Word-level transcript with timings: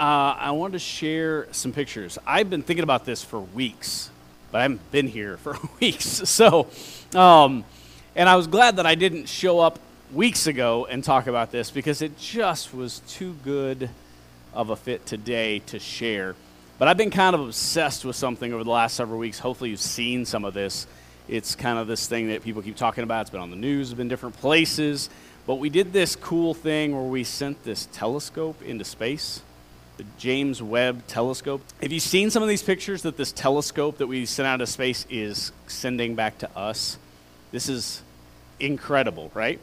uh, 0.00 0.34
I 0.38 0.52
wanted 0.52 0.72
to 0.72 0.78
share 0.78 1.46
some 1.52 1.72
pictures. 1.72 2.18
I've 2.26 2.48
been 2.48 2.62
thinking 2.62 2.84
about 2.84 3.04
this 3.04 3.22
for 3.22 3.38
weeks, 3.38 4.08
but 4.50 4.58
I 4.58 4.62
haven't 4.62 4.90
been 4.90 5.06
here 5.06 5.36
for 5.36 5.58
weeks. 5.80 6.06
So, 6.06 6.68
um, 7.14 7.66
and 8.16 8.26
I 8.26 8.36
was 8.36 8.46
glad 8.46 8.76
that 8.76 8.86
I 8.86 8.94
didn't 8.94 9.28
show 9.28 9.60
up 9.60 9.78
weeks 10.10 10.46
ago 10.46 10.86
and 10.86 11.04
talk 11.04 11.26
about 11.26 11.52
this 11.52 11.70
because 11.70 12.00
it 12.00 12.18
just 12.18 12.72
was 12.72 13.00
too 13.08 13.36
good 13.44 13.90
of 14.54 14.70
a 14.70 14.76
fit 14.76 15.04
today 15.04 15.58
to 15.66 15.78
share. 15.78 16.34
But 16.78 16.88
I've 16.88 16.96
been 16.96 17.10
kind 17.10 17.34
of 17.34 17.42
obsessed 17.42 18.06
with 18.06 18.16
something 18.16 18.54
over 18.54 18.64
the 18.64 18.70
last 18.70 18.96
several 18.96 19.18
weeks. 19.18 19.38
Hopefully, 19.38 19.68
you've 19.68 19.80
seen 19.80 20.24
some 20.24 20.46
of 20.46 20.54
this. 20.54 20.86
It's 21.28 21.54
kind 21.54 21.78
of 21.78 21.86
this 21.86 22.08
thing 22.08 22.28
that 22.28 22.42
people 22.42 22.62
keep 22.62 22.76
talking 22.76 23.04
about. 23.04 23.20
It's 23.20 23.30
been 23.30 23.42
on 23.42 23.50
the 23.50 23.56
news, 23.56 23.90
it's 23.90 23.98
been 23.98 24.08
different 24.08 24.38
places. 24.38 25.10
But 25.46 25.56
we 25.56 25.68
did 25.68 25.92
this 25.92 26.16
cool 26.16 26.54
thing 26.54 26.94
where 26.94 27.04
we 27.04 27.22
sent 27.22 27.62
this 27.64 27.86
telescope 27.92 28.62
into 28.62 28.84
space, 28.86 29.42
the 30.00 30.06
James 30.16 30.62
Webb 30.62 31.06
telescope. 31.08 31.60
Have 31.82 31.92
you 31.92 32.00
seen 32.00 32.30
some 32.30 32.42
of 32.42 32.48
these 32.48 32.62
pictures 32.62 33.02
that 33.02 33.18
this 33.18 33.32
telescope 33.32 33.98
that 33.98 34.06
we 34.06 34.24
sent 34.24 34.46
out 34.46 34.62
of 34.62 34.68
space 34.70 35.04
is 35.10 35.52
sending 35.66 36.14
back 36.14 36.38
to 36.38 36.56
us? 36.56 36.96
This 37.52 37.68
is 37.68 38.00
incredible, 38.58 39.30
right? 39.34 39.60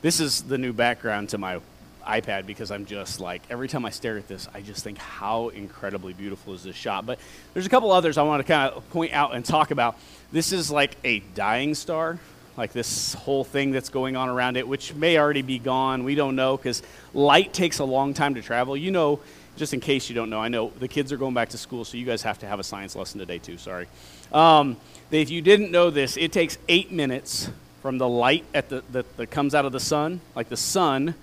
This 0.00 0.20
is 0.20 0.42
the 0.42 0.58
new 0.58 0.72
background 0.72 1.30
to 1.30 1.38
my 1.38 1.58
iPad 2.06 2.46
because 2.46 2.70
I'm 2.70 2.86
just 2.86 3.18
like, 3.18 3.42
every 3.50 3.66
time 3.66 3.84
I 3.84 3.90
stare 3.90 4.16
at 4.16 4.28
this, 4.28 4.46
I 4.54 4.60
just 4.60 4.84
think, 4.84 4.96
how 4.98 5.48
incredibly 5.48 6.12
beautiful 6.12 6.54
is 6.54 6.62
this 6.62 6.76
shot? 6.76 7.04
But 7.04 7.18
there's 7.52 7.66
a 7.66 7.70
couple 7.70 7.90
others 7.90 8.16
I 8.16 8.22
want 8.22 8.46
to 8.46 8.52
kind 8.52 8.72
of 8.72 8.88
point 8.90 9.12
out 9.12 9.34
and 9.34 9.44
talk 9.44 9.72
about. 9.72 9.98
This 10.30 10.52
is 10.52 10.70
like 10.70 10.96
a 11.02 11.18
dying 11.34 11.74
star 11.74 12.20
like 12.56 12.72
this 12.72 13.14
whole 13.14 13.42
thing 13.42 13.72
that's 13.72 13.88
going 13.88 14.16
on 14.16 14.28
around 14.28 14.56
it, 14.56 14.66
which 14.66 14.94
may 14.94 15.18
already 15.18 15.42
be 15.42 15.58
gone. 15.58 16.04
We 16.04 16.14
don't 16.14 16.36
know 16.36 16.56
because 16.56 16.82
light 17.12 17.52
takes 17.52 17.80
a 17.80 17.84
long 17.84 18.14
time 18.14 18.36
to 18.36 18.42
travel. 18.42 18.76
You 18.76 18.92
know, 18.92 19.20
just 19.56 19.74
in 19.74 19.80
case 19.80 20.08
you 20.08 20.14
don't 20.14 20.30
know, 20.30 20.40
I 20.40 20.48
know 20.48 20.72
the 20.78 20.88
kids 20.88 21.12
are 21.12 21.16
going 21.16 21.34
back 21.34 21.50
to 21.50 21.58
school, 21.58 21.84
so 21.84 21.96
you 21.96 22.06
guys 22.06 22.22
have 22.22 22.38
to 22.40 22.46
have 22.46 22.58
a 22.58 22.64
science 22.64 22.96
lesson 22.96 23.20
today 23.20 23.38
too. 23.38 23.56
Sorry. 23.56 23.86
Um, 24.32 24.76
if 25.10 25.30
you 25.30 25.42
didn't 25.42 25.70
know 25.70 25.90
this, 25.90 26.16
it 26.16 26.32
takes 26.32 26.58
eight 26.68 26.90
minutes 26.90 27.50
from 27.82 27.98
the 27.98 28.08
light 28.08 28.44
at 28.54 28.68
the, 28.68 28.82
that, 28.92 29.16
that 29.16 29.30
comes 29.30 29.54
out 29.54 29.64
of 29.64 29.72
the 29.72 29.80
sun. 29.80 30.20
Like 30.34 30.48
the 30.48 30.56
sun 30.56 31.14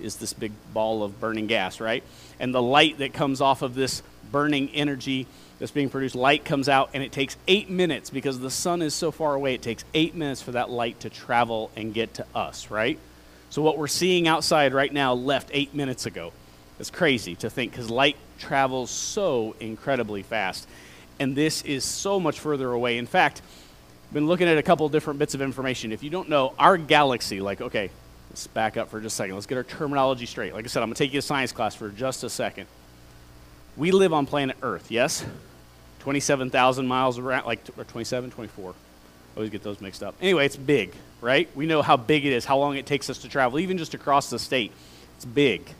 is 0.00 0.16
this 0.16 0.32
big 0.32 0.52
ball 0.72 1.02
of 1.02 1.20
burning 1.20 1.46
gas, 1.46 1.80
right? 1.80 2.04
And 2.38 2.54
the 2.54 2.62
light 2.62 2.98
that 2.98 3.12
comes 3.12 3.40
off 3.40 3.62
of 3.62 3.74
this 3.74 4.02
burning 4.30 4.68
energy 4.70 5.26
that's 5.58 5.72
being 5.72 5.90
produced, 5.90 6.14
light 6.14 6.44
comes 6.44 6.68
out, 6.68 6.90
and 6.94 7.02
it 7.02 7.12
takes 7.12 7.36
eight 7.48 7.68
minutes 7.68 8.08
because 8.10 8.38
the 8.38 8.50
sun 8.50 8.82
is 8.82 8.94
so 8.94 9.10
far 9.10 9.34
away. 9.34 9.54
It 9.54 9.62
takes 9.62 9.84
eight 9.94 10.14
minutes 10.14 10.40
for 10.40 10.52
that 10.52 10.70
light 10.70 11.00
to 11.00 11.10
travel 11.10 11.70
and 11.76 11.92
get 11.92 12.14
to 12.14 12.26
us, 12.34 12.70
right? 12.70 12.98
So, 13.50 13.62
what 13.62 13.76
we're 13.76 13.88
seeing 13.88 14.28
outside 14.28 14.72
right 14.72 14.92
now 14.92 15.12
left 15.12 15.50
eight 15.52 15.74
minutes 15.74 16.06
ago. 16.06 16.32
It's 16.80 16.90
crazy 16.90 17.36
to 17.36 17.50
think 17.50 17.72
because 17.72 17.90
light 17.90 18.16
travels 18.38 18.90
so 18.90 19.54
incredibly 19.60 20.22
fast. 20.22 20.66
And 21.20 21.36
this 21.36 21.62
is 21.62 21.84
so 21.84 22.18
much 22.18 22.40
further 22.40 22.72
away. 22.72 22.96
In 22.96 23.06
fact, 23.06 23.42
I've 24.08 24.14
been 24.14 24.26
looking 24.26 24.48
at 24.48 24.56
a 24.56 24.62
couple 24.62 24.88
different 24.88 25.18
bits 25.18 25.34
of 25.34 25.42
information. 25.42 25.92
If 25.92 26.02
you 26.02 26.08
don't 26.08 26.30
know, 26.30 26.54
our 26.58 26.78
galaxy, 26.78 27.42
like, 27.42 27.60
okay, 27.60 27.90
let's 28.30 28.46
back 28.46 28.78
up 28.78 28.88
for 28.88 28.98
just 28.98 29.14
a 29.14 29.16
second. 29.18 29.34
Let's 29.34 29.46
get 29.46 29.58
our 29.58 29.64
terminology 29.64 30.24
straight. 30.24 30.54
Like 30.54 30.64
I 30.64 30.68
said, 30.68 30.82
I'm 30.82 30.88
going 30.88 30.94
to 30.94 31.04
take 31.04 31.12
you 31.12 31.20
to 31.20 31.26
science 31.26 31.52
class 31.52 31.74
for 31.74 31.90
just 31.90 32.24
a 32.24 32.30
second. 32.30 32.66
We 33.76 33.92
live 33.92 34.14
on 34.14 34.24
planet 34.24 34.56
Earth, 34.62 34.90
yes? 34.90 35.24
27,000 36.00 36.86
miles 36.88 37.18
around, 37.18 37.44
like, 37.44 37.60
or 37.76 37.84
27, 37.84 38.30
24. 38.30 38.70
I 38.70 38.74
always 39.36 39.50
get 39.50 39.62
those 39.62 39.82
mixed 39.82 40.02
up. 40.02 40.14
Anyway, 40.22 40.46
it's 40.46 40.56
big, 40.56 40.94
right? 41.20 41.48
We 41.54 41.66
know 41.66 41.82
how 41.82 41.98
big 41.98 42.24
it 42.24 42.32
is, 42.32 42.46
how 42.46 42.56
long 42.56 42.76
it 42.76 42.86
takes 42.86 43.10
us 43.10 43.18
to 43.18 43.28
travel, 43.28 43.58
even 43.58 43.76
just 43.76 43.92
across 43.92 44.30
the 44.30 44.38
state. 44.38 44.72
It's 45.16 45.26
big. 45.26 45.70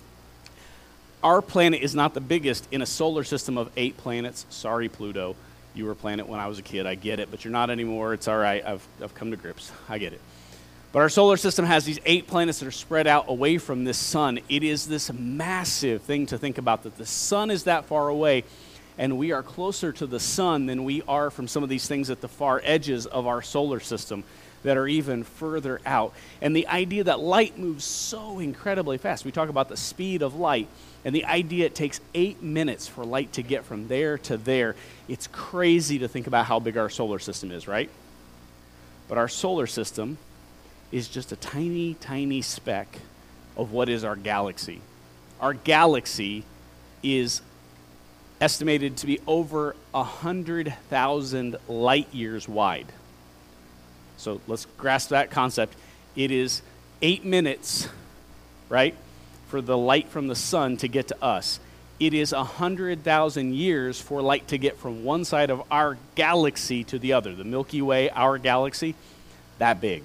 Our 1.22 1.42
planet 1.42 1.82
is 1.82 1.94
not 1.94 2.14
the 2.14 2.20
biggest 2.20 2.66
in 2.70 2.80
a 2.80 2.86
solar 2.86 3.24
system 3.24 3.58
of 3.58 3.70
eight 3.76 3.96
planets. 3.96 4.46
Sorry, 4.48 4.88
Pluto. 4.88 5.36
You 5.74 5.84
were 5.84 5.92
a 5.92 5.96
planet 5.96 6.26
when 6.26 6.40
I 6.40 6.46
was 6.46 6.58
a 6.58 6.62
kid. 6.62 6.86
I 6.86 6.94
get 6.94 7.20
it, 7.20 7.30
but 7.30 7.44
you're 7.44 7.52
not 7.52 7.70
anymore. 7.70 8.14
It's 8.14 8.26
all 8.26 8.38
right. 8.38 8.64
I've, 8.64 8.86
I've 9.02 9.14
come 9.14 9.30
to 9.30 9.36
grips. 9.36 9.70
I 9.88 9.98
get 9.98 10.12
it. 10.12 10.20
But 10.92 11.00
our 11.00 11.08
solar 11.08 11.36
system 11.36 11.64
has 11.66 11.84
these 11.84 12.00
eight 12.04 12.26
planets 12.26 12.58
that 12.60 12.66
are 12.66 12.72
spread 12.72 13.06
out 13.06 13.26
away 13.28 13.58
from 13.58 13.84
this 13.84 13.98
sun. 13.98 14.40
It 14.48 14.64
is 14.64 14.88
this 14.88 15.12
massive 15.12 16.02
thing 16.02 16.26
to 16.26 16.38
think 16.38 16.58
about 16.58 16.82
that 16.82 16.96
the 16.96 17.06
sun 17.06 17.50
is 17.50 17.64
that 17.64 17.84
far 17.84 18.08
away 18.08 18.44
and 19.00 19.16
we 19.16 19.32
are 19.32 19.42
closer 19.42 19.92
to 19.92 20.06
the 20.06 20.20
sun 20.20 20.66
than 20.66 20.84
we 20.84 21.00
are 21.08 21.30
from 21.30 21.48
some 21.48 21.62
of 21.62 21.70
these 21.70 21.88
things 21.88 22.10
at 22.10 22.20
the 22.20 22.28
far 22.28 22.60
edges 22.62 23.06
of 23.06 23.26
our 23.26 23.40
solar 23.40 23.80
system 23.80 24.24
that 24.62 24.76
are 24.76 24.86
even 24.86 25.24
further 25.24 25.80
out. 25.86 26.12
And 26.40 26.54
the 26.54 26.66
idea 26.66 27.04
that 27.04 27.20
light 27.20 27.58
moves 27.58 27.84
so 27.84 28.38
incredibly 28.38 28.98
fast. 28.98 29.24
We 29.24 29.32
talk 29.32 29.48
about 29.48 29.68
the 29.68 29.76
speed 29.76 30.22
of 30.22 30.34
light, 30.34 30.68
and 31.04 31.14
the 31.14 31.24
idea 31.24 31.66
it 31.66 31.74
takes 31.74 32.00
eight 32.14 32.42
minutes 32.42 32.86
for 32.86 33.04
light 33.04 33.32
to 33.34 33.42
get 33.42 33.64
from 33.64 33.88
there 33.88 34.18
to 34.18 34.36
there. 34.36 34.76
It's 35.08 35.26
crazy 35.28 35.98
to 36.00 36.08
think 36.08 36.26
about 36.26 36.46
how 36.46 36.60
big 36.60 36.76
our 36.76 36.90
solar 36.90 37.18
system 37.18 37.50
is, 37.50 37.66
right? 37.66 37.90
But 39.08 39.18
our 39.18 39.28
solar 39.28 39.66
system 39.66 40.18
is 40.92 41.08
just 41.08 41.32
a 41.32 41.36
tiny, 41.36 41.94
tiny 41.94 42.42
speck 42.42 42.98
of 43.56 43.72
what 43.72 43.88
is 43.88 44.04
our 44.04 44.16
galaxy. 44.16 44.80
Our 45.40 45.54
galaxy 45.54 46.44
is 47.02 47.40
estimated 48.40 48.96
to 48.98 49.06
be 49.06 49.20
over 49.26 49.76
100,000 49.92 51.56
light 51.68 52.14
years 52.14 52.48
wide. 52.48 52.86
So 54.20 54.40
let's 54.46 54.66
grasp 54.76 55.10
that 55.10 55.30
concept. 55.30 55.74
It 56.14 56.30
is 56.30 56.60
eight 57.00 57.24
minutes, 57.24 57.88
right, 58.68 58.94
for 59.48 59.62
the 59.62 59.78
light 59.78 60.08
from 60.08 60.28
the 60.28 60.36
sun 60.36 60.76
to 60.78 60.88
get 60.88 61.08
to 61.08 61.24
us. 61.24 61.58
It 61.98 62.14
is 62.14 62.32
100,000 62.32 63.54
years 63.54 64.00
for 64.00 64.22
light 64.22 64.48
to 64.48 64.58
get 64.58 64.78
from 64.78 65.04
one 65.04 65.24
side 65.24 65.50
of 65.50 65.62
our 65.70 65.96
galaxy 66.14 66.84
to 66.84 66.98
the 66.98 67.14
other. 67.14 67.34
The 67.34 67.44
Milky 67.44 67.82
Way, 67.82 68.10
our 68.10 68.38
galaxy, 68.38 68.94
that 69.58 69.80
big. 69.80 70.04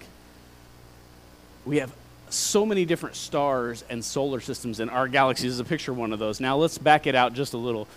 We 1.65 1.77
have 1.77 1.93
so 2.29 2.65
many 2.65 2.85
different 2.85 3.15
stars 3.15 3.83
and 3.89 4.03
solar 4.03 4.39
systems 4.39 4.79
in 4.79 4.89
our 4.89 5.07
galaxy. 5.07 5.47
This 5.47 5.53
is 5.53 5.59
a 5.59 5.65
picture 5.65 5.91
of 5.91 5.97
one 5.97 6.13
of 6.13 6.19
those. 6.19 6.39
Now 6.39 6.57
let's 6.57 6.77
back 6.77 7.07
it 7.07 7.15
out 7.15 7.33
just 7.33 7.53
a 7.53 7.57
little 7.57 7.87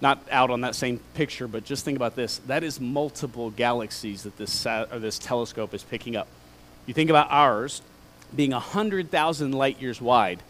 not 0.00 0.20
out 0.30 0.50
on 0.50 0.60
that 0.60 0.74
same 0.74 1.00
picture, 1.14 1.48
but 1.48 1.64
just 1.64 1.84
think 1.84 1.96
about 1.96 2.16
this. 2.16 2.38
That 2.46 2.62
is 2.62 2.80
multiple 2.80 3.50
galaxies 3.50 4.24
that 4.24 4.36
this, 4.36 4.66
or 4.66 4.98
this 4.98 5.18
telescope 5.18 5.72
is 5.74 5.82
picking 5.82 6.16
up. 6.16 6.28
You 6.86 6.94
think 6.94 7.10
about 7.10 7.28
ours 7.30 7.82
being 8.34 8.50
100,000 8.50 9.52
light 9.52 9.80
years 9.80 10.00
wide. 10.00 10.42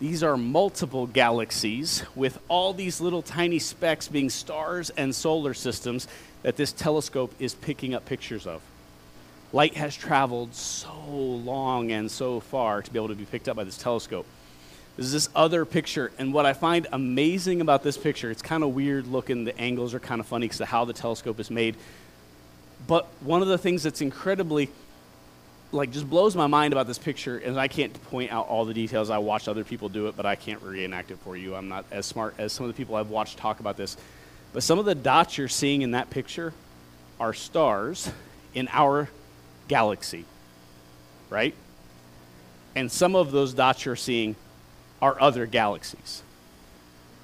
These 0.00 0.22
are 0.22 0.36
multiple 0.36 1.06
galaxies 1.06 2.02
with 2.14 2.38
all 2.48 2.72
these 2.72 3.00
little 3.00 3.22
tiny 3.22 3.58
specks 3.58 4.08
being 4.08 4.30
stars 4.30 4.90
and 4.90 5.14
solar 5.14 5.54
systems 5.54 6.08
that 6.42 6.56
this 6.56 6.72
telescope 6.72 7.32
is 7.38 7.54
picking 7.54 7.94
up 7.94 8.04
pictures 8.04 8.46
of. 8.46 8.60
Light 9.52 9.74
has 9.74 9.94
traveled 9.94 10.54
so 10.54 10.92
long 11.06 11.92
and 11.92 12.10
so 12.10 12.40
far 12.40 12.82
to 12.82 12.90
be 12.90 12.98
able 12.98 13.08
to 13.08 13.14
be 13.14 13.24
picked 13.24 13.48
up 13.48 13.56
by 13.56 13.64
this 13.64 13.78
telescope. 13.78 14.26
There's 14.96 15.10
this 15.10 15.28
other 15.34 15.64
picture, 15.64 16.12
and 16.18 16.32
what 16.32 16.46
I 16.46 16.52
find 16.52 16.86
amazing 16.92 17.60
about 17.60 17.82
this 17.82 17.96
picture, 17.96 18.30
it's 18.30 18.42
kind 18.42 18.62
of 18.62 18.74
weird 18.74 19.08
looking. 19.08 19.44
The 19.44 19.58
angles 19.58 19.92
are 19.92 19.98
kind 19.98 20.20
of 20.20 20.26
funny 20.26 20.46
because 20.46 20.60
of 20.60 20.68
how 20.68 20.84
the 20.84 20.92
telescope 20.92 21.40
is 21.40 21.50
made. 21.50 21.74
But 22.86 23.08
one 23.20 23.42
of 23.42 23.48
the 23.48 23.58
things 23.58 23.82
that's 23.82 24.00
incredibly, 24.00 24.70
like, 25.72 25.90
just 25.90 26.08
blows 26.08 26.36
my 26.36 26.46
mind 26.46 26.72
about 26.72 26.86
this 26.86 26.98
picture, 26.98 27.38
and 27.38 27.58
I 27.58 27.66
can't 27.66 27.92
point 28.04 28.30
out 28.30 28.46
all 28.46 28.64
the 28.64 28.74
details. 28.74 29.10
I 29.10 29.18
watched 29.18 29.48
other 29.48 29.64
people 29.64 29.88
do 29.88 30.06
it, 30.06 30.16
but 30.16 30.26
I 30.26 30.36
can't 30.36 30.62
reenact 30.62 31.10
it 31.10 31.18
for 31.24 31.36
you. 31.36 31.56
I'm 31.56 31.68
not 31.68 31.86
as 31.90 32.06
smart 32.06 32.36
as 32.38 32.52
some 32.52 32.64
of 32.66 32.72
the 32.72 32.76
people 32.76 32.94
I've 32.94 33.10
watched 33.10 33.36
talk 33.36 33.58
about 33.58 33.76
this. 33.76 33.96
But 34.52 34.62
some 34.62 34.78
of 34.78 34.84
the 34.84 34.94
dots 34.94 35.36
you're 35.38 35.48
seeing 35.48 35.82
in 35.82 35.90
that 35.90 36.10
picture 36.10 36.52
are 37.18 37.32
stars 37.32 38.08
in 38.54 38.68
our 38.70 39.08
galaxy, 39.66 40.24
right? 41.30 41.54
And 42.76 42.92
some 42.92 43.16
of 43.16 43.32
those 43.32 43.54
dots 43.54 43.84
you're 43.84 43.96
seeing 43.96 44.36
are 45.04 45.20
other 45.20 45.44
galaxies. 45.44 46.22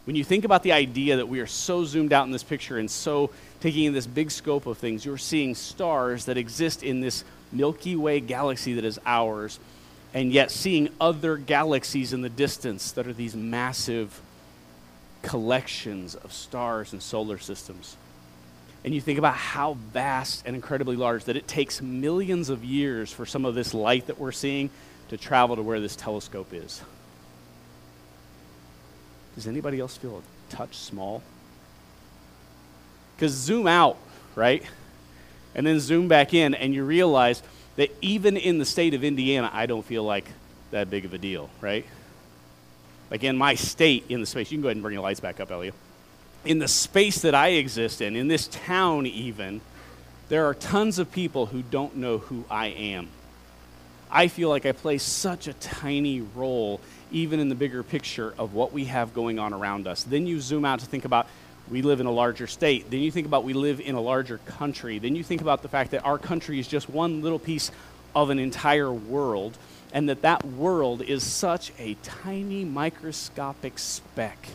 When 0.04 0.14
you 0.14 0.22
think 0.22 0.44
about 0.44 0.62
the 0.62 0.72
idea 0.72 1.16
that 1.16 1.30
we 1.30 1.40
are 1.40 1.46
so 1.46 1.86
zoomed 1.86 2.12
out 2.12 2.26
in 2.26 2.30
this 2.30 2.42
picture 2.42 2.76
and 2.76 2.90
so 2.90 3.30
taking 3.60 3.84
in 3.84 3.94
this 3.94 4.06
big 4.06 4.30
scope 4.30 4.66
of 4.66 4.76
things, 4.76 5.06
you're 5.06 5.16
seeing 5.16 5.54
stars 5.54 6.26
that 6.26 6.36
exist 6.36 6.82
in 6.82 7.00
this 7.00 7.24
Milky 7.52 7.96
Way 7.96 8.20
galaxy 8.20 8.74
that 8.74 8.84
is 8.84 9.00
ours, 9.06 9.58
and 10.12 10.30
yet 10.30 10.50
seeing 10.50 10.90
other 11.00 11.38
galaxies 11.38 12.12
in 12.12 12.20
the 12.20 12.28
distance 12.28 12.92
that 12.92 13.06
are 13.06 13.14
these 13.14 13.34
massive 13.34 14.20
collections 15.22 16.14
of 16.14 16.34
stars 16.34 16.92
and 16.92 17.02
solar 17.02 17.38
systems. 17.38 17.96
And 18.84 18.92
you 18.94 19.00
think 19.00 19.18
about 19.18 19.36
how 19.36 19.78
vast 19.94 20.42
and 20.44 20.54
incredibly 20.54 20.96
large 20.96 21.24
that 21.24 21.36
it 21.36 21.48
takes 21.48 21.80
millions 21.80 22.50
of 22.50 22.62
years 22.62 23.10
for 23.10 23.24
some 23.24 23.46
of 23.46 23.54
this 23.54 23.72
light 23.72 24.08
that 24.08 24.18
we're 24.18 24.32
seeing 24.32 24.68
to 25.08 25.16
travel 25.16 25.56
to 25.56 25.62
where 25.62 25.80
this 25.80 25.96
telescope 25.96 26.52
is. 26.52 26.82
Does 29.34 29.46
anybody 29.46 29.80
else 29.80 29.96
feel 29.96 30.18
a 30.18 30.54
touch 30.54 30.76
small? 30.76 31.22
Because 33.16 33.32
zoom 33.32 33.66
out, 33.66 33.96
right? 34.34 34.62
And 35.54 35.66
then 35.66 35.80
zoom 35.80 36.08
back 36.08 36.34
in, 36.34 36.54
and 36.54 36.74
you 36.74 36.84
realize 36.84 37.42
that 37.76 37.90
even 38.00 38.36
in 38.36 38.58
the 38.58 38.64
state 38.64 38.94
of 38.94 39.04
Indiana, 39.04 39.50
I 39.52 39.66
don't 39.66 39.84
feel 39.84 40.04
like 40.04 40.30
that 40.70 40.90
big 40.90 41.04
of 41.04 41.14
a 41.14 41.18
deal, 41.18 41.50
right? 41.60 41.84
like 43.10 43.24
in 43.24 43.36
my 43.36 43.54
state, 43.54 44.04
in 44.08 44.20
the 44.20 44.26
space, 44.26 44.50
you 44.50 44.56
can 44.56 44.62
go 44.62 44.68
ahead 44.68 44.76
and 44.76 44.82
bring 44.82 44.94
your 44.94 45.02
lights 45.02 45.20
back 45.20 45.40
up, 45.40 45.50
Elliot. 45.50 45.74
In 46.44 46.58
the 46.58 46.68
space 46.68 47.22
that 47.22 47.34
I 47.34 47.48
exist 47.48 48.00
in, 48.00 48.16
in 48.16 48.28
this 48.28 48.46
town 48.46 49.06
even, 49.06 49.60
there 50.28 50.46
are 50.46 50.54
tons 50.54 50.98
of 50.98 51.10
people 51.10 51.46
who 51.46 51.62
don't 51.62 51.96
know 51.96 52.18
who 52.18 52.44
I 52.48 52.68
am. 52.68 53.08
I 54.12 54.28
feel 54.28 54.48
like 54.48 54.66
I 54.66 54.72
play 54.72 54.98
such 54.98 55.46
a 55.46 55.52
tiny 55.54 56.20
role, 56.20 56.80
even 57.12 57.38
in 57.38 57.48
the 57.48 57.54
bigger 57.54 57.82
picture 57.82 58.34
of 58.38 58.54
what 58.54 58.72
we 58.72 58.86
have 58.86 59.14
going 59.14 59.38
on 59.38 59.52
around 59.52 59.86
us. 59.86 60.02
Then 60.02 60.26
you 60.26 60.40
zoom 60.40 60.64
out 60.64 60.80
to 60.80 60.86
think 60.86 61.04
about 61.04 61.28
we 61.70 61.82
live 61.82 62.00
in 62.00 62.06
a 62.06 62.10
larger 62.10 62.48
state. 62.48 62.90
Then 62.90 63.00
you 63.00 63.12
think 63.12 63.26
about 63.26 63.44
we 63.44 63.52
live 63.52 63.80
in 63.80 63.94
a 63.94 64.00
larger 64.00 64.38
country. 64.38 64.98
Then 64.98 65.14
you 65.14 65.22
think 65.22 65.40
about 65.40 65.62
the 65.62 65.68
fact 65.68 65.92
that 65.92 66.04
our 66.04 66.18
country 66.18 66.58
is 66.58 66.66
just 66.66 66.90
one 66.90 67.22
little 67.22 67.38
piece 67.38 67.70
of 68.14 68.30
an 68.30 68.40
entire 68.40 68.92
world 68.92 69.56
and 69.92 70.08
that 70.08 70.22
that 70.22 70.44
world 70.44 71.02
is 71.02 71.22
such 71.22 71.72
a 71.78 71.94
tiny 72.02 72.64
microscopic 72.64 73.78
speck 73.78 74.48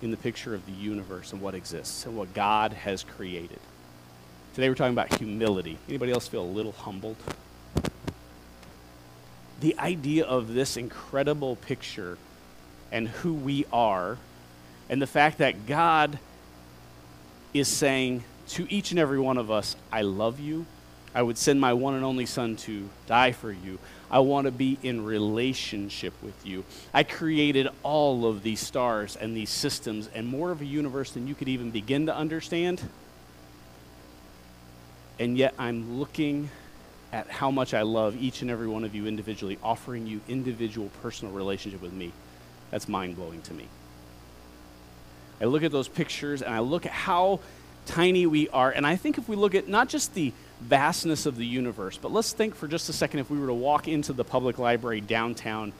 in 0.00 0.10
the 0.10 0.16
picture 0.16 0.54
of 0.54 0.64
the 0.64 0.72
universe 0.72 1.32
and 1.32 1.42
what 1.42 1.54
exists 1.54 2.06
and 2.06 2.16
what 2.16 2.32
God 2.32 2.72
has 2.72 3.02
created. 3.02 3.58
Today 4.54 4.70
we're 4.70 4.74
talking 4.74 4.94
about 4.94 5.18
humility. 5.18 5.76
Anybody 5.88 6.12
else 6.12 6.28
feel 6.28 6.42
a 6.42 6.44
little 6.44 6.72
humbled? 6.72 7.16
The 9.60 9.78
idea 9.78 10.24
of 10.24 10.54
this 10.54 10.76
incredible 10.76 11.56
picture 11.56 12.18
and 12.92 13.08
who 13.08 13.32
we 13.34 13.64
are 13.72 14.18
and 14.88 15.00
the 15.00 15.06
fact 15.06 15.38
that 15.38 15.66
God 15.66 16.18
is 17.52 17.68
saying 17.68 18.24
to 18.48 18.70
each 18.72 18.90
and 18.90 19.00
every 19.00 19.18
one 19.18 19.38
of 19.38 19.50
us, 19.50 19.76
I 19.90 20.02
love 20.02 20.38
you. 20.38 20.66
I 21.14 21.22
would 21.22 21.38
send 21.38 21.60
my 21.60 21.72
one 21.72 21.94
and 21.94 22.04
only 22.04 22.26
son 22.26 22.56
to 22.56 22.88
die 23.06 23.32
for 23.32 23.50
you. 23.50 23.78
I 24.10 24.20
want 24.20 24.44
to 24.44 24.50
be 24.50 24.78
in 24.82 25.04
relationship 25.04 26.12
with 26.22 26.46
you. 26.46 26.64
I 26.92 27.02
created 27.02 27.68
all 27.82 28.26
of 28.26 28.42
these 28.42 28.60
stars 28.60 29.16
and 29.16 29.34
these 29.36 29.50
systems 29.50 30.08
and 30.14 30.28
more 30.28 30.50
of 30.50 30.60
a 30.60 30.66
universe 30.66 31.12
than 31.12 31.26
you 31.26 31.34
could 31.34 31.48
even 31.48 31.70
begin 31.70 32.06
to 32.06 32.14
understand. 32.14 32.82
And 35.18 35.38
yet 35.38 35.54
I'm 35.58 35.98
looking 35.98 36.50
at 37.12 37.28
how 37.28 37.50
much 37.50 37.74
I 37.74 37.82
love 37.82 38.16
each 38.20 38.42
and 38.42 38.50
every 38.50 38.68
one 38.68 38.84
of 38.84 38.94
you 38.94 39.06
individually, 39.06 39.58
offering 39.62 40.06
you 40.06 40.20
individual 40.28 40.90
personal 41.02 41.32
relationship 41.32 41.80
with 41.80 41.92
me. 41.92 42.12
That's 42.70 42.88
mind 42.88 43.16
blowing 43.16 43.42
to 43.42 43.54
me. 43.54 43.66
I 45.40 45.44
look 45.44 45.62
at 45.62 45.72
those 45.72 45.88
pictures 45.88 46.42
and 46.42 46.52
I 46.52 46.60
look 46.60 46.86
at 46.86 46.92
how 46.92 47.40
tiny 47.86 48.26
we 48.26 48.48
are. 48.48 48.70
And 48.70 48.86
I 48.86 48.96
think 48.96 49.18
if 49.18 49.28
we 49.28 49.36
look 49.36 49.54
at 49.54 49.68
not 49.68 49.88
just 49.88 50.14
the 50.14 50.32
vastness 50.60 51.26
of 51.26 51.36
the 51.36 51.46
universe, 51.46 51.98
but 51.98 52.12
let's 52.12 52.32
think 52.32 52.54
for 52.54 52.66
just 52.66 52.88
a 52.88 52.92
second 52.92 53.20
if 53.20 53.30
we 53.30 53.38
were 53.38 53.46
to 53.46 53.54
walk 53.54 53.88
into 53.88 54.12
the 54.12 54.24
public 54.24 54.58
library 54.58 55.00
downtown 55.00 55.72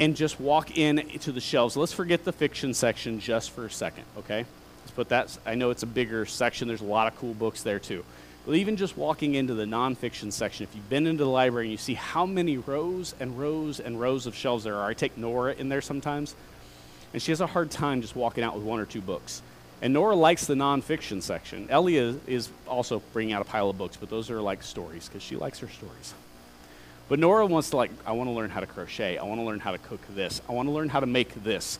and 0.00 0.16
just 0.16 0.40
walk 0.40 0.78
in 0.78 1.08
to 1.20 1.32
the 1.32 1.40
shelves. 1.40 1.76
Let's 1.76 1.92
forget 1.92 2.24
the 2.24 2.32
fiction 2.32 2.72
section 2.72 3.20
just 3.20 3.50
for 3.50 3.66
a 3.66 3.70
second, 3.70 4.04
okay? 4.18 4.46
Let's 4.82 4.92
put 4.92 5.08
that, 5.10 5.36
I 5.44 5.56
know 5.56 5.70
it's 5.70 5.82
a 5.82 5.86
bigger 5.86 6.24
section, 6.24 6.68
there's 6.68 6.80
a 6.80 6.84
lot 6.84 7.12
of 7.12 7.18
cool 7.18 7.34
books 7.34 7.62
there 7.62 7.80
too. 7.80 8.04
But 8.46 8.54
even 8.54 8.76
just 8.76 8.96
walking 8.96 9.34
into 9.34 9.54
the 9.54 9.64
nonfiction 9.64 10.32
section, 10.32 10.64
if 10.64 10.74
you've 10.74 10.88
been 10.88 11.06
into 11.06 11.24
the 11.24 11.30
library 11.30 11.66
and 11.66 11.72
you 11.72 11.78
see 11.78 11.94
how 11.94 12.24
many 12.24 12.56
rows 12.56 13.14
and 13.20 13.38
rows 13.38 13.78
and 13.78 14.00
rows 14.00 14.26
of 14.26 14.34
shelves 14.34 14.64
there 14.64 14.76
are, 14.76 14.88
I 14.88 14.94
take 14.94 15.18
Nora 15.18 15.54
in 15.54 15.68
there 15.68 15.82
sometimes 15.82 16.34
and 17.12 17.22
she 17.22 17.32
has 17.32 17.40
a 17.40 17.46
hard 17.46 17.70
time 17.70 18.02
just 18.02 18.16
walking 18.16 18.44
out 18.44 18.54
with 18.54 18.64
one 18.64 18.80
or 18.80 18.86
two 18.86 19.00
books. 19.00 19.42
And 19.80 19.92
Nora 19.92 20.16
likes 20.16 20.46
the 20.46 20.54
nonfiction 20.54 21.22
section. 21.22 21.68
Elia 21.70 22.16
is 22.26 22.50
also 22.66 23.00
bringing 23.12 23.32
out 23.32 23.42
a 23.42 23.44
pile 23.44 23.70
of 23.70 23.78
books, 23.78 23.96
but 23.96 24.10
those 24.10 24.30
are 24.30 24.40
like 24.40 24.62
stories 24.62 25.08
because 25.08 25.22
she 25.22 25.36
likes 25.36 25.60
her 25.60 25.68
stories. 25.68 26.14
But 27.08 27.18
Nora 27.18 27.46
wants 27.46 27.70
to 27.70 27.76
like, 27.76 27.90
I 28.04 28.12
want 28.12 28.28
to 28.28 28.32
learn 28.32 28.50
how 28.50 28.60
to 28.60 28.66
crochet. 28.66 29.18
I 29.18 29.24
want 29.24 29.40
to 29.40 29.44
learn 29.44 29.60
how 29.60 29.70
to 29.70 29.78
cook 29.78 30.00
this. 30.14 30.42
I 30.48 30.52
want 30.52 30.68
to 30.68 30.72
learn 30.72 30.88
how 30.88 31.00
to 31.00 31.06
make 31.06 31.32
this. 31.42 31.78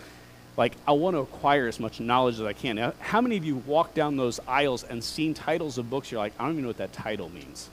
Like, 0.59 0.75
I 0.87 0.93
want 0.93 1.15
to 1.15 1.21
acquire 1.21 1.69
as 1.69 1.81
much 1.81 2.01
knowledge 2.01 2.35
as 2.35 2.43
I 2.43 2.53
can. 2.53 2.77
Now, 2.77 2.93
how 2.99 3.23
many 3.23 3.39
of 3.39 3.45
you 3.45 3.57
walk 3.57 3.95
down 3.95 4.17
those 4.17 4.41
aisles 4.47 4.85
and 4.85 5.03
seen 5.03 5.33
titles 5.33 5.79
of 5.79 5.89
books? 5.89 6.13
You're 6.13 6.19
like, 6.19 6.35
I 6.39 6.43
don't 6.43 6.53
even 6.53 6.65
know 6.65 6.69
what 6.69 6.79
that 6.79 6.93
title 6.93 7.31
means. 7.31 7.71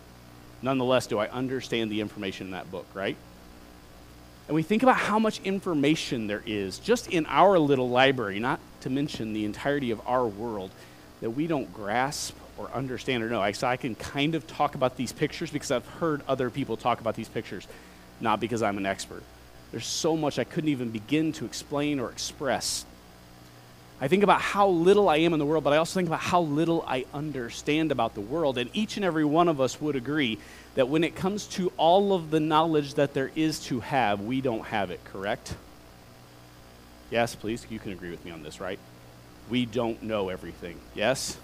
Nonetheless, 0.62 1.08
do 1.08 1.20
I 1.20 1.28
understand 1.28 1.92
the 1.92 2.00
information 2.00 2.48
in 2.48 2.52
that 2.52 2.72
book, 2.72 2.86
right? 2.94 3.18
and 4.48 4.54
we 4.54 4.62
think 4.62 4.84
about 4.84 4.98
how 4.98 5.18
much 5.18 5.42
information 5.44 6.28
there 6.28 6.44
is 6.46 6.78
just 6.80 7.08
in 7.08 7.26
our 7.28 7.58
little 7.58 7.90
library, 7.90 8.40
not 8.40 8.60
to 8.82 8.90
mention 8.90 9.34
the 9.34 9.46
entirety 9.46 9.92
of 9.92 10.00
our 10.08 10.26
world, 10.26 10.70
that 11.22 11.32
we 11.32 11.48
don't 11.48 11.74
grasp 11.74 12.36
or 12.58 12.70
understand 12.72 13.24
or 13.24 13.30
know. 13.30 13.42
I, 13.42 13.54
so 13.54 13.68
I 13.68 13.78
can 13.78 13.96
kind 13.96 14.36
of 14.36 14.46
talk 14.46 14.76
about 14.76 14.98
these 14.98 15.12
pictures 15.12 15.50
because 15.50 15.72
I've 15.72 15.88
heard 15.88 16.22
other 16.28 16.50
people 16.50 16.78
talk 16.78 17.02
about 17.02 17.16
these 17.16 17.28
pictures, 17.28 17.68
not 18.20 18.40
because 18.40 18.62
I'm 18.62 18.78
an 18.78 18.86
expert. 18.86 19.24
There's 19.76 19.86
so 19.86 20.16
much 20.16 20.40
I 20.40 20.46
couldn't 20.46 20.70
even 20.70 20.90
begin 20.90 21.34
to 21.34 21.44
explain 21.46 22.00
or 22.00 22.10
express 22.10 22.86
I 24.00 24.10
think 24.10 24.24
about 24.24 24.42
how 24.42 24.68
little 24.68 25.08
I 25.08 25.18
am 25.18 25.32
in 25.32 25.40
the 25.40 25.46
world, 25.46 25.64
but 25.64 25.72
I 25.72 25.78
also 25.78 25.94
think 25.94 26.10
about 26.10 26.20
how 26.20 26.42
little 26.42 26.84
I 26.86 27.06
understand 27.14 27.92
about 27.94 28.14
the 28.14 28.22
world. 28.22 28.58
And 28.58 28.70
each 28.74 28.98
and 28.98 29.06
every 29.06 29.24
one 29.24 29.48
of 29.48 29.62
us 29.62 29.80
would 29.80 29.96
agree 29.96 30.38
that 30.76 30.90
when 30.90 31.06
it 31.06 31.16
comes 31.16 31.46
to 31.48 31.72
all 31.78 32.14
of 32.14 32.30
the 32.30 32.42
knowledge 32.42 32.96
that 32.96 33.14
there 33.14 33.32
is 33.36 33.60
to 33.66 33.80
have, 33.80 34.20
we 34.20 34.42
don't 34.42 34.66
have 34.66 34.92
it, 34.92 35.04
correct? 35.06 35.56
Yes, 37.10 37.36
please, 37.36 37.66
you 37.70 37.80
can 37.80 37.94
agree 37.94 38.12
with 38.12 38.24
me 38.26 38.32
on 38.32 38.44
this, 38.44 38.60
right? 38.60 38.80
We 39.50 39.66
don't 39.66 40.04
know 40.04 40.28
everything, 40.28 40.78
yes? 40.94 41.38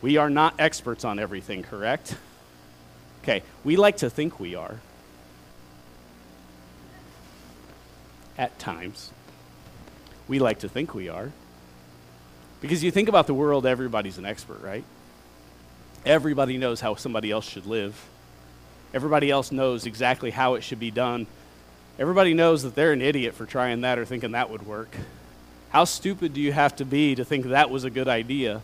We 0.00 0.16
are 0.16 0.30
not 0.30 0.54
experts 0.60 1.04
on 1.04 1.18
everything, 1.18 1.64
correct? 1.64 2.14
Okay, 3.24 3.42
we 3.64 3.76
like 3.76 3.96
to 3.98 4.10
think 4.10 4.38
we 4.38 4.54
are. 4.54 4.78
At 8.38 8.58
times. 8.58 9.10
We 10.28 10.38
like 10.38 10.60
to 10.60 10.68
think 10.68 10.94
we 10.94 11.08
are. 11.08 11.32
Because 12.60 12.82
you 12.82 12.90
think 12.90 13.08
about 13.08 13.26
the 13.26 13.34
world, 13.34 13.66
everybody's 13.66 14.16
an 14.16 14.24
expert, 14.24 14.62
right? 14.62 14.84
Everybody 16.06 16.56
knows 16.56 16.80
how 16.80 16.94
somebody 16.94 17.30
else 17.30 17.48
should 17.48 17.66
live. 17.66 18.02
Everybody 18.94 19.30
else 19.30 19.52
knows 19.52 19.86
exactly 19.86 20.30
how 20.30 20.54
it 20.54 20.62
should 20.62 20.80
be 20.80 20.90
done. 20.90 21.26
Everybody 21.98 22.32
knows 22.32 22.62
that 22.62 22.74
they're 22.74 22.92
an 22.92 23.02
idiot 23.02 23.34
for 23.34 23.44
trying 23.44 23.80
that 23.82 23.98
or 23.98 24.04
thinking 24.04 24.32
that 24.32 24.50
would 24.50 24.66
work. 24.66 24.96
How 25.70 25.84
stupid 25.84 26.32
do 26.32 26.40
you 26.40 26.52
have 26.52 26.76
to 26.76 26.84
be 26.84 27.14
to 27.14 27.24
think 27.24 27.46
that 27.46 27.70
was 27.70 27.84
a 27.84 27.90
good 27.90 28.08
idea? 28.08 28.62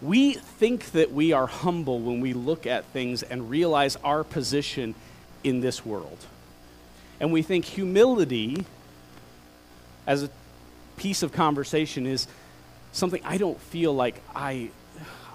We 0.00 0.32
think 0.32 0.90
that 0.92 1.12
we 1.12 1.32
are 1.32 1.46
humble 1.46 2.00
when 2.00 2.20
we 2.20 2.32
look 2.32 2.66
at 2.66 2.84
things 2.86 3.22
and 3.22 3.48
realize 3.48 3.96
our 4.02 4.24
position 4.24 4.94
in 5.44 5.60
this 5.60 5.86
world. 5.86 6.18
And 7.22 7.32
we 7.32 7.42
think 7.42 7.64
humility 7.64 8.66
as 10.08 10.24
a 10.24 10.30
piece 10.96 11.22
of 11.22 11.30
conversation 11.32 12.04
is 12.04 12.26
something 12.90 13.22
I 13.24 13.38
don't 13.38 13.60
feel 13.60 13.94
like 13.94 14.20
I 14.34 14.70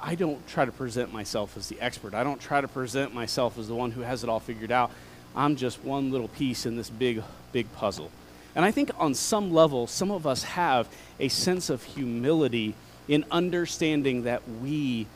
I 0.01 0.15
don't 0.15 0.45
try 0.47 0.65
to 0.65 0.71
present 0.71 1.11
myself 1.11 1.57
as 1.57 1.69
the 1.69 1.79
expert. 1.81 2.13
I 2.13 2.23
don't 2.23 2.41
try 2.41 2.61
to 2.61 2.67
present 2.67 3.13
myself 3.13 3.57
as 3.57 3.69
the 3.69 3.73
one 3.73 3.91
who 3.91 4.01
has 4.01 4.23
it 4.23 4.29
all 4.29 4.41
figured 4.41 4.71
out. 4.71 4.91
I'm 5.35 5.55
just 5.55 5.83
one 5.83 6.11
little 6.11 6.27
piece 6.27 6.65
in 6.65 6.75
this 6.75 6.89
big 6.89 7.23
big 7.53 7.71
puzzle. 7.73 8.11
And 8.53 8.65
I 8.65 8.71
think 8.71 8.91
on 8.99 9.13
some 9.13 9.53
level 9.53 9.87
some 9.87 10.11
of 10.11 10.27
us 10.27 10.43
have 10.43 10.89
a 11.21 11.29
sense 11.29 11.69
of 11.69 11.83
humility 11.83 12.75
in 13.07 13.23
understanding 13.31 14.23
that 14.23 14.41
we 14.61 15.07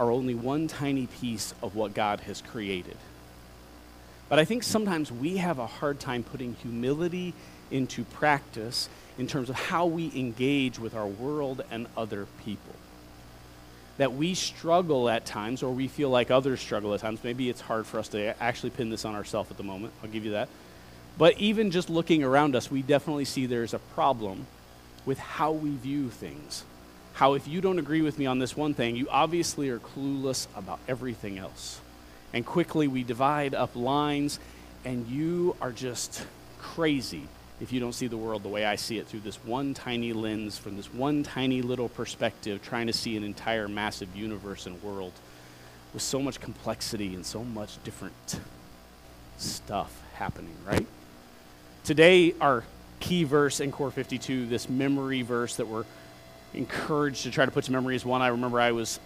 are 0.00 0.10
only 0.10 0.34
one 0.34 0.66
tiny 0.66 1.08
piece 1.08 1.52
of 1.62 1.76
what 1.76 1.92
God 1.92 2.20
has 2.20 2.40
created. 2.40 2.96
But 4.28 4.38
I 4.38 4.44
think 4.44 4.62
sometimes 4.62 5.12
we 5.12 5.36
have 5.36 5.58
a 5.58 5.66
hard 5.66 6.00
time 6.00 6.22
putting 6.22 6.54
humility 6.54 7.34
into 7.70 8.04
practice 8.04 8.88
in 9.18 9.26
terms 9.26 9.50
of 9.50 9.56
how 9.56 9.86
we 9.86 10.12
engage 10.14 10.78
with 10.78 10.94
our 10.94 11.06
world 11.06 11.62
and 11.70 11.86
other 11.96 12.26
people. 12.44 12.74
That 13.98 14.14
we 14.14 14.34
struggle 14.34 15.08
at 15.08 15.24
times, 15.24 15.62
or 15.62 15.72
we 15.72 15.86
feel 15.86 16.10
like 16.10 16.30
others 16.30 16.60
struggle 16.60 16.94
at 16.94 17.00
times. 17.00 17.20
Maybe 17.22 17.48
it's 17.48 17.60
hard 17.60 17.86
for 17.86 17.98
us 17.98 18.08
to 18.08 18.42
actually 18.42 18.70
pin 18.70 18.90
this 18.90 19.04
on 19.04 19.14
ourselves 19.14 19.50
at 19.50 19.56
the 19.56 19.62
moment. 19.62 19.92
I'll 20.02 20.10
give 20.10 20.24
you 20.24 20.32
that. 20.32 20.48
But 21.16 21.38
even 21.38 21.70
just 21.70 21.88
looking 21.88 22.24
around 22.24 22.56
us, 22.56 22.70
we 22.70 22.82
definitely 22.82 23.24
see 23.24 23.46
there's 23.46 23.74
a 23.74 23.78
problem 23.78 24.46
with 25.06 25.18
how 25.18 25.52
we 25.52 25.76
view 25.76 26.10
things. 26.10 26.64
How, 27.12 27.34
if 27.34 27.46
you 27.46 27.60
don't 27.60 27.78
agree 27.78 28.02
with 28.02 28.18
me 28.18 28.26
on 28.26 28.40
this 28.40 28.56
one 28.56 28.74
thing, 28.74 28.96
you 28.96 29.06
obviously 29.08 29.68
are 29.68 29.78
clueless 29.78 30.48
about 30.56 30.80
everything 30.88 31.38
else. 31.38 31.80
And 32.34 32.44
quickly 32.44 32.88
we 32.88 33.04
divide 33.04 33.54
up 33.54 33.76
lines, 33.76 34.40
and 34.84 35.06
you 35.06 35.56
are 35.62 35.70
just 35.70 36.26
crazy 36.58 37.28
if 37.60 37.72
you 37.72 37.78
don't 37.78 37.92
see 37.92 38.08
the 38.08 38.16
world 38.16 38.42
the 38.42 38.48
way 38.48 38.64
I 38.64 38.74
see 38.74 38.98
it 38.98 39.06
through 39.06 39.20
this 39.20 39.36
one 39.36 39.72
tiny 39.72 40.12
lens, 40.12 40.58
from 40.58 40.76
this 40.76 40.92
one 40.92 41.22
tiny 41.22 41.62
little 41.62 41.88
perspective, 41.88 42.60
trying 42.60 42.88
to 42.88 42.92
see 42.92 43.16
an 43.16 43.22
entire 43.22 43.68
massive 43.68 44.14
universe 44.16 44.66
and 44.66 44.82
world 44.82 45.12
with 45.92 46.02
so 46.02 46.20
much 46.20 46.40
complexity 46.40 47.14
and 47.14 47.24
so 47.24 47.44
much 47.44 47.82
different 47.84 48.40
stuff 49.38 50.02
happening, 50.14 50.56
right? 50.66 50.88
Today, 51.84 52.34
our 52.40 52.64
key 52.98 53.22
verse 53.22 53.60
in 53.60 53.70
Core 53.70 53.92
52, 53.92 54.46
this 54.46 54.68
memory 54.68 55.22
verse 55.22 55.54
that 55.54 55.68
we're 55.68 55.84
encouraged 56.52 57.22
to 57.22 57.30
try 57.30 57.44
to 57.44 57.52
put 57.52 57.62
to 57.64 57.72
memory, 57.72 57.94
is 57.94 58.04
one 58.04 58.22
I 58.22 58.28
remember 58.28 58.60
I 58.60 58.72
was 58.72 58.98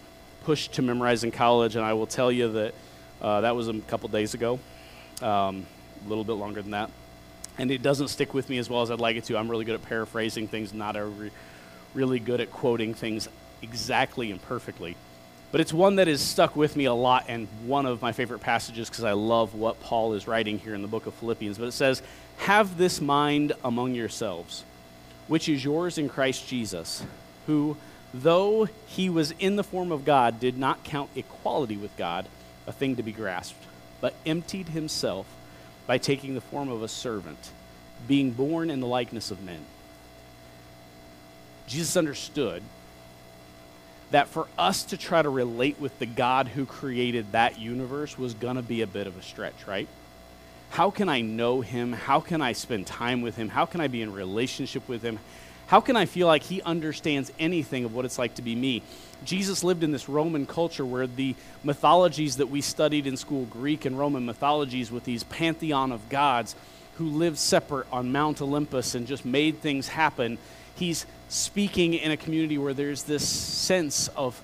pushed 0.45 0.73
to 0.75 0.83
memorize 0.83 1.25
in 1.25 1.31
college, 1.31 1.77
and 1.77 1.85
I 1.85 1.93
will 1.93 2.07
tell 2.07 2.33
you 2.33 2.51
that 2.53 2.75
uh, 3.21 3.41
that 3.41 3.57
was 3.57 3.69
a 3.69 3.79
couple 3.81 4.09
days 4.09 4.35
ago, 4.35 4.59
um, 5.23 5.67
a 6.05 6.09
little 6.09 6.25
bit 6.25 6.35
longer 6.35 6.63
than 6.63 6.73
that. 6.73 6.91
and 7.59 7.71
it 7.71 7.83
doesn't 7.83 8.09
stick 8.09 8.35
with 8.35 8.49
me 8.49 8.59
as 8.59 8.71
well 8.71 8.83
as 8.83 8.91
I'd 8.91 9.01
like 9.01 9.17
it 9.17 9.25
to. 9.25 9.37
I'm 9.37 9.51
really 9.51 9.65
good 9.65 9.75
at 9.75 9.83
paraphrasing 9.83 10.47
things, 10.47 10.73
not 10.73 10.95
re- 10.95 11.31
really 11.93 12.21
good 12.21 12.41
at 12.41 12.53
quoting 12.53 12.95
things 12.95 13.29
exactly 13.63 14.31
and 14.31 14.41
perfectly. 14.41 14.97
But 15.51 15.61
it's 15.61 15.73
one 15.73 15.97
that 15.97 16.07
has 16.07 16.21
stuck 16.21 16.55
with 16.55 16.77
me 16.77 16.85
a 16.85 16.95
lot 16.95 17.25
and 17.27 17.49
one 17.65 17.87
of 17.87 18.03
my 18.03 18.13
favorite 18.13 18.41
passages 18.41 18.89
because 18.89 19.05
I 19.05 19.13
love 19.13 19.55
what 19.55 19.81
Paul 19.81 20.13
is 20.13 20.29
writing 20.29 20.59
here 20.59 20.75
in 20.75 20.83
the 20.83 20.89
book 20.89 21.07
of 21.07 21.15
Philippians. 21.15 21.59
But 21.59 21.67
it 21.67 21.73
says, 21.73 22.03
Have 22.39 22.77
this 22.77 23.01
mind 23.01 23.55
among 23.65 23.95
yourselves, 23.95 24.65
which 25.27 25.49
is 25.49 25.65
yours 25.65 25.97
in 25.99 26.09
Christ 26.09 26.47
Jesus, 26.47 27.03
who, 27.47 27.77
though 28.13 28.69
he 28.87 29.09
was 29.09 29.33
in 29.39 29.57
the 29.57 29.65
form 29.65 29.91
of 29.91 30.05
God, 30.05 30.39
did 30.39 30.59
not 30.59 30.85
count 30.85 31.11
equality 31.17 31.77
with 31.77 31.97
God 31.97 32.27
a 32.69 32.73
thing 32.73 32.97
to 32.97 33.03
be 33.03 33.13
grasped, 33.13 33.65
but 34.01 34.15
emptied 34.25 34.69
himself 34.69 35.27
by 35.87 35.99
taking 35.99 36.35
the 36.35 36.41
form 36.41 36.69
of 36.69 36.83
a 36.83 36.89
servant, 36.89 37.51
being 38.07 38.31
born 38.31 38.71
in 38.71 38.81
the 38.81 38.87
likeness 38.87 39.31
of 39.31 39.43
men. 39.43 39.65
Jesus 41.67 41.97
understood 41.97 42.63
that 44.11 44.29
for 44.29 44.47
us 44.57 44.85
to 44.85 44.97
try 44.97 45.21
to 45.21 45.29
relate 45.29 45.81
with 45.81 45.99
the 45.99 46.07
God 46.07 46.49
who 46.49 46.65
created 46.65 47.33
that 47.33 47.59
universe 47.59 48.19
was 48.19 48.35
going 48.35 48.57
to 48.57 48.63
be 48.63 48.83
a 48.83 48.87
bit 48.87 49.07
of 49.07 49.19
a 49.19 49.23
stretch, 49.23 49.67
right? 49.67 49.89
How 50.71 50.91
can 50.91 51.09
I 51.09 51.23
know 51.23 51.63
him? 51.63 51.93
How 51.93 52.21
can 52.21 52.43
I 52.43 52.53
spend 52.53 52.87
time 52.87 53.23
with 53.23 53.37
him? 53.37 53.49
How 53.49 53.65
can 53.65 53.81
I 53.81 53.89
be 53.89 54.03
in 54.03 54.13
relationship 54.13 54.87
with 54.89 55.03
him? 55.03 55.19
How 55.69 55.83
can 55.83 55.97
I 55.97 56.07
feel 56.07 56.27
like 56.27 56.45
he 56.45 56.63
understands 56.63 57.31
anything 57.39 57.85
of 57.85 57.95
what 57.95 58.07
it's 58.07 58.19
like 58.19 58.37
to 58.37 58.43
be 58.43 58.55
me? 58.55 58.83
Jesus 59.23 59.63
lived 59.63 59.83
in 59.83 59.93
this 59.93 60.09
Roman 60.09 60.47
culture 60.47 60.85
where 60.85 61.07
the 61.07 61.35
mythologies 61.63 62.39
that 62.39 62.47
we 62.47 62.63
studied 62.63 63.07
in 63.07 63.19
school, 63.19 63.45
Greek 63.45 63.85
and 63.85 63.99
Roman 63.99 64.25
mythologies, 64.25 64.91
with 64.91 65.05
these 65.05 65.25
pantheon 65.25 65.93
of 65.93 66.09
gods 66.09 66.57
who 66.95 67.05
lived 67.05 67.37
separate 67.37 67.87
on 67.93 68.11
Mount 68.11 68.41
Olympus 68.41 68.95
and 68.95 69.07
just 69.07 69.27
made 69.27 69.61
things 69.61 69.89
happen, 69.89 70.39
he's 70.75 71.05
speaking 71.29 71.93
in 71.93 72.13
a 72.13 72.17
community 72.17 72.57
where 72.57 72.73
there's 72.73 73.03
this 73.03 73.29
sense 73.29 74.09
of 74.17 74.41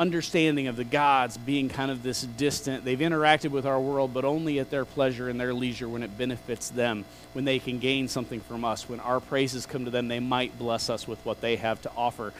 understanding 0.00 0.66
of 0.66 0.76
the 0.76 0.84
gods 0.84 1.36
being 1.36 1.68
kind 1.68 1.90
of 1.90 2.02
this 2.02 2.22
distant. 2.22 2.86
They've 2.86 2.98
interacted 2.98 3.50
with 3.50 3.66
our 3.66 3.78
world, 3.78 4.14
but 4.14 4.24
only 4.24 4.58
at 4.58 4.70
their 4.70 4.86
pleasure 4.86 5.28
and 5.28 5.38
their 5.38 5.52
leisure 5.52 5.90
when 5.90 6.02
it 6.02 6.16
benefits 6.16 6.70
them, 6.70 7.04
when 7.34 7.44
they 7.44 7.58
can 7.58 7.78
gain 7.78 8.08
something 8.08 8.40
from 8.40 8.64
us. 8.64 8.88
When 8.88 8.98
our 8.98 9.20
praises 9.20 9.66
come 9.66 9.84
to 9.84 9.90
them, 9.90 10.08
they 10.08 10.18
might 10.18 10.58
bless 10.58 10.88
us 10.88 11.06
with 11.06 11.22
what 11.26 11.42
they 11.42 11.56
have 11.56 11.82
to 11.82 11.90
offer, 11.98 12.32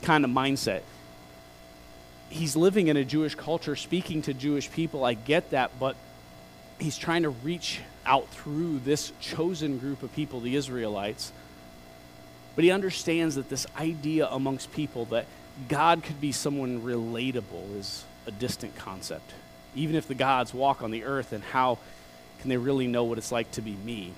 kind 0.00 0.24
of 0.24 0.30
mindset. 0.30 0.80
He's 2.30 2.56
living 2.56 2.88
in 2.88 2.96
a 2.96 3.04
Jewish 3.04 3.34
culture, 3.34 3.76
speaking 3.76 4.22
to 4.22 4.32
Jewish 4.32 4.70
people. 4.70 5.04
I 5.04 5.12
get 5.12 5.50
that, 5.50 5.78
but 5.78 5.96
he's 6.78 6.96
trying 6.96 7.24
to 7.24 7.30
reach 7.30 7.80
out 8.06 8.30
through 8.30 8.78
this 8.78 9.12
chosen 9.20 9.76
group 9.76 10.02
of 10.02 10.10
people, 10.14 10.40
the 10.40 10.56
Israelites. 10.56 11.32
But 12.54 12.64
he 12.64 12.70
understands 12.70 13.34
that 13.34 13.50
this 13.50 13.66
idea 13.78 14.26
amongst 14.26 14.72
people 14.72 15.04
that 15.06 15.26
God 15.68 16.02
could 16.02 16.20
be 16.20 16.32
someone 16.32 16.82
relatable 16.82 17.76
is 17.78 18.04
a 18.26 18.30
distant 18.30 18.76
concept. 18.76 19.32
Even 19.74 19.96
if 19.96 20.08
the 20.08 20.14
gods 20.14 20.54
walk 20.54 20.82
on 20.82 20.90
the 20.90 21.04
earth, 21.04 21.32
and 21.32 21.42
how 21.42 21.78
can 22.40 22.48
they 22.48 22.56
really 22.56 22.86
know 22.86 23.04
what 23.04 23.18
it's 23.18 23.32
like 23.32 23.50
to 23.52 23.62
be 23.62 23.72
me? 23.72 24.12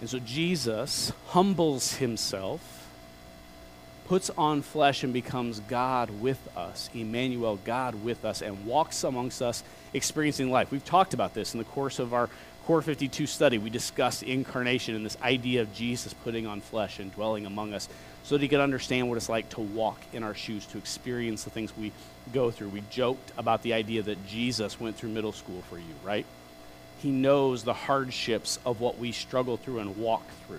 And 0.00 0.10
so 0.10 0.18
Jesus 0.18 1.12
humbles 1.28 1.94
himself, 1.94 2.86
puts 4.06 4.30
on 4.30 4.62
flesh, 4.62 5.02
and 5.02 5.12
becomes 5.12 5.60
God 5.60 6.10
with 6.20 6.38
us, 6.56 6.90
Emmanuel, 6.94 7.58
God 7.64 8.04
with 8.04 8.24
us, 8.24 8.42
and 8.42 8.66
walks 8.66 9.04
amongst 9.04 9.42
us, 9.42 9.64
experiencing 9.94 10.50
life. 10.50 10.70
We've 10.70 10.84
talked 10.84 11.14
about 11.14 11.34
this 11.34 11.54
in 11.54 11.58
the 11.58 11.64
course 11.64 11.98
of 11.98 12.12
our 12.12 12.28
Core 12.66 12.82
52 12.82 13.26
study. 13.26 13.58
We 13.58 13.70
discussed 13.70 14.24
incarnation 14.24 14.96
and 14.96 15.06
this 15.06 15.16
idea 15.22 15.62
of 15.62 15.72
Jesus 15.72 16.12
putting 16.12 16.48
on 16.48 16.60
flesh 16.60 16.98
and 16.98 17.14
dwelling 17.14 17.46
among 17.46 17.72
us 17.72 17.88
so 18.26 18.34
that 18.34 18.42
he 18.42 18.48
could 18.48 18.60
understand 18.60 19.08
what 19.08 19.16
it's 19.16 19.28
like 19.28 19.48
to 19.50 19.60
walk 19.60 20.00
in 20.12 20.24
our 20.24 20.34
shoes, 20.34 20.66
to 20.66 20.78
experience 20.78 21.44
the 21.44 21.50
things 21.50 21.76
we 21.76 21.92
go 22.32 22.50
through. 22.50 22.70
We 22.70 22.82
joked 22.90 23.30
about 23.38 23.62
the 23.62 23.72
idea 23.72 24.02
that 24.02 24.26
Jesus 24.26 24.80
went 24.80 24.96
through 24.96 25.10
middle 25.10 25.30
school 25.30 25.62
for 25.70 25.78
you, 25.78 25.94
right? 26.02 26.26
He 26.98 27.12
knows 27.12 27.62
the 27.62 27.72
hardships 27.72 28.58
of 28.66 28.80
what 28.80 28.98
we 28.98 29.12
struggle 29.12 29.56
through 29.56 29.78
and 29.78 29.96
walk 29.96 30.24
through. 30.44 30.58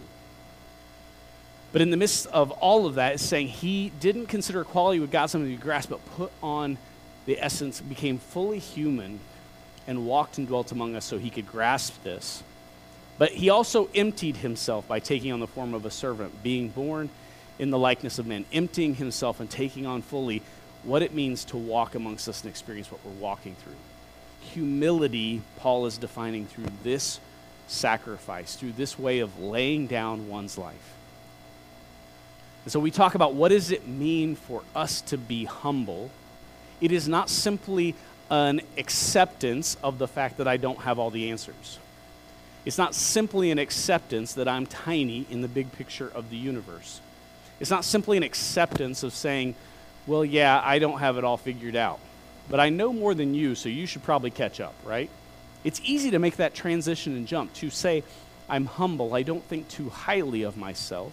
But 1.74 1.82
in 1.82 1.92
the 1.92 1.98
midst 1.98 2.28
of 2.28 2.52
all 2.52 2.86
of 2.86 2.96
that, 2.96 3.16
it's 3.16 3.24
saying 3.24 3.50
he 3.50 3.92
didn't 4.00 4.28
consider 4.28 4.62
equality 4.62 5.02
with 5.02 5.12
God 5.12 5.26
something 5.26 5.54
to 5.54 5.62
grasp, 5.62 5.90
but 5.90 6.06
put 6.16 6.32
on 6.42 6.78
the 7.26 7.38
essence, 7.38 7.82
became 7.82 8.18
fully 8.18 8.60
human, 8.60 9.20
and 9.88 10.06
walked 10.06 10.38
and 10.38 10.48
dwelt 10.48 10.72
among 10.72 10.96
us 10.96 11.04
so 11.04 11.18
he 11.18 11.30
could 11.30 11.48
grasp 11.48 12.02
this. 12.04 12.44
But 13.18 13.32
he 13.32 13.50
also 13.50 13.90
emptied 13.94 14.38
himself 14.38 14.88
by 14.88 15.02
taking 15.02 15.34
on 15.34 15.42
the 15.42 15.48
form 15.48 15.74
of 15.74 15.86
a 15.86 15.92
servant, 15.92 16.42
being 16.44 16.70
born 16.70 17.10
in 17.60 17.72
the 17.72 17.78
likeness 17.78 18.20
of 18.20 18.28
men, 18.28 18.46
emptying 18.54 18.96
himself 18.96 19.40
and 19.40 19.50
taking 19.50 19.86
on 19.86 20.02
fully 20.02 20.42
what 20.84 21.02
it 21.02 21.14
means 21.14 21.44
to 21.46 21.58
walk 21.58 21.96
amongst 21.96 22.28
us 22.30 22.42
and 22.42 22.50
experience 22.50 22.92
what 22.92 23.04
we're 23.04 23.12
walking 23.12 23.56
through. 23.56 23.74
Humility, 24.54 25.42
Paul 25.58 25.86
is 25.86 25.98
defining 25.98 26.46
through 26.46 26.68
this 26.84 27.20
sacrifice, 27.68 28.56
through 28.56 28.74
this 28.74 28.98
way 28.98 29.20
of 29.20 29.40
laying 29.40 29.88
down 29.88 30.30
one's 30.30 30.58
life. 30.58 30.94
And 32.64 32.72
so 32.72 32.80
we 32.80 32.92
talk 32.92 33.16
about 33.16 33.34
what 33.34 33.50
does 33.50 33.72
it 33.72 33.88
mean 33.88 34.36
for 34.36 34.62
us 34.76 35.02
to 35.02 35.18
be 35.18 35.46
humble? 35.46 36.12
It 36.80 36.92
is 36.92 37.08
not 37.08 37.30
simply 37.30 37.96
an 38.30 38.62
acceptance 38.78 39.78
of 39.84 40.00
the 40.00 40.08
fact 40.08 40.38
that 40.38 40.48
I 40.48 40.58
don't 40.58 40.80
have 40.80 41.00
all 41.00 41.10
the 41.10 41.32
answers. 41.32 41.80
It's 42.66 42.78
not 42.78 42.94
simply 42.94 43.52
an 43.52 43.60
acceptance 43.60 44.34
that 44.34 44.48
I'm 44.48 44.66
tiny 44.66 45.26
in 45.30 45.42
the 45.42 45.48
big 45.48 45.72
picture 45.72 46.12
of 46.14 46.30
the 46.30 46.36
universe. 46.36 47.00
It's 47.60 47.72
not 47.72 47.86
simply 47.86 48.18
an 48.18 48.24
acceptance 48.24 49.04
of 49.04 49.14
saying, 49.14 49.56
well, 50.06 50.24
yeah, 50.24 50.62
I 50.64 50.80
don't 50.80 51.00
have 51.00 51.18
it 51.18 51.24
all 51.24 51.38
figured 51.38 51.76
out, 51.76 52.00
but 52.50 52.60
I 52.60 52.70
know 52.70 52.94
more 52.94 53.14
than 53.14 53.34
you, 53.34 53.56
so 53.56 53.70
you 53.70 53.86
should 53.86 54.04
probably 54.04 54.32
catch 54.32 54.60
up, 54.60 54.76
right? 54.86 55.10
It's 55.64 55.82
easy 55.84 56.12
to 56.12 56.20
make 56.20 56.38
that 56.38 56.54
transition 56.54 57.16
and 57.18 57.28
jump 57.28 57.54
to 57.56 57.70
say, 57.70 58.04
I'm 58.48 58.66
humble, 58.66 59.14
I 59.14 59.24
don't 59.24 59.44
think 59.44 59.68
too 59.68 59.90
highly 59.90 60.44
of 60.44 60.56
myself. 60.56 61.12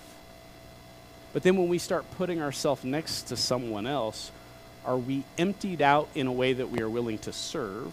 But 1.32 1.42
then 1.42 1.56
when 1.56 1.68
we 1.68 1.78
start 1.78 2.04
putting 2.16 2.40
ourselves 2.40 2.84
next 2.84 3.22
to 3.22 3.36
someone 3.36 3.86
else, 3.86 4.30
are 4.84 4.96
we 4.96 5.24
emptied 5.38 5.82
out 5.82 6.08
in 6.14 6.28
a 6.28 6.32
way 6.32 6.52
that 6.52 6.70
we 6.70 6.80
are 6.80 6.88
willing 6.88 7.18
to 7.18 7.32
serve? 7.32 7.92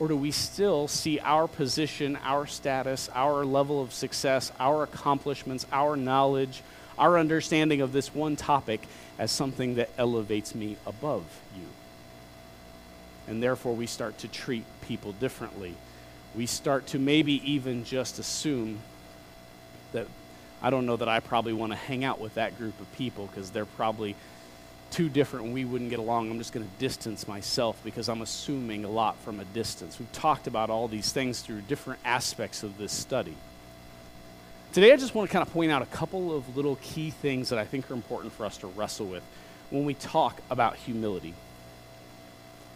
Or 0.00 0.08
do 0.08 0.16
we 0.16 0.30
still 0.30 0.88
see 0.88 1.20
our 1.20 1.46
position, 1.46 2.16
our 2.24 2.46
status, 2.46 3.08
our 3.14 3.44
level 3.44 3.80
of 3.82 3.92
success, 3.92 4.50
our 4.58 4.82
accomplishments, 4.82 5.66
our 5.72 5.96
knowledge, 5.96 6.62
our 6.98 7.18
understanding 7.18 7.80
of 7.80 7.92
this 7.92 8.14
one 8.14 8.36
topic 8.36 8.82
as 9.18 9.30
something 9.30 9.76
that 9.76 9.90
elevates 9.98 10.54
me 10.54 10.76
above 10.86 11.24
you. 11.56 11.66
And 13.26 13.42
therefore, 13.42 13.74
we 13.74 13.86
start 13.86 14.18
to 14.18 14.28
treat 14.28 14.64
people 14.82 15.12
differently. 15.12 15.74
We 16.34 16.46
start 16.46 16.86
to 16.88 16.98
maybe 16.98 17.42
even 17.50 17.84
just 17.84 18.18
assume 18.18 18.78
that 19.92 20.06
I 20.62 20.70
don't 20.70 20.86
know 20.86 20.96
that 20.96 21.08
I 21.08 21.20
probably 21.20 21.52
want 21.52 21.72
to 21.72 21.76
hang 21.76 22.04
out 22.04 22.20
with 22.20 22.34
that 22.34 22.58
group 22.58 22.78
of 22.80 22.90
people 22.96 23.26
because 23.26 23.50
they're 23.50 23.64
probably 23.64 24.16
too 24.90 25.08
different 25.08 25.46
and 25.46 25.54
we 25.54 25.64
wouldn't 25.64 25.90
get 25.90 25.98
along. 25.98 26.30
I'm 26.30 26.38
just 26.38 26.52
going 26.52 26.66
to 26.66 26.72
distance 26.78 27.28
myself 27.28 27.78
because 27.84 28.08
I'm 28.08 28.22
assuming 28.22 28.84
a 28.84 28.88
lot 28.88 29.18
from 29.18 29.40
a 29.40 29.44
distance. 29.44 29.98
We've 29.98 30.12
talked 30.12 30.46
about 30.46 30.70
all 30.70 30.88
these 30.88 31.12
things 31.12 31.40
through 31.42 31.60
different 31.62 32.00
aspects 32.04 32.62
of 32.62 32.78
this 32.78 32.92
study. 32.92 33.34
Today, 34.70 34.92
I 34.92 34.96
just 34.96 35.14
want 35.14 35.30
to 35.30 35.32
kind 35.32 35.46
of 35.46 35.50
point 35.54 35.72
out 35.72 35.80
a 35.80 35.86
couple 35.86 36.36
of 36.36 36.54
little 36.54 36.76
key 36.82 37.08
things 37.08 37.48
that 37.48 37.58
I 37.58 37.64
think 37.64 37.90
are 37.90 37.94
important 37.94 38.34
for 38.34 38.44
us 38.44 38.58
to 38.58 38.66
wrestle 38.66 39.06
with 39.06 39.22
when 39.70 39.86
we 39.86 39.94
talk 39.94 40.42
about 40.50 40.76
humility. 40.76 41.32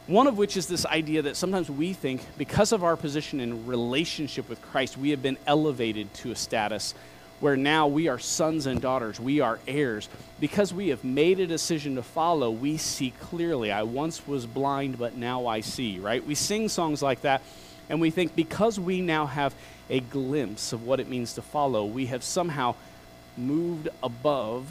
One 0.06 0.26
of 0.26 0.38
which 0.38 0.56
is 0.56 0.66
this 0.66 0.86
idea 0.86 1.20
that 1.22 1.36
sometimes 1.36 1.70
we 1.70 1.92
think, 1.92 2.22
because 2.38 2.72
of 2.72 2.82
our 2.82 2.96
position 2.96 3.40
in 3.40 3.66
relationship 3.66 4.48
with 4.48 4.62
Christ, 4.62 4.96
we 4.96 5.10
have 5.10 5.22
been 5.22 5.36
elevated 5.46 6.12
to 6.14 6.32
a 6.32 6.34
status 6.34 6.94
where 7.40 7.58
now 7.58 7.88
we 7.88 8.08
are 8.08 8.18
sons 8.18 8.64
and 8.64 8.80
daughters, 8.80 9.20
we 9.20 9.40
are 9.40 9.58
heirs. 9.68 10.08
Because 10.40 10.72
we 10.72 10.88
have 10.88 11.04
made 11.04 11.40
a 11.40 11.46
decision 11.46 11.96
to 11.96 12.02
follow, 12.02 12.50
we 12.50 12.78
see 12.78 13.12
clearly. 13.20 13.70
I 13.70 13.82
once 13.82 14.26
was 14.26 14.46
blind, 14.46 14.98
but 14.98 15.14
now 15.14 15.46
I 15.46 15.60
see, 15.60 15.98
right? 15.98 16.26
We 16.26 16.36
sing 16.36 16.70
songs 16.70 17.02
like 17.02 17.20
that, 17.20 17.42
and 17.90 18.00
we 18.00 18.10
think 18.10 18.34
because 18.34 18.80
we 18.80 19.02
now 19.02 19.26
have 19.26 19.54
a 19.90 20.00
glimpse 20.00 20.72
of 20.72 20.84
what 20.84 21.00
it 21.00 21.08
means 21.08 21.34
to 21.34 21.42
follow, 21.42 21.84
we 21.84 22.06
have 22.06 22.22
somehow 22.22 22.74
moved 23.36 23.88
above 24.02 24.70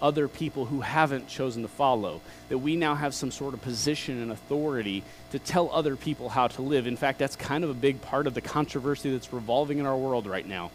other 0.00 0.26
people 0.26 0.64
who 0.64 0.80
haven't 0.80 1.28
chosen 1.28 1.62
to 1.62 1.68
follow. 1.68 2.20
That 2.48 2.58
we 2.58 2.74
now 2.74 2.94
have 2.94 3.14
some 3.14 3.30
sort 3.30 3.54
of 3.54 3.62
position 3.62 4.20
and 4.20 4.32
authority 4.32 5.04
to 5.30 5.38
tell 5.38 5.70
other 5.70 5.94
people 5.94 6.28
how 6.28 6.48
to 6.48 6.62
live. 6.62 6.86
In 6.86 6.96
fact, 6.96 7.18
that's 7.18 7.36
kind 7.36 7.62
of 7.62 7.70
a 7.70 7.74
big 7.74 8.02
part 8.02 8.26
of 8.26 8.34
the 8.34 8.40
controversy 8.40 9.12
that's 9.12 9.32
revolving 9.32 9.78
in 9.78 9.86
our 9.86 9.96
world 9.96 10.26
right 10.26 10.46
now. 10.46 10.72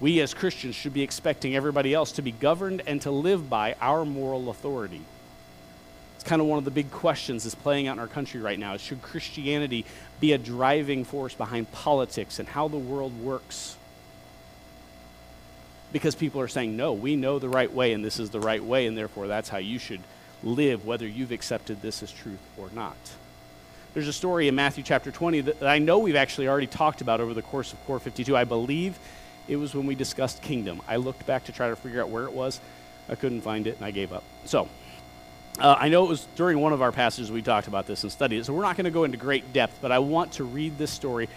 We 0.00 0.20
as 0.20 0.34
Christians 0.34 0.74
should 0.74 0.94
be 0.94 1.02
expecting 1.02 1.54
everybody 1.54 1.92
else 1.92 2.12
to 2.12 2.22
be 2.22 2.32
governed 2.32 2.82
and 2.86 3.00
to 3.02 3.10
live 3.10 3.48
by 3.48 3.76
our 3.80 4.04
moral 4.04 4.50
authority 4.50 5.02
kind 6.26 6.42
of 6.42 6.48
one 6.48 6.58
of 6.58 6.64
the 6.64 6.70
big 6.70 6.90
questions 6.90 7.44
that's 7.44 7.54
playing 7.54 7.86
out 7.86 7.94
in 7.94 7.98
our 7.98 8.08
country 8.08 8.40
right 8.40 8.58
now. 8.58 8.74
Is 8.74 8.82
should 8.82 9.00
Christianity 9.00 9.86
be 10.20 10.32
a 10.32 10.38
driving 10.38 11.04
force 11.04 11.34
behind 11.34 11.70
politics 11.72 12.38
and 12.38 12.48
how 12.48 12.68
the 12.68 12.76
world 12.76 13.18
works? 13.20 13.76
Because 15.92 16.14
people 16.14 16.40
are 16.40 16.48
saying, 16.48 16.76
no, 16.76 16.92
we 16.92 17.16
know 17.16 17.38
the 17.38 17.48
right 17.48 17.72
way 17.72 17.92
and 17.92 18.04
this 18.04 18.18
is 18.18 18.30
the 18.30 18.40
right 18.40 18.62
way, 18.62 18.86
and 18.86 18.98
therefore 18.98 19.28
that's 19.28 19.48
how 19.48 19.58
you 19.58 19.78
should 19.78 20.00
live, 20.42 20.84
whether 20.84 21.06
you've 21.06 21.32
accepted 21.32 21.80
this 21.80 22.02
as 22.02 22.12
truth 22.12 22.40
or 22.58 22.68
not. 22.74 22.96
There's 23.94 24.08
a 24.08 24.12
story 24.12 24.48
in 24.48 24.54
Matthew 24.54 24.84
chapter 24.84 25.10
20 25.10 25.40
that 25.42 25.62
I 25.62 25.78
know 25.78 26.00
we've 26.00 26.16
actually 26.16 26.48
already 26.48 26.66
talked 26.66 27.00
about 27.00 27.20
over 27.20 27.32
the 27.32 27.40
course 27.40 27.72
of 27.72 27.82
Core 27.86 27.98
52. 27.98 28.36
I 28.36 28.44
believe 28.44 28.98
it 29.48 29.56
was 29.56 29.74
when 29.74 29.86
we 29.86 29.94
discussed 29.94 30.42
kingdom. 30.42 30.82
I 30.86 30.96
looked 30.96 31.24
back 31.26 31.44
to 31.44 31.52
try 31.52 31.70
to 31.70 31.76
figure 31.76 32.02
out 32.02 32.10
where 32.10 32.24
it 32.24 32.32
was. 32.32 32.60
I 33.08 33.14
couldn't 33.14 33.40
find 33.40 33.66
it, 33.66 33.76
and 33.76 33.84
I 33.84 33.92
gave 33.92 34.12
up. 34.12 34.24
So, 34.44 34.68
uh, 35.58 35.76
I 35.78 35.88
know 35.88 36.04
it 36.04 36.08
was 36.08 36.26
during 36.36 36.60
one 36.60 36.72
of 36.72 36.82
our 36.82 36.92
passages 36.92 37.30
we 37.30 37.42
talked 37.42 37.68
about 37.68 37.86
this 37.86 38.02
and 38.02 38.12
studied 38.12 38.38
it, 38.38 38.46
so 38.46 38.52
we're 38.52 38.62
not 38.62 38.76
going 38.76 38.84
to 38.84 38.90
go 38.90 39.04
into 39.04 39.16
great 39.16 39.52
depth, 39.52 39.78
but 39.80 39.92
I 39.92 39.98
want 40.00 40.32
to 40.32 40.44
read 40.44 40.76
this 40.78 40.90
story 40.90 41.28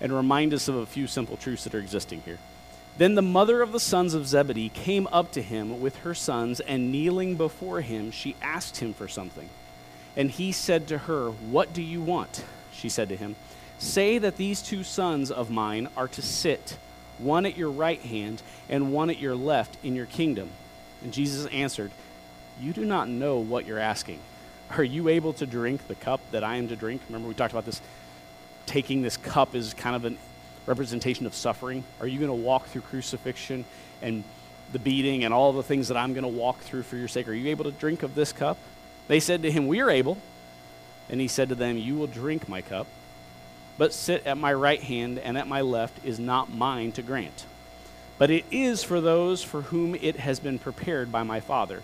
and 0.00 0.12
remind 0.12 0.52
us 0.54 0.68
of 0.68 0.76
a 0.76 0.86
few 0.86 1.06
simple 1.06 1.36
truths 1.36 1.64
that 1.64 1.74
are 1.74 1.78
existing 1.78 2.22
here. 2.24 2.38
Then 2.96 3.14
the 3.14 3.22
mother 3.22 3.62
of 3.62 3.70
the 3.70 3.78
sons 3.78 4.14
of 4.14 4.26
Zebedee 4.26 4.70
came 4.70 5.06
up 5.12 5.30
to 5.32 5.42
him 5.42 5.80
with 5.80 5.96
her 5.98 6.14
sons, 6.14 6.58
and 6.58 6.90
kneeling 6.90 7.36
before 7.36 7.80
him, 7.80 8.10
she 8.10 8.34
asked 8.42 8.78
him 8.78 8.92
for 8.92 9.06
something. 9.06 9.48
And 10.16 10.30
he 10.30 10.50
said 10.50 10.88
to 10.88 10.98
her, 10.98 11.30
What 11.30 11.72
do 11.72 11.80
you 11.80 12.02
want? 12.02 12.44
She 12.72 12.88
said 12.88 13.08
to 13.10 13.16
him, 13.16 13.36
Say 13.78 14.18
that 14.18 14.36
these 14.36 14.60
two 14.60 14.82
sons 14.82 15.30
of 15.30 15.50
mine 15.50 15.88
are 15.96 16.08
to 16.08 16.22
sit, 16.22 16.76
one 17.18 17.46
at 17.46 17.56
your 17.56 17.70
right 17.70 18.00
hand 18.00 18.42
and 18.68 18.92
one 18.92 19.10
at 19.10 19.20
your 19.20 19.36
left, 19.36 19.76
in 19.84 19.94
your 19.94 20.06
kingdom. 20.06 20.50
And 21.04 21.12
Jesus 21.12 21.46
answered, 21.52 21.92
You 22.60 22.72
do 22.72 22.84
not 22.84 23.08
know 23.08 23.38
what 23.38 23.66
you're 23.66 23.78
asking. 23.78 24.18
Are 24.70 24.84
you 24.84 25.08
able 25.08 25.32
to 25.34 25.46
drink 25.46 25.86
the 25.86 25.94
cup 25.94 26.20
that 26.32 26.44
I 26.44 26.56
am 26.56 26.68
to 26.68 26.76
drink? 26.76 27.02
Remember, 27.08 27.28
we 27.28 27.34
talked 27.34 27.52
about 27.52 27.64
this. 27.64 27.80
Taking 28.66 29.00
this 29.00 29.16
cup 29.16 29.54
is 29.54 29.72
kind 29.72 29.96
of 29.96 30.04
a 30.04 30.16
representation 30.66 31.24
of 31.24 31.34
suffering. 31.34 31.84
Are 32.00 32.06
you 32.06 32.18
going 32.18 32.28
to 32.28 32.34
walk 32.34 32.66
through 32.66 32.82
crucifixion 32.82 33.64
and 34.02 34.24
the 34.72 34.78
beating 34.78 35.24
and 35.24 35.32
all 35.32 35.52
the 35.52 35.62
things 35.62 35.88
that 35.88 35.96
I'm 35.96 36.12
going 36.12 36.22
to 36.22 36.28
walk 36.28 36.60
through 36.60 36.82
for 36.82 36.96
your 36.96 37.08
sake? 37.08 37.28
Are 37.28 37.32
you 37.32 37.48
able 37.48 37.64
to 37.64 37.70
drink 37.70 38.02
of 38.02 38.14
this 38.14 38.32
cup? 38.32 38.58
They 39.06 39.20
said 39.20 39.42
to 39.42 39.50
him, 39.50 39.66
We 39.66 39.80
are 39.80 39.90
able. 39.90 40.18
And 41.08 41.20
he 41.20 41.28
said 41.28 41.48
to 41.48 41.54
them, 41.54 41.78
You 41.78 41.94
will 41.94 42.06
drink 42.06 42.48
my 42.48 42.60
cup, 42.60 42.86
but 43.78 43.94
sit 43.94 44.26
at 44.26 44.36
my 44.36 44.52
right 44.52 44.82
hand 44.82 45.18
and 45.18 45.38
at 45.38 45.48
my 45.48 45.62
left 45.62 46.04
is 46.04 46.18
not 46.18 46.52
mine 46.52 46.92
to 46.92 47.02
grant. 47.02 47.46
But 48.18 48.30
it 48.30 48.44
is 48.50 48.82
for 48.82 49.00
those 49.00 49.42
for 49.42 49.62
whom 49.62 49.94
it 49.94 50.16
has 50.16 50.40
been 50.40 50.58
prepared 50.58 51.10
by 51.10 51.22
my 51.22 51.40
Father. 51.40 51.82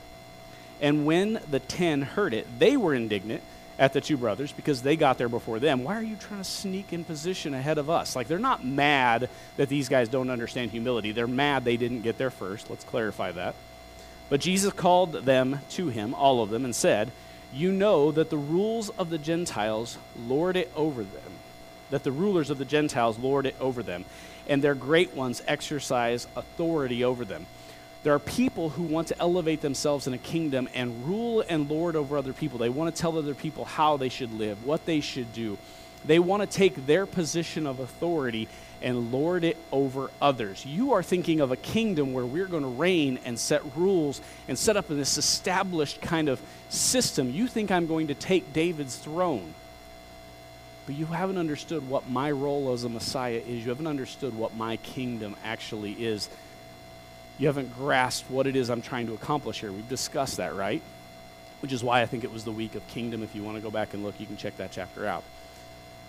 And 0.84 1.06
when 1.06 1.40
the 1.50 1.60
ten 1.60 2.02
heard 2.02 2.34
it, 2.34 2.46
they 2.58 2.76
were 2.76 2.92
indignant 2.92 3.42
at 3.78 3.94
the 3.94 4.02
two 4.02 4.18
brothers 4.18 4.52
because 4.52 4.82
they 4.82 4.96
got 4.96 5.16
there 5.16 5.30
before 5.30 5.58
them. 5.58 5.82
Why 5.82 5.96
are 5.96 6.02
you 6.02 6.16
trying 6.16 6.40
to 6.40 6.44
sneak 6.44 6.92
in 6.92 7.04
position 7.04 7.54
ahead 7.54 7.78
of 7.78 7.88
us? 7.88 8.14
Like, 8.14 8.28
they're 8.28 8.38
not 8.38 8.66
mad 8.66 9.30
that 9.56 9.70
these 9.70 9.88
guys 9.88 10.10
don't 10.10 10.28
understand 10.28 10.72
humility. 10.72 11.12
They're 11.12 11.26
mad 11.26 11.64
they 11.64 11.78
didn't 11.78 12.02
get 12.02 12.18
there 12.18 12.30
first. 12.30 12.68
Let's 12.68 12.84
clarify 12.84 13.32
that. 13.32 13.54
But 14.28 14.42
Jesus 14.42 14.74
called 14.74 15.14
them 15.24 15.60
to 15.70 15.88
him, 15.88 16.12
all 16.12 16.42
of 16.42 16.50
them, 16.50 16.66
and 16.66 16.76
said, 16.76 17.12
You 17.50 17.72
know 17.72 18.12
that 18.12 18.28
the 18.28 18.36
rules 18.36 18.90
of 18.90 19.08
the 19.08 19.16
Gentiles 19.16 19.96
lord 20.18 20.54
it 20.54 20.70
over 20.76 21.02
them, 21.02 21.32
that 21.88 22.04
the 22.04 22.12
rulers 22.12 22.50
of 22.50 22.58
the 22.58 22.66
Gentiles 22.66 23.18
lord 23.18 23.46
it 23.46 23.56
over 23.58 23.82
them, 23.82 24.04
and 24.46 24.60
their 24.60 24.74
great 24.74 25.14
ones 25.14 25.42
exercise 25.46 26.26
authority 26.36 27.04
over 27.04 27.24
them. 27.24 27.46
There 28.04 28.14
are 28.14 28.18
people 28.18 28.68
who 28.68 28.82
want 28.82 29.08
to 29.08 29.18
elevate 29.18 29.62
themselves 29.62 30.06
in 30.06 30.12
a 30.12 30.18
kingdom 30.18 30.68
and 30.74 31.06
rule 31.06 31.42
and 31.48 31.70
lord 31.70 31.96
over 31.96 32.18
other 32.18 32.34
people. 32.34 32.58
They 32.58 32.68
want 32.68 32.94
to 32.94 33.00
tell 33.00 33.16
other 33.16 33.34
people 33.34 33.64
how 33.64 33.96
they 33.96 34.10
should 34.10 34.30
live, 34.38 34.62
what 34.66 34.84
they 34.84 35.00
should 35.00 35.32
do. 35.32 35.56
They 36.04 36.18
want 36.18 36.42
to 36.42 36.46
take 36.46 36.84
their 36.84 37.06
position 37.06 37.66
of 37.66 37.80
authority 37.80 38.46
and 38.82 39.10
lord 39.10 39.42
it 39.42 39.56
over 39.72 40.10
others. 40.20 40.66
You 40.66 40.92
are 40.92 41.02
thinking 41.02 41.40
of 41.40 41.50
a 41.50 41.56
kingdom 41.56 42.12
where 42.12 42.26
we're 42.26 42.44
going 42.44 42.62
to 42.62 42.68
reign 42.68 43.18
and 43.24 43.38
set 43.38 43.62
rules 43.74 44.20
and 44.48 44.58
set 44.58 44.76
up 44.76 44.88
this 44.88 45.16
established 45.16 46.02
kind 46.02 46.28
of 46.28 46.42
system. 46.68 47.30
You 47.30 47.48
think 47.48 47.70
I'm 47.70 47.86
going 47.86 48.08
to 48.08 48.14
take 48.14 48.52
David's 48.52 48.96
throne. 48.96 49.54
But 50.84 50.96
you 50.96 51.06
haven't 51.06 51.38
understood 51.38 51.88
what 51.88 52.10
my 52.10 52.30
role 52.30 52.74
as 52.74 52.84
a 52.84 52.90
Messiah 52.90 53.40
is. 53.46 53.64
You 53.64 53.70
haven't 53.70 53.86
understood 53.86 54.36
what 54.36 54.54
my 54.54 54.76
kingdom 54.76 55.34
actually 55.42 55.92
is. 55.92 56.28
You 57.38 57.48
haven't 57.48 57.74
grasped 57.76 58.30
what 58.30 58.46
it 58.46 58.56
is 58.56 58.70
I'm 58.70 58.82
trying 58.82 59.06
to 59.08 59.14
accomplish 59.14 59.60
here. 59.60 59.72
We've 59.72 59.88
discussed 59.88 60.36
that, 60.36 60.54
right? 60.54 60.82
Which 61.60 61.72
is 61.72 61.82
why 61.82 62.02
I 62.02 62.06
think 62.06 62.24
it 62.24 62.32
was 62.32 62.44
the 62.44 62.52
week 62.52 62.74
of 62.74 62.86
kingdom. 62.88 63.22
If 63.22 63.34
you 63.34 63.42
want 63.42 63.56
to 63.56 63.62
go 63.62 63.70
back 63.70 63.94
and 63.94 64.04
look, 64.04 64.20
you 64.20 64.26
can 64.26 64.36
check 64.36 64.56
that 64.58 64.70
chapter 64.70 65.06
out. 65.06 65.24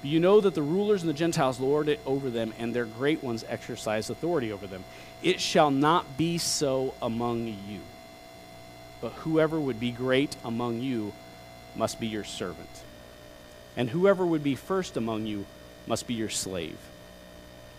But 0.01 0.11
you 0.11 0.19
know 0.19 0.41
that 0.41 0.53
the 0.53 0.61
rulers 0.61 1.01
and 1.01 1.09
the 1.09 1.13
Gentiles 1.15 1.59
lord 1.59 1.87
it 1.87 1.99
over 2.05 2.29
them, 2.29 2.53
and 2.59 2.73
their 2.73 2.85
great 2.85 3.23
ones 3.23 3.43
exercise 3.47 4.09
authority 4.09 4.51
over 4.51 4.67
them. 4.67 4.83
It 5.23 5.41
shall 5.41 5.71
not 5.71 6.17
be 6.17 6.37
so 6.37 6.93
among 7.01 7.47
you. 7.47 7.79
But 9.01 9.13
whoever 9.13 9.59
would 9.59 9.79
be 9.79 9.91
great 9.91 10.35
among 10.43 10.81
you 10.81 11.13
must 11.75 11.99
be 11.99 12.07
your 12.07 12.23
servant. 12.23 12.69
And 13.75 13.89
whoever 13.89 14.25
would 14.25 14.43
be 14.43 14.55
first 14.55 14.95
among 14.95 15.25
you 15.25 15.45
must 15.87 16.07
be 16.07 16.13
your 16.13 16.29
slave. 16.29 16.77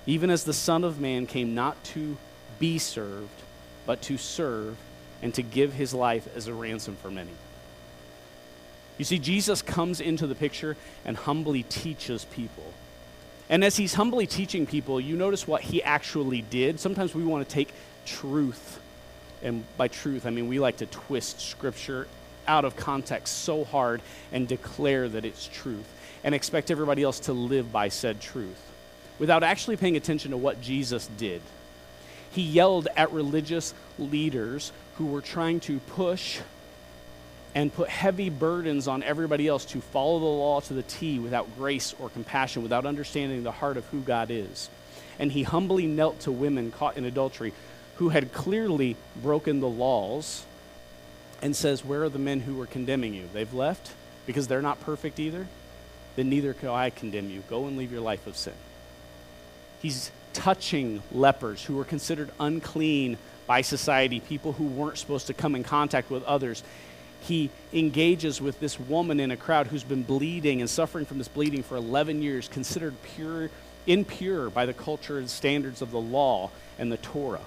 Even 0.04 0.30
as 0.30 0.44
the 0.44 0.52
Son 0.52 0.84
of 0.84 1.00
Man 1.00 1.26
came 1.26 1.54
not 1.54 1.82
to 1.84 2.16
be 2.58 2.78
served, 2.78 3.42
but 3.86 4.02
to 4.02 4.18
serve 4.18 4.76
and 5.22 5.32
to 5.34 5.42
give 5.42 5.72
his 5.72 5.94
life 5.94 6.28
as 6.36 6.46
a 6.46 6.54
ransom 6.54 6.96
for 6.96 7.10
many. 7.10 7.30
You 8.98 9.04
see, 9.04 9.18
Jesus 9.18 9.62
comes 9.62 10.00
into 10.00 10.26
the 10.26 10.34
picture 10.34 10.76
and 11.04 11.16
humbly 11.16 11.62
teaches 11.64 12.24
people. 12.24 12.72
And 13.48 13.62
as 13.62 13.76
he's 13.76 13.94
humbly 13.94 14.26
teaching 14.26 14.66
people, 14.66 15.00
you 15.00 15.16
notice 15.16 15.46
what 15.46 15.62
he 15.62 15.82
actually 15.82 16.42
did. 16.42 16.80
Sometimes 16.80 17.14
we 17.14 17.24
want 17.24 17.46
to 17.46 17.54
take 17.54 17.72
truth, 18.04 18.80
and 19.42 19.64
by 19.76 19.88
truth, 19.88 20.26
I 20.26 20.30
mean 20.30 20.48
we 20.48 20.58
like 20.58 20.78
to 20.78 20.86
twist 20.86 21.40
scripture 21.40 22.08
out 22.48 22.64
of 22.64 22.76
context 22.76 23.42
so 23.42 23.64
hard 23.64 24.00
and 24.32 24.48
declare 24.48 25.08
that 25.08 25.24
it's 25.24 25.46
truth 25.46 25.86
and 26.24 26.34
expect 26.34 26.70
everybody 26.70 27.02
else 27.02 27.20
to 27.20 27.32
live 27.32 27.72
by 27.72 27.88
said 27.88 28.20
truth 28.20 28.60
without 29.18 29.42
actually 29.42 29.76
paying 29.76 29.96
attention 29.96 30.30
to 30.30 30.36
what 30.36 30.60
Jesus 30.60 31.08
did. 31.18 31.40
He 32.36 32.42
yelled 32.42 32.88
at 32.96 33.12
religious 33.12 33.72
leaders 33.98 34.70
who 34.98 35.06
were 35.06 35.22
trying 35.22 35.58
to 35.60 35.78
push 35.80 36.38
and 37.54 37.72
put 37.72 37.88
heavy 37.88 38.28
burdens 38.28 38.86
on 38.86 39.02
everybody 39.02 39.48
else 39.48 39.64
to 39.64 39.80
follow 39.80 40.18
the 40.18 40.26
law 40.26 40.60
to 40.60 40.74
the 40.74 40.82
T 40.82 41.18
without 41.18 41.56
grace 41.56 41.94
or 41.98 42.10
compassion, 42.10 42.62
without 42.62 42.84
understanding 42.84 43.42
the 43.42 43.52
heart 43.52 43.78
of 43.78 43.86
who 43.86 44.02
God 44.02 44.30
is. 44.30 44.68
And 45.18 45.32
he 45.32 45.44
humbly 45.44 45.86
knelt 45.86 46.20
to 46.20 46.30
women 46.30 46.72
caught 46.72 46.98
in 46.98 47.06
adultery 47.06 47.54
who 47.94 48.10
had 48.10 48.34
clearly 48.34 48.96
broken 49.22 49.60
the 49.60 49.66
laws 49.66 50.44
and 51.40 51.56
says, 51.56 51.86
Where 51.86 52.02
are 52.02 52.10
the 52.10 52.18
men 52.18 52.40
who 52.40 52.56
were 52.56 52.66
condemning 52.66 53.14
you? 53.14 53.30
They've 53.32 53.54
left 53.54 53.92
because 54.26 54.46
they're 54.46 54.60
not 54.60 54.78
perfect 54.80 55.18
either? 55.18 55.46
Then 56.16 56.28
neither 56.28 56.52
can 56.52 56.68
I 56.68 56.90
condemn 56.90 57.30
you. 57.30 57.42
Go 57.48 57.66
and 57.66 57.78
leave 57.78 57.92
your 57.92 58.02
life 58.02 58.26
of 58.26 58.36
sin. 58.36 58.52
He's 59.80 60.10
touching 60.36 61.02
lepers 61.12 61.64
who 61.64 61.76
were 61.76 61.84
considered 61.84 62.30
unclean 62.38 63.18
by 63.46 63.62
society, 63.62 64.20
people 64.20 64.52
who 64.52 64.64
weren't 64.64 64.98
supposed 64.98 65.28
to 65.28 65.34
come 65.34 65.54
in 65.54 65.62
contact 65.62 66.10
with 66.10 66.22
others 66.24 66.62
he 67.26 67.50
engages 67.72 68.40
with 68.40 68.60
this 68.60 68.78
woman 68.78 69.20
in 69.20 69.30
a 69.30 69.36
crowd 69.36 69.66
who's 69.66 69.82
been 69.82 70.02
bleeding 70.02 70.60
and 70.60 70.70
suffering 70.70 71.04
from 71.04 71.18
this 71.18 71.28
bleeding 71.28 71.62
for 71.62 71.76
11 71.76 72.22
years, 72.22 72.48
considered 72.48 72.94
pure, 73.02 73.50
impure 73.86 74.48
by 74.50 74.66
the 74.66 74.72
culture 74.72 75.18
and 75.18 75.28
standards 75.28 75.82
of 75.82 75.90
the 75.90 76.00
law 76.00 76.50
and 76.78 76.90
the 76.90 76.96
Torah. 76.98 77.40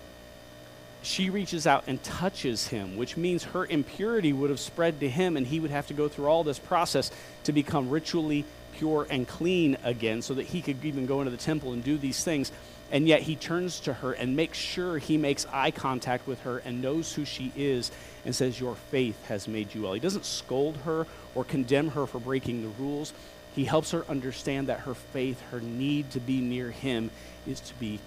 She 1.02 1.30
reaches 1.30 1.66
out 1.66 1.86
and 1.88 2.04
touches 2.04 2.68
him, 2.68 2.98
which 2.98 3.16
means 3.16 3.46
her 3.46 3.66
impurity 3.66 4.34
would 4.34 4.50
have 4.50 4.60
spread 4.60 5.00
to 5.00 5.10
him, 5.10 5.38
and 5.38 5.48
he 5.48 5.62
would 5.62 5.72
have 5.72 5.88
to 5.88 5.94
go 5.94 6.10
through 6.10 6.28
all 6.28 6.44
this 6.44 6.60
process 6.60 7.10
to 7.46 7.54
become 7.54 7.90
ritually 7.90 8.44
pure 8.76 9.08
and 9.10 9.28
clean 9.28 9.78
again 9.84 10.22
so 10.22 10.34
that 10.34 10.48
he 10.48 10.62
could 10.62 10.84
even 10.84 11.06
go 11.06 11.22
into 11.22 11.32
the 11.32 11.38
temple 11.38 11.72
and 11.72 11.86
do 11.86 11.98
these 11.98 12.22
things. 12.22 12.52
And 12.92 13.08
yet 13.08 13.22
he 13.22 13.36
turns 13.36 13.80
to 13.82 13.94
her 13.94 14.14
and 14.14 14.36
makes 14.36 14.58
sure 14.58 14.98
he 14.98 15.18
makes 15.18 15.46
eye 15.52 15.72
contact 15.72 16.28
with 16.28 16.42
her 16.42 16.60
and 16.60 16.82
knows 16.82 17.14
who 17.14 17.24
she 17.24 17.52
is 17.56 17.92
and 18.26 18.36
says, 18.36 18.60
Your 18.60 18.76
faith 18.76 19.26
has 19.26 19.48
made 19.48 19.76
you 19.76 19.84
well. 19.84 19.94
He 19.94 20.00
doesn't 20.00 20.26
scold 20.26 20.78
her 20.78 21.06
or 21.36 21.44
condemn 21.44 21.90
her 21.90 22.08
for 22.08 22.20
breaking 22.20 22.64
the 22.64 22.84
rules. 22.84 23.14
He 23.56 23.66
helps 23.66 23.92
her 23.92 24.06
understand 24.10 24.68
that 24.68 24.82
her 24.82 24.94
faith, 24.94 25.42
her 25.52 25.60
need 25.60 26.12
to 26.12 26.20
be 26.20 26.40
near 26.42 26.72
him, 26.72 27.12
is 27.48 27.60
to 27.62 27.74
be 27.76 28.00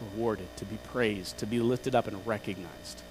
rewarded, 0.00 0.46
to 0.56 0.64
be 0.64 0.78
praised, 0.92 1.38
to 1.38 1.46
be 1.46 1.60
lifted 1.60 1.94
up 1.94 2.06
and 2.06 2.26
recognized. 2.26 3.02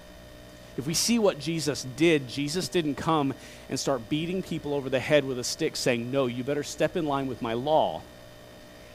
If 0.76 0.86
we 0.86 0.94
see 0.94 1.18
what 1.18 1.40
Jesus 1.40 1.84
did, 1.96 2.28
Jesus 2.28 2.68
didn't 2.68 2.94
come 2.94 3.34
and 3.68 3.78
start 3.78 4.08
beating 4.08 4.42
people 4.42 4.74
over 4.74 4.88
the 4.88 5.00
head 5.00 5.24
with 5.24 5.38
a 5.38 5.44
stick 5.44 5.74
saying, 5.74 6.10
No, 6.10 6.26
you 6.26 6.44
better 6.44 6.62
step 6.62 6.96
in 6.96 7.04
line 7.04 7.26
with 7.26 7.42
my 7.42 7.54
law. 7.54 8.00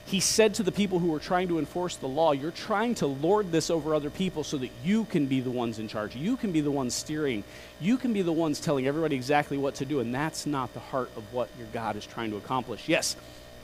He 0.06 0.20
said 0.20 0.56
to 0.56 0.64
the 0.64 0.72
people 0.72 1.00
who 1.00 1.08
were 1.08 1.20
trying 1.20 1.48
to 1.48 1.60
enforce 1.60 1.96
the 1.96 2.08
law, 2.08 2.34
You're 2.34 2.52
trying 2.52 2.96
to 2.96 3.08
lord 3.08 3.52
this 3.52 3.70
over 3.70 3.96
other 3.96 4.10
people 4.10 4.44
so 4.44 4.58
that 4.58 4.72
you 4.84 5.06
can 5.06 5.28
be 5.28 5.40
the 5.40 5.52
ones 5.52 5.80
in 5.80 5.88
charge. 5.88 6.16
You 6.16 6.36
can 6.36 6.52
be 6.52 6.62
the 6.62 6.72
ones 6.72 6.94
steering. 6.94 7.44
You 7.80 7.98
can 7.98 8.12
be 8.14 8.22
the 8.22 8.32
ones 8.32 8.60
telling 8.60 8.86
everybody 8.86 9.16
exactly 9.16 9.58
what 9.58 9.76
to 9.76 9.86
do. 9.86 10.02
And 10.02 10.14
that's 10.14 10.46
not 10.46 10.74
the 10.74 10.80
heart 10.80 11.10
of 11.16 11.34
what 11.34 11.50
your 11.58 11.68
God 11.74 11.96
is 11.96 12.06
trying 12.06 12.32
to 12.32 12.38
accomplish. 12.38 12.90
Yes, 12.90 13.16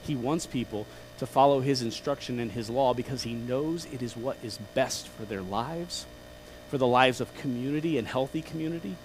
he 0.02 0.16
wants 0.16 0.46
people 0.46 0.86
to 1.18 1.26
follow 1.26 1.60
his 1.60 1.82
instruction 1.82 2.40
and 2.40 2.50
his 2.50 2.70
law 2.70 2.94
because 2.94 3.22
he 3.22 3.34
knows 3.34 3.86
it 3.92 4.00
is 4.00 4.16
what 4.16 4.38
is 4.42 4.58
best 4.74 5.08
for 5.08 5.24
their 5.24 5.42
lives, 5.42 6.06
for 6.70 6.78
the 6.78 6.86
lives 6.86 7.20
of 7.20 7.34
community 7.34 7.98
and 7.98 8.08
healthy 8.08 8.40
community, 8.40 8.96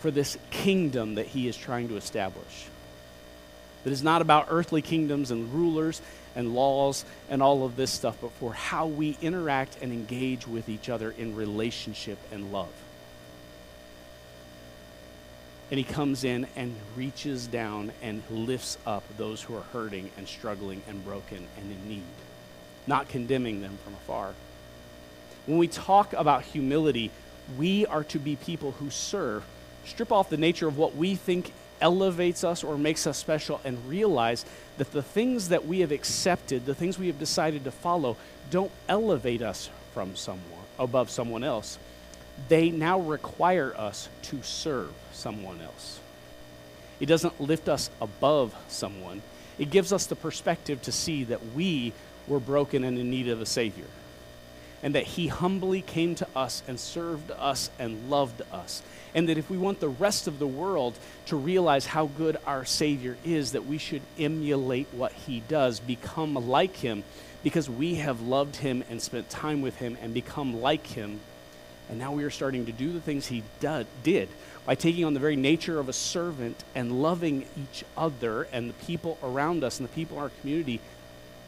for 0.00 0.10
this 0.10 0.36
kingdom 0.50 1.14
that 1.14 1.26
he 1.26 1.48
is 1.48 1.56
trying 1.56 1.88
to 1.88 1.96
establish. 1.96 2.66
That 3.84 3.92
is 3.92 4.02
not 4.02 4.20
about 4.20 4.48
earthly 4.50 4.82
kingdoms 4.82 5.30
and 5.30 5.52
rulers 5.52 6.02
and 6.34 6.54
laws 6.54 7.04
and 7.28 7.42
all 7.42 7.64
of 7.64 7.76
this 7.76 7.90
stuff, 7.90 8.16
but 8.20 8.32
for 8.32 8.52
how 8.52 8.86
we 8.86 9.16
interact 9.20 9.76
and 9.82 9.92
engage 9.92 10.46
with 10.46 10.68
each 10.68 10.88
other 10.88 11.10
in 11.18 11.36
relationship 11.36 12.18
and 12.30 12.52
love. 12.52 12.72
And 15.70 15.78
he 15.78 15.84
comes 15.84 16.24
in 16.24 16.46
and 16.54 16.74
reaches 16.96 17.46
down 17.46 17.92
and 18.02 18.22
lifts 18.30 18.76
up 18.86 19.04
those 19.16 19.42
who 19.42 19.56
are 19.56 19.64
hurting 19.72 20.10
and 20.18 20.28
struggling 20.28 20.82
and 20.86 21.02
broken 21.02 21.48
and 21.58 21.72
in 21.72 21.88
need, 21.88 22.02
not 22.86 23.08
condemning 23.08 23.62
them 23.62 23.78
from 23.82 23.94
afar. 23.94 24.34
When 25.46 25.56
we 25.56 25.68
talk 25.68 26.12
about 26.12 26.42
humility, 26.42 27.10
we 27.58 27.86
are 27.86 28.04
to 28.04 28.18
be 28.18 28.36
people 28.36 28.72
who 28.72 28.90
serve, 28.90 29.44
strip 29.86 30.12
off 30.12 30.28
the 30.28 30.36
nature 30.36 30.68
of 30.68 30.76
what 30.76 30.94
we 30.94 31.14
think 31.14 31.52
elevates 31.80 32.44
us 32.44 32.62
or 32.62 32.78
makes 32.78 33.06
us 33.06 33.18
special, 33.18 33.60
and 33.64 33.88
realize 33.88 34.44
that 34.78 34.92
the 34.92 35.02
things 35.02 35.50
that 35.50 35.66
we 35.66 35.80
have 35.80 35.92
accepted, 35.92 36.66
the 36.66 36.74
things 36.74 36.98
we 36.98 37.08
have 37.08 37.18
decided 37.18 37.64
to 37.64 37.70
follow, 37.70 38.16
don't 38.50 38.72
elevate 38.88 39.42
us 39.42 39.70
from 39.92 40.16
someone 40.16 40.60
above 40.78 41.10
someone 41.10 41.44
else 41.44 41.78
they 42.48 42.70
now 42.70 42.98
require 43.00 43.74
us 43.76 44.08
to 44.22 44.42
serve 44.42 44.92
someone 45.12 45.60
else. 45.60 46.00
It 47.00 47.06
doesn't 47.06 47.40
lift 47.40 47.68
us 47.68 47.90
above 48.00 48.54
someone, 48.68 49.22
it 49.58 49.70
gives 49.70 49.92
us 49.92 50.06
the 50.06 50.16
perspective 50.16 50.80
to 50.82 50.92
see 50.92 51.24
that 51.24 51.54
we 51.54 51.92
were 52.26 52.40
broken 52.40 52.84
and 52.84 52.98
in 52.98 53.10
need 53.10 53.28
of 53.28 53.40
a 53.40 53.46
Savior. 53.46 53.84
And 54.82 54.94
that 54.94 55.04
He 55.04 55.28
humbly 55.28 55.82
came 55.82 56.14
to 56.16 56.26
us 56.34 56.62
and 56.66 56.78
served 56.78 57.30
us 57.30 57.70
and 57.78 58.10
loved 58.10 58.42
us. 58.52 58.82
And 59.14 59.28
that 59.28 59.38
if 59.38 59.50
we 59.50 59.58
want 59.58 59.80
the 59.80 59.88
rest 59.88 60.26
of 60.26 60.38
the 60.38 60.46
world 60.46 60.98
to 61.26 61.36
realize 61.36 61.86
how 61.86 62.06
good 62.06 62.36
our 62.46 62.64
Savior 62.64 63.16
is, 63.24 63.52
that 63.52 63.66
we 63.66 63.78
should 63.78 64.02
emulate 64.18 64.88
what 64.92 65.12
He 65.12 65.40
does, 65.40 65.80
become 65.80 66.34
like 66.34 66.76
Him, 66.76 67.04
because 67.42 67.68
we 67.68 67.96
have 67.96 68.20
loved 68.20 68.56
Him 68.56 68.82
and 68.90 69.00
spent 69.00 69.30
time 69.30 69.62
with 69.62 69.76
Him 69.76 69.96
and 70.00 70.14
become 70.14 70.60
like 70.60 70.86
Him 70.86 71.20
and 71.92 71.98
now 71.98 72.12
we 72.12 72.24
are 72.24 72.30
starting 72.30 72.64
to 72.66 72.72
do 72.72 72.90
the 72.90 73.02
things 73.02 73.26
he 73.26 73.42
did 73.60 74.28
by 74.64 74.74
taking 74.74 75.04
on 75.04 75.12
the 75.12 75.20
very 75.20 75.36
nature 75.36 75.78
of 75.78 75.90
a 75.90 75.92
servant 75.92 76.62
and 76.74 77.02
loving 77.02 77.44
each 77.54 77.84
other 77.98 78.48
and 78.50 78.70
the 78.70 78.74
people 78.86 79.18
around 79.22 79.62
us 79.62 79.78
and 79.78 79.86
the 79.86 79.92
people 79.92 80.16
in 80.16 80.22
our 80.22 80.30
community 80.40 80.80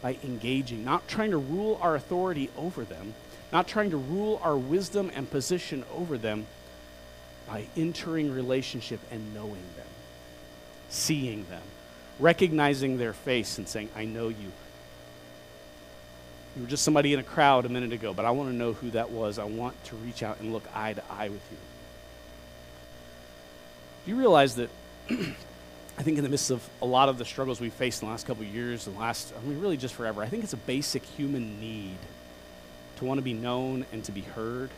by 0.02 0.18
engaging, 0.22 0.84
not 0.84 1.08
trying 1.08 1.30
to 1.30 1.38
rule 1.38 1.78
our 1.80 1.94
authority 1.94 2.50
over 2.58 2.84
them, 2.84 3.14
not 3.54 3.66
trying 3.66 3.90
to 3.90 3.96
rule 3.96 4.38
our 4.42 4.56
wisdom 4.56 5.10
and 5.14 5.30
position 5.30 5.84
over 5.96 6.18
them, 6.18 6.46
by 7.46 7.66
entering 7.76 8.32
relationship 8.32 9.00
and 9.10 9.34
knowing 9.34 9.62
them, 9.76 9.86
seeing 10.88 11.44
them, 11.50 11.62
recognizing 12.18 12.98
their 12.98 13.12
face 13.12 13.58
and 13.58 13.68
saying, 13.68 13.88
I 13.96 14.04
know 14.04 14.28
you. 14.28 14.52
You 16.56 16.62
were 16.62 16.68
just 16.68 16.84
somebody 16.84 17.12
in 17.12 17.18
a 17.18 17.24
crowd 17.24 17.64
a 17.64 17.68
minute 17.68 17.92
ago, 17.92 18.14
but 18.14 18.24
I 18.24 18.30
want 18.30 18.50
to 18.50 18.56
know 18.56 18.72
who 18.72 18.90
that 18.90 19.10
was. 19.10 19.38
I 19.38 19.44
want 19.44 19.82
to 19.84 19.96
reach 19.96 20.22
out 20.22 20.40
and 20.40 20.52
look 20.52 20.64
eye 20.74 20.92
to 20.92 21.02
eye 21.10 21.28
with 21.28 21.42
you. 21.50 21.56
Do 24.04 24.10
you 24.10 24.16
realize 24.16 24.54
that 24.56 24.70
I 25.10 26.02
think 26.02 26.18
in 26.18 26.24
the 26.24 26.30
midst 26.30 26.50
of 26.50 26.68
a 26.80 26.86
lot 26.86 27.08
of 27.08 27.18
the 27.18 27.24
struggles 27.24 27.60
we've 27.60 27.72
faced 27.72 28.02
in 28.02 28.08
the 28.08 28.12
last 28.12 28.26
couple 28.26 28.44
of 28.44 28.48
years 28.48 28.86
and 28.86 28.96
last, 28.96 29.32
I 29.36 29.46
mean, 29.46 29.60
really 29.60 29.76
just 29.76 29.94
forever, 29.94 30.22
I 30.22 30.26
think 30.26 30.44
it's 30.44 30.52
a 30.52 30.58
basic 30.58 31.04
human 31.04 31.60
need 31.60 31.98
to 32.96 33.04
want 33.04 33.18
to 33.18 33.22
be 33.22 33.34
known 33.34 33.86
and 33.92 34.04
to 34.04 34.12
be 34.12 34.22
heard. 34.22 34.70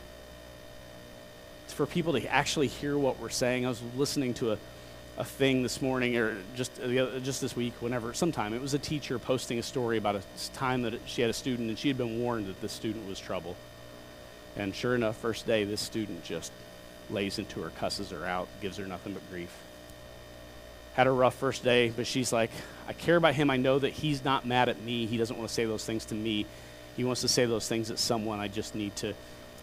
It's 1.65 1.73
for 1.73 1.85
people 1.85 2.13
to 2.13 2.25
actually 2.27 2.67
hear 2.67 2.97
what 2.97 3.19
we're 3.19 3.29
saying. 3.29 3.65
I 3.65 3.69
was 3.69 3.81
listening 3.95 4.33
to 4.35 4.53
a 4.53 4.57
a 5.17 5.25
thing 5.25 5.63
this 5.63 5.81
morning 5.81 6.15
or 6.15 6.37
just 6.55 6.79
uh, 6.79 7.19
just 7.19 7.41
this 7.41 7.55
week 7.55 7.73
whenever 7.79 8.13
sometime. 8.13 8.53
It 8.53 8.61
was 8.61 8.75
a 8.75 8.79
teacher 8.79 9.17
posting 9.17 9.57
a 9.57 9.63
story 9.63 9.97
about 9.97 10.15
a 10.15 10.21
time 10.53 10.83
that 10.83 10.93
she 11.05 11.21
had 11.21 11.31
a 11.31 11.33
student 11.33 11.69
and 11.69 11.77
she 11.77 11.87
had 11.87 11.97
been 11.97 12.19
warned 12.19 12.47
that 12.47 12.61
this 12.61 12.71
student 12.71 13.07
was 13.07 13.19
trouble. 13.19 13.55
And 14.55 14.75
sure 14.75 14.95
enough 14.95 15.17
first 15.17 15.47
day 15.47 15.63
this 15.63 15.81
student 15.81 16.23
just 16.23 16.51
lays 17.09 17.39
into 17.39 17.61
her 17.61 17.69
cusses 17.71 18.11
her 18.11 18.25
out 18.25 18.47
gives 18.61 18.77
her 18.77 18.85
nothing 18.85 19.13
but 19.13 19.27
grief. 19.31 19.55
Had 20.93 21.07
a 21.07 21.11
rough 21.11 21.35
first 21.35 21.63
day 21.63 21.91
but 21.95 22.05
she's 22.05 22.31
like 22.31 22.51
i 22.87 22.93
care 22.93 23.15
about 23.15 23.33
him. 23.33 23.49
I 23.49 23.57
know 23.57 23.79
that 23.79 23.93
he's 23.93 24.23
not 24.23 24.45
mad 24.45 24.69
at 24.69 24.81
me. 24.83 25.07
He 25.07 25.17
doesn't 25.17 25.35
want 25.35 25.49
to 25.49 25.53
say 25.53 25.65
those 25.65 25.83
things 25.83 26.05
to 26.05 26.15
me 26.15 26.45
he 26.97 27.03
wants 27.03 27.21
to 27.21 27.27
say 27.27 27.45
those 27.45 27.67
things 27.67 27.89
at 27.89 27.99
someone 27.99 28.39
i 28.39 28.47
just 28.47 28.75
need 28.75 28.93
to 28.95 29.13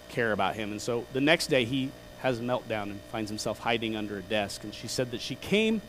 care 0.09 0.33
about 0.33 0.55
him 0.55 0.71
and 0.71 0.81
so 0.81 1.05
the 1.13 1.21
next 1.21 1.49
day 1.49 1.65
he 1.65 1.91
has 2.25 2.41
a 2.41 2.43
meltdown 2.43 2.85
and 2.85 3.01
finds 3.13 3.29
himself 3.29 3.59
hiding 3.59 3.97
under 3.97 4.17
a 4.17 4.23
desk. 4.23 4.65
And 4.65 4.73
she 4.73 4.89
said 4.89 5.11
that 5.11 5.21
she 5.21 5.35
came, 5.35 5.83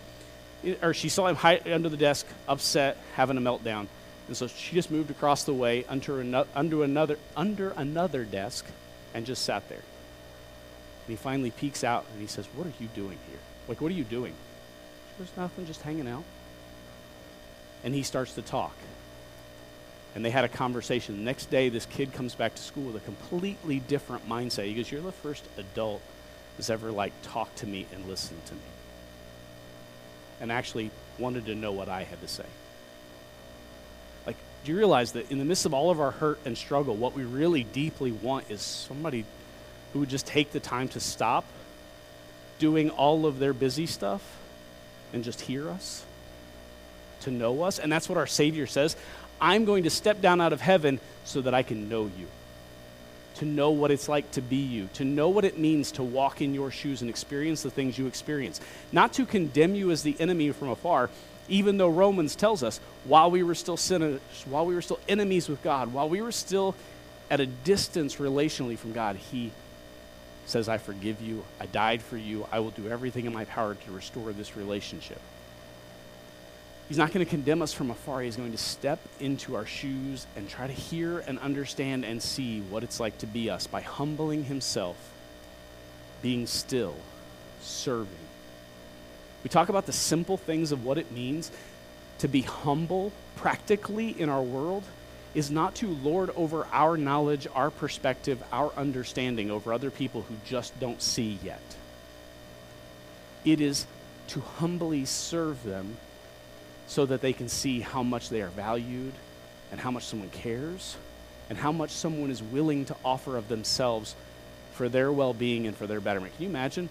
or 0.82 0.94
she 0.94 1.08
saw 1.08 1.28
him 1.28 1.38
hide 1.38 1.66
under 1.66 1.88
the 1.88 1.96
desk, 1.96 2.28
upset, 2.46 2.98
having 3.14 3.38
a 3.38 3.42
meltdown. 3.42 3.88
And 4.28 4.36
so 4.36 4.48
she 4.48 4.76
just 4.76 4.92
moved 4.92 5.10
across 5.10 5.46
the 5.46 5.54
way 5.54 5.86
under, 5.88 6.20
another, 6.20 6.50
under, 6.54 6.84
another, 6.84 7.18
under 7.38 7.70
another 7.70 8.26
desk 8.26 8.66
and 9.14 9.26
just 9.26 9.46
sat 9.46 9.70
there. 9.70 9.78
And 9.78 11.08
he 11.08 11.16
finally 11.16 11.52
peeks 11.52 11.86
out 11.86 12.04
and 12.12 12.20
he 12.20 12.28
says, 12.28 12.48
What 12.54 12.68
are 12.68 12.74
you 12.82 12.90
doing 12.94 13.18
here? 13.30 13.40
Like, 13.70 13.80
what 13.80 13.90
are 13.90 13.96
you 13.96 14.04
doing? 14.04 14.34
She 15.14 15.24
goes, 15.24 15.32
Nothing, 15.38 15.66
just 15.66 15.84
hanging 15.84 16.08
out. 16.08 16.26
And 17.86 17.96
he 17.96 18.04
starts 18.04 18.36
to 18.36 18.42
talk. 18.42 18.76
And 20.16 20.24
they 20.24 20.30
had 20.30 20.46
a 20.46 20.50
conversation. 20.50 21.18
The 21.18 21.24
next 21.24 21.52
day, 21.52 21.70
this 21.70 21.86
kid 21.86 22.14
comes 22.14 22.34
back 22.34 22.56
to 22.56 22.62
school 22.62 22.86
with 22.86 22.96
a 22.96 23.06
completely 23.06 23.80
different 23.80 24.28
mindset. 24.28 24.66
He 24.66 24.74
goes, 24.74 24.90
You're 24.90 25.02
the 25.02 25.12
first 25.12 25.44
adult 25.58 26.02
that's 26.58 26.70
ever 26.70 26.92
like 26.92 27.12
talked 27.22 27.58
to 27.58 27.68
me 27.68 27.86
and 27.94 28.08
listened 28.08 28.44
to 28.46 28.54
me 28.54 28.62
and 30.40 30.52
actually 30.52 30.92
wanted 31.18 31.46
to 31.46 31.56
know 31.56 31.72
what 31.72 31.90
I 31.90 32.04
had 32.04 32.22
to 32.22 32.28
say. 32.28 32.46
Like, 34.26 34.38
do 34.64 34.72
you 34.72 34.78
realize 34.78 35.14
that 35.14 35.32
in 35.32 35.40
the 35.40 35.46
midst 35.46 35.66
of 35.66 35.74
all 35.74 35.92
of 35.92 36.00
our 36.00 36.12
hurt 36.12 36.40
and 36.46 36.58
struggle, 36.58 36.96
what 36.96 37.14
we 37.14 37.24
really 37.24 37.64
deeply 37.64 38.12
want 38.12 38.50
is 38.50 38.62
somebody 38.62 39.26
who 39.94 40.00
would 40.00 40.10
just 40.10 40.26
take 40.28 40.52
the 40.52 40.60
time 40.60 40.88
to 40.90 41.00
stop 41.00 41.46
doing 42.60 42.90
all 42.90 43.26
of 43.26 43.40
their 43.40 43.54
busy 43.54 43.86
stuff 43.86 44.22
and 45.14 45.24
just 45.24 45.42
hear 45.42 45.70
us, 45.70 46.06
to 47.22 47.32
know 47.32 47.64
us? 47.64 47.80
And 47.80 47.92
that's 47.92 48.10
what 48.10 48.18
our 48.18 48.28
Savior 48.28 48.68
says. 48.68 48.96
I'm 49.40 49.66
going 49.66 49.84
to 49.84 49.90
step 49.90 50.22
down 50.22 50.42
out 50.42 50.54
of 50.54 50.62
heaven 50.62 51.00
so 51.24 51.42
that 51.42 51.54
I 51.54 51.64
can 51.64 51.90
know 51.90 52.06
you 52.06 52.28
to 53.36 53.46
know 53.46 53.72
what 53.72 53.92
it's 53.92 54.08
like 54.08 54.30
to 54.32 54.42
be 54.42 54.56
you, 54.58 54.90
to 54.94 55.04
know 55.04 55.30
what 55.30 55.46
it 55.46 55.58
means 55.58 55.92
to 55.94 56.04
walk 56.04 56.42
in 56.42 56.54
your 56.54 56.72
shoes 56.72 57.02
and 57.02 57.10
experience 57.10 57.64
the 57.64 57.70
things 57.70 57.98
you 57.98 58.08
experience. 58.08 58.60
Not 58.92 59.14
to 59.14 59.26
condemn 59.26 59.76
you 59.76 59.92
as 59.92 60.04
the 60.04 60.16
enemy 60.20 60.52
from 60.52 60.70
afar, 60.70 61.10
even 61.48 61.78
though 61.78 61.90
Romans 61.90 62.36
tells 62.36 62.64
us 62.64 62.80
while 63.04 63.30
we 63.30 63.44
were 63.44 63.56
still 63.56 63.78
sinners, 63.78 64.22
while 64.46 64.66
we 64.66 64.74
were 64.74 64.82
still 64.82 65.00
enemies 65.08 65.50
with 65.50 65.62
God, 65.64 65.94
while 65.94 66.10
we 66.10 66.22
were 66.22 66.32
still 66.32 66.76
at 67.30 67.40
a 67.40 67.46
distance 67.46 68.16
relationally 68.18 68.78
from 68.78 68.94
God, 68.94 69.16
He 69.16 69.52
says, 70.46 70.70
I 70.70 70.78
forgive 70.78 71.22
you, 71.22 71.44
I 71.60 71.66
died 71.66 72.02
for 72.02 72.18
you, 72.18 72.48
I 72.52 72.60
will 72.60 72.72
do 72.72 72.88
everything 72.88 73.26
in 73.26 73.34
my 73.34 73.46
power 73.46 73.76
to 73.76 73.92
restore 73.92 74.32
this 74.32 74.56
relationship. 74.56 75.20
He's 76.88 76.98
not 76.98 77.12
going 77.12 77.26
to 77.26 77.30
condemn 77.30 77.62
us 77.62 77.74
from 77.74 77.90
afar. 77.90 78.22
He's 78.22 78.36
going 78.36 78.52
to 78.52 78.58
step 78.58 79.00
into 79.20 79.56
our 79.56 79.66
shoes 79.66 80.28
and 80.36 80.48
try 80.48 80.68
to 80.68 80.74
hear 80.74 81.20
and 81.20 81.40
understand 81.40 82.06
and 82.06 82.22
see 82.22 82.62
what 82.62 82.84
it's 82.84 83.00
like 83.00 83.18
to 83.20 83.28
be 83.28 83.50
us 83.50 83.66
by 83.66 83.82
humbling 83.82 84.44
himself, 84.44 84.96
being 86.22 86.46
still, 86.46 86.96
serving. 87.62 88.14
We 89.44 89.50
talk 89.50 89.70
about 89.70 89.88
the 89.88 89.94
simple 89.94 90.38
things 90.38 90.72
of 90.72 90.86
what 90.86 90.98
it 90.98 91.12
means 91.12 91.52
to 92.20 92.28
be 92.28 92.42
humble 92.42 93.12
practically 93.36 94.10
in 94.20 94.30
our 94.30 94.42
world 94.44 94.84
is 95.34 95.52
not 95.52 95.76
to 95.76 95.88
lord 95.88 96.30
over 96.36 96.66
our 96.72 96.98
knowledge, 96.98 97.48
our 97.54 97.70
perspective, 97.70 98.42
our 98.54 98.72
understanding 98.78 99.52
over 99.52 99.74
other 99.74 99.92
people 99.92 100.22
who 100.22 100.36
just 100.46 100.80
don't 100.80 101.02
see 101.02 101.38
yet. 101.44 101.62
It 103.44 103.60
is 103.60 103.86
to 104.30 104.40
humbly 104.40 105.06
serve 105.06 105.64
them 105.64 105.98
so 106.88 107.06
that 107.06 107.22
they 107.22 107.34
can 107.34 107.50
see 107.50 107.80
how 107.80 108.04
much 108.04 108.30
they 108.30 108.42
are 108.42 108.50
valued 108.50 109.14
and 109.72 109.80
how 109.80 109.92
much 109.92 110.04
someone 110.04 110.30
cares 110.30 110.98
and 111.50 111.58
how 111.58 111.72
much 111.72 111.92
someone 111.92 112.32
is 112.32 112.42
willing 112.42 112.86
to 112.86 112.96
offer 113.04 113.38
of 113.38 113.48
themselves 113.48 114.16
for 114.74 114.90
their 114.90 115.12
well 115.12 115.34
being 115.34 115.68
and 115.68 115.76
for 115.76 115.88
their 115.88 116.02
betterment. 116.02 116.36
Can 116.36 116.44
you 116.44 116.50
imagine? 116.50 116.90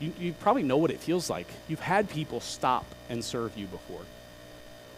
You, 0.00 0.12
you 0.18 0.32
probably 0.34 0.62
know 0.62 0.76
what 0.76 0.90
it 0.90 1.00
feels 1.00 1.30
like. 1.30 1.46
You've 1.68 1.80
had 1.80 2.10
people 2.10 2.40
stop 2.40 2.84
and 3.08 3.24
serve 3.24 3.56
you 3.56 3.66
before. 3.66 4.02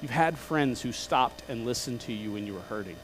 You've 0.03 0.11
had 0.11 0.39
friends 0.39 0.81
who 0.83 0.93
stopped 0.93 1.43
and 1.49 1.65
listened 1.65 2.01
to 2.03 2.13
you 2.13 2.33
when 2.33 2.47
you 2.47 2.55
were 2.55 2.61
hurting. 2.61 2.97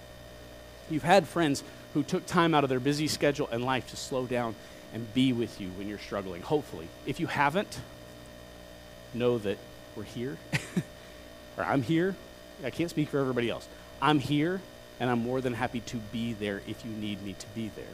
You've 0.91 1.03
had 1.03 1.27
friends 1.27 1.63
who 1.93 2.03
took 2.03 2.27
time 2.27 2.55
out 2.55 2.65
of 2.65 2.71
their 2.71 2.81
busy 2.81 3.09
schedule 3.09 3.49
and 3.51 3.65
life 3.65 3.89
to 3.91 3.97
slow 3.97 4.27
down 4.27 4.55
and 4.93 5.13
be 5.15 5.33
with 5.33 5.61
you 5.61 5.69
when 5.71 5.89
you're 5.89 5.99
struggling, 5.99 6.43
hopefully. 6.43 6.89
If 7.07 7.21
you 7.21 7.27
haven't, 7.27 7.79
know 9.13 9.39
that 9.39 9.59
we're 9.97 10.05
here, 10.05 10.37
or 11.57 11.65
I'm 11.65 11.83
here. 11.83 12.15
I 12.65 12.71
can't 12.71 12.91
speak 12.91 13.09
for 13.09 13.19
everybody 13.19 13.51
else. 13.51 13.67
I'm 14.01 14.19
here, 14.19 14.61
and 15.01 15.11
I'm 15.11 15.21
more 15.21 15.41
than 15.41 15.55
happy 15.55 15.81
to 15.81 15.97
be 15.97 16.33
there 16.35 16.63
if 16.67 16.85
you 16.85 16.91
need 16.91 17.23
me 17.23 17.35
to 17.39 17.47
be 17.55 17.71
there. 17.75 17.85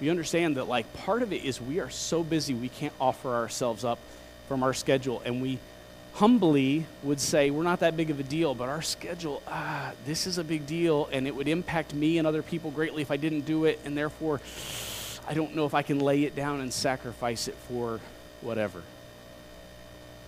We 0.00 0.10
understand 0.10 0.56
that, 0.56 0.68
like, 0.68 0.92
part 0.94 1.22
of 1.22 1.32
it 1.32 1.44
is 1.44 1.60
we 1.60 1.80
are 1.80 1.90
so 1.90 2.22
busy 2.22 2.54
we 2.54 2.68
can't 2.68 2.94
offer 3.00 3.34
ourselves 3.34 3.84
up 3.84 3.98
from 4.48 4.62
our 4.62 4.74
schedule, 4.74 5.22
and 5.24 5.40
we 5.40 5.58
humbly 6.14 6.86
would 7.02 7.20
say, 7.20 7.50
We're 7.50 7.62
not 7.62 7.80
that 7.80 7.96
big 7.96 8.10
of 8.10 8.20
a 8.20 8.22
deal, 8.22 8.54
but 8.54 8.68
our 8.68 8.82
schedule, 8.82 9.42
ah, 9.46 9.92
this 10.04 10.26
is 10.26 10.38
a 10.38 10.44
big 10.44 10.66
deal, 10.66 11.08
and 11.12 11.26
it 11.26 11.34
would 11.34 11.48
impact 11.48 11.94
me 11.94 12.18
and 12.18 12.26
other 12.26 12.42
people 12.42 12.70
greatly 12.70 13.02
if 13.02 13.10
I 13.10 13.16
didn't 13.16 13.42
do 13.42 13.64
it, 13.64 13.80
and 13.84 13.96
therefore, 13.96 14.40
I 15.28 15.34
don't 15.34 15.54
know 15.54 15.66
if 15.66 15.74
I 15.74 15.82
can 15.82 16.00
lay 16.00 16.24
it 16.24 16.34
down 16.34 16.60
and 16.60 16.72
sacrifice 16.72 17.48
it 17.48 17.54
for 17.68 18.00
whatever. 18.40 18.82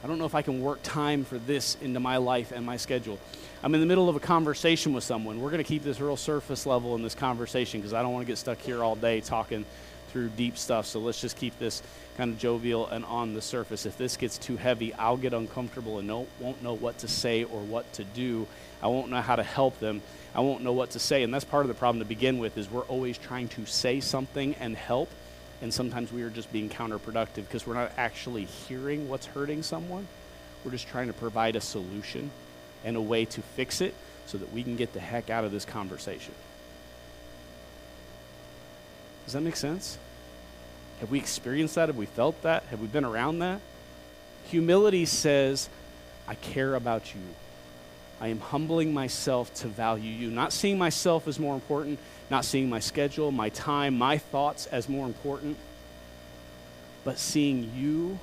I 0.04 0.06
don't 0.06 0.18
know 0.18 0.26
if 0.26 0.34
I 0.34 0.42
can 0.42 0.60
work 0.60 0.80
time 0.82 1.24
for 1.24 1.38
this 1.38 1.78
into 1.80 1.98
my 1.98 2.18
life 2.18 2.52
and 2.52 2.66
my 2.66 2.76
schedule. 2.76 3.18
I'm 3.62 3.74
in 3.74 3.80
the 3.80 3.86
middle 3.86 4.10
of 4.10 4.16
a 4.16 4.20
conversation 4.20 4.92
with 4.92 5.02
someone. 5.02 5.40
We're 5.40 5.48
going 5.48 5.64
to 5.64 5.68
keep 5.68 5.82
this 5.82 5.98
real 5.98 6.18
surface 6.18 6.66
level 6.66 6.94
in 6.94 7.02
this 7.02 7.14
conversation 7.14 7.80
because 7.80 7.94
I 7.94 8.02
don't 8.02 8.12
want 8.12 8.26
to 8.26 8.30
get 8.30 8.36
stuck 8.36 8.58
here 8.58 8.84
all 8.84 8.96
day 8.96 9.22
talking 9.22 9.64
through 10.08 10.28
deep 10.28 10.58
stuff. 10.58 10.84
So 10.84 11.00
let's 11.00 11.22
just 11.22 11.38
keep 11.38 11.58
this 11.58 11.82
kind 12.18 12.30
of 12.30 12.38
jovial 12.38 12.86
and 12.88 13.02
on 13.06 13.32
the 13.32 13.40
surface. 13.40 13.86
If 13.86 13.96
this 13.96 14.18
gets 14.18 14.36
too 14.36 14.58
heavy, 14.58 14.92
I'll 14.92 15.16
get 15.16 15.32
uncomfortable 15.32 15.98
and 15.98 16.26
won't 16.38 16.62
know 16.62 16.74
what 16.74 16.98
to 16.98 17.08
say 17.08 17.44
or 17.44 17.60
what 17.62 17.90
to 17.94 18.04
do. 18.04 18.46
I 18.82 18.88
won't 18.88 19.08
know 19.08 19.22
how 19.22 19.36
to 19.36 19.42
help 19.42 19.78
them. 19.80 20.02
I 20.34 20.40
won't 20.40 20.62
know 20.62 20.74
what 20.74 20.90
to 20.90 20.98
say. 20.98 21.22
And 21.22 21.32
that's 21.32 21.46
part 21.46 21.64
of 21.64 21.68
the 21.68 21.74
problem 21.74 22.00
to 22.00 22.04
begin 22.04 22.38
with 22.38 22.58
is 22.58 22.70
we're 22.70 22.82
always 22.82 23.16
trying 23.16 23.48
to 23.48 23.64
say 23.64 24.00
something 24.00 24.54
and 24.56 24.76
help 24.76 25.08
and 25.62 25.72
sometimes 25.72 26.12
we 26.12 26.22
are 26.22 26.30
just 26.30 26.52
being 26.52 26.68
counterproductive 26.68 27.36
because 27.46 27.66
we're 27.66 27.74
not 27.74 27.92
actually 27.96 28.44
hearing 28.44 29.08
what's 29.08 29.26
hurting 29.26 29.62
someone. 29.62 30.06
We're 30.64 30.72
just 30.72 30.88
trying 30.88 31.06
to 31.08 31.12
provide 31.12 31.56
a 31.56 31.60
solution 31.60 32.30
and 32.84 32.96
a 32.96 33.00
way 33.00 33.24
to 33.26 33.42
fix 33.42 33.80
it 33.80 33.94
so 34.26 34.38
that 34.38 34.52
we 34.52 34.62
can 34.62 34.76
get 34.76 34.92
the 34.92 35.00
heck 35.00 35.30
out 35.30 35.44
of 35.44 35.52
this 35.52 35.64
conversation. 35.64 36.34
Does 39.24 39.34
that 39.34 39.40
make 39.40 39.56
sense? 39.56 39.98
Have 41.00 41.10
we 41.10 41.18
experienced 41.18 41.74
that? 41.74 41.88
Have 41.88 41.96
we 41.96 42.06
felt 42.06 42.40
that? 42.42 42.62
Have 42.64 42.80
we 42.80 42.86
been 42.86 43.04
around 43.04 43.40
that? 43.40 43.60
Humility 44.48 45.06
says, 45.06 45.68
I 46.28 46.34
care 46.34 46.74
about 46.74 47.14
you. 47.14 47.20
I 48.24 48.28
am 48.28 48.40
humbling 48.40 48.94
myself 48.94 49.52
to 49.56 49.68
value 49.68 50.10
you, 50.10 50.30
not 50.30 50.50
seeing 50.50 50.78
myself 50.78 51.28
as 51.28 51.38
more 51.38 51.54
important, 51.54 51.98
not 52.30 52.46
seeing 52.46 52.70
my 52.70 52.80
schedule, 52.80 53.30
my 53.30 53.50
time, 53.50 53.98
my 53.98 54.16
thoughts 54.16 54.64
as 54.64 54.88
more 54.88 55.04
important, 55.04 55.58
but 57.04 57.18
seeing 57.18 57.70
you 57.76 58.18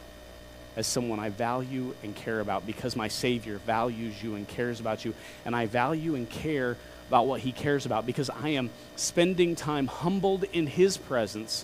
as 0.76 0.88
someone 0.88 1.20
I 1.20 1.30
value 1.30 1.94
and 2.02 2.16
care 2.16 2.40
about 2.40 2.66
because 2.66 2.96
my 2.96 3.10
Savior 3.10 3.60
values 3.60 4.24
you 4.24 4.34
and 4.34 4.48
cares 4.48 4.80
about 4.80 5.06
you. 5.06 5.14
And 5.46 5.56
I 5.56 5.68
value 5.68 6.16
and 6.16 6.28
care 6.28 6.78
about 7.08 7.28
what 7.28 7.42
He 7.42 7.52
cares 7.52 7.86
about 7.86 8.08
because 8.08 8.32
I 8.32 8.50
am 8.50 8.72
spending 8.96 9.54
time 9.54 9.86
humbled 9.86 10.46
in 10.46 10.66
His 10.66 10.98
presence, 10.98 11.64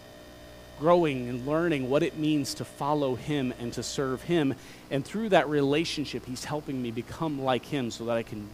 growing 0.80 1.30
and 1.30 1.48
learning 1.48 1.90
what 1.90 2.04
it 2.04 2.18
means 2.18 2.54
to 2.56 2.66
follow 2.66 3.16
Him 3.16 3.54
and 3.60 3.74
to 3.74 3.84
serve 3.84 4.24
Him. 4.24 4.56
And 4.92 5.04
through 5.04 5.30
that 5.30 5.50
relationship, 5.50 6.26
He's 6.26 6.44
helping 6.46 6.82
me 6.82 6.92
become 6.92 7.42
like 7.42 7.66
Him 7.66 7.92
so 7.92 8.06
that 8.06 8.18
I 8.18 8.24
can 8.24 8.48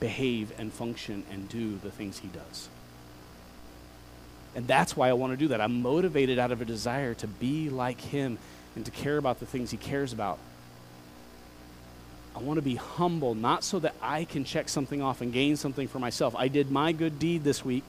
behave 0.00 0.52
and 0.58 0.72
function 0.72 1.24
and 1.30 1.48
do 1.48 1.76
the 1.78 1.90
things 1.90 2.18
He 2.18 2.28
does. 2.28 2.68
And 4.54 4.66
that's 4.66 4.96
why 4.96 5.08
I 5.08 5.12
want 5.12 5.32
to 5.32 5.36
do 5.36 5.48
that. 5.48 5.60
I'm 5.60 5.82
motivated 5.82 6.38
out 6.38 6.50
of 6.50 6.60
a 6.60 6.64
desire 6.64 7.14
to 7.14 7.26
be 7.26 7.68
like 7.68 8.00
Him 8.00 8.38
and 8.74 8.84
to 8.84 8.90
care 8.90 9.18
about 9.18 9.40
the 9.40 9.46
things 9.46 9.70
He 9.70 9.76
cares 9.76 10.12
about. 10.12 10.38
I 12.34 12.40
want 12.40 12.58
to 12.58 12.62
be 12.62 12.74
humble, 12.74 13.34
not 13.34 13.64
so 13.64 13.78
that 13.78 13.94
I 14.02 14.24
can 14.24 14.44
check 14.44 14.68
something 14.68 15.00
off 15.00 15.22
and 15.22 15.32
gain 15.32 15.56
something 15.56 15.88
for 15.88 15.98
myself. 15.98 16.36
I 16.36 16.48
did 16.48 16.70
my 16.70 16.92
good 16.92 17.18
deed 17.18 17.44
this 17.44 17.64
week. 17.64 17.84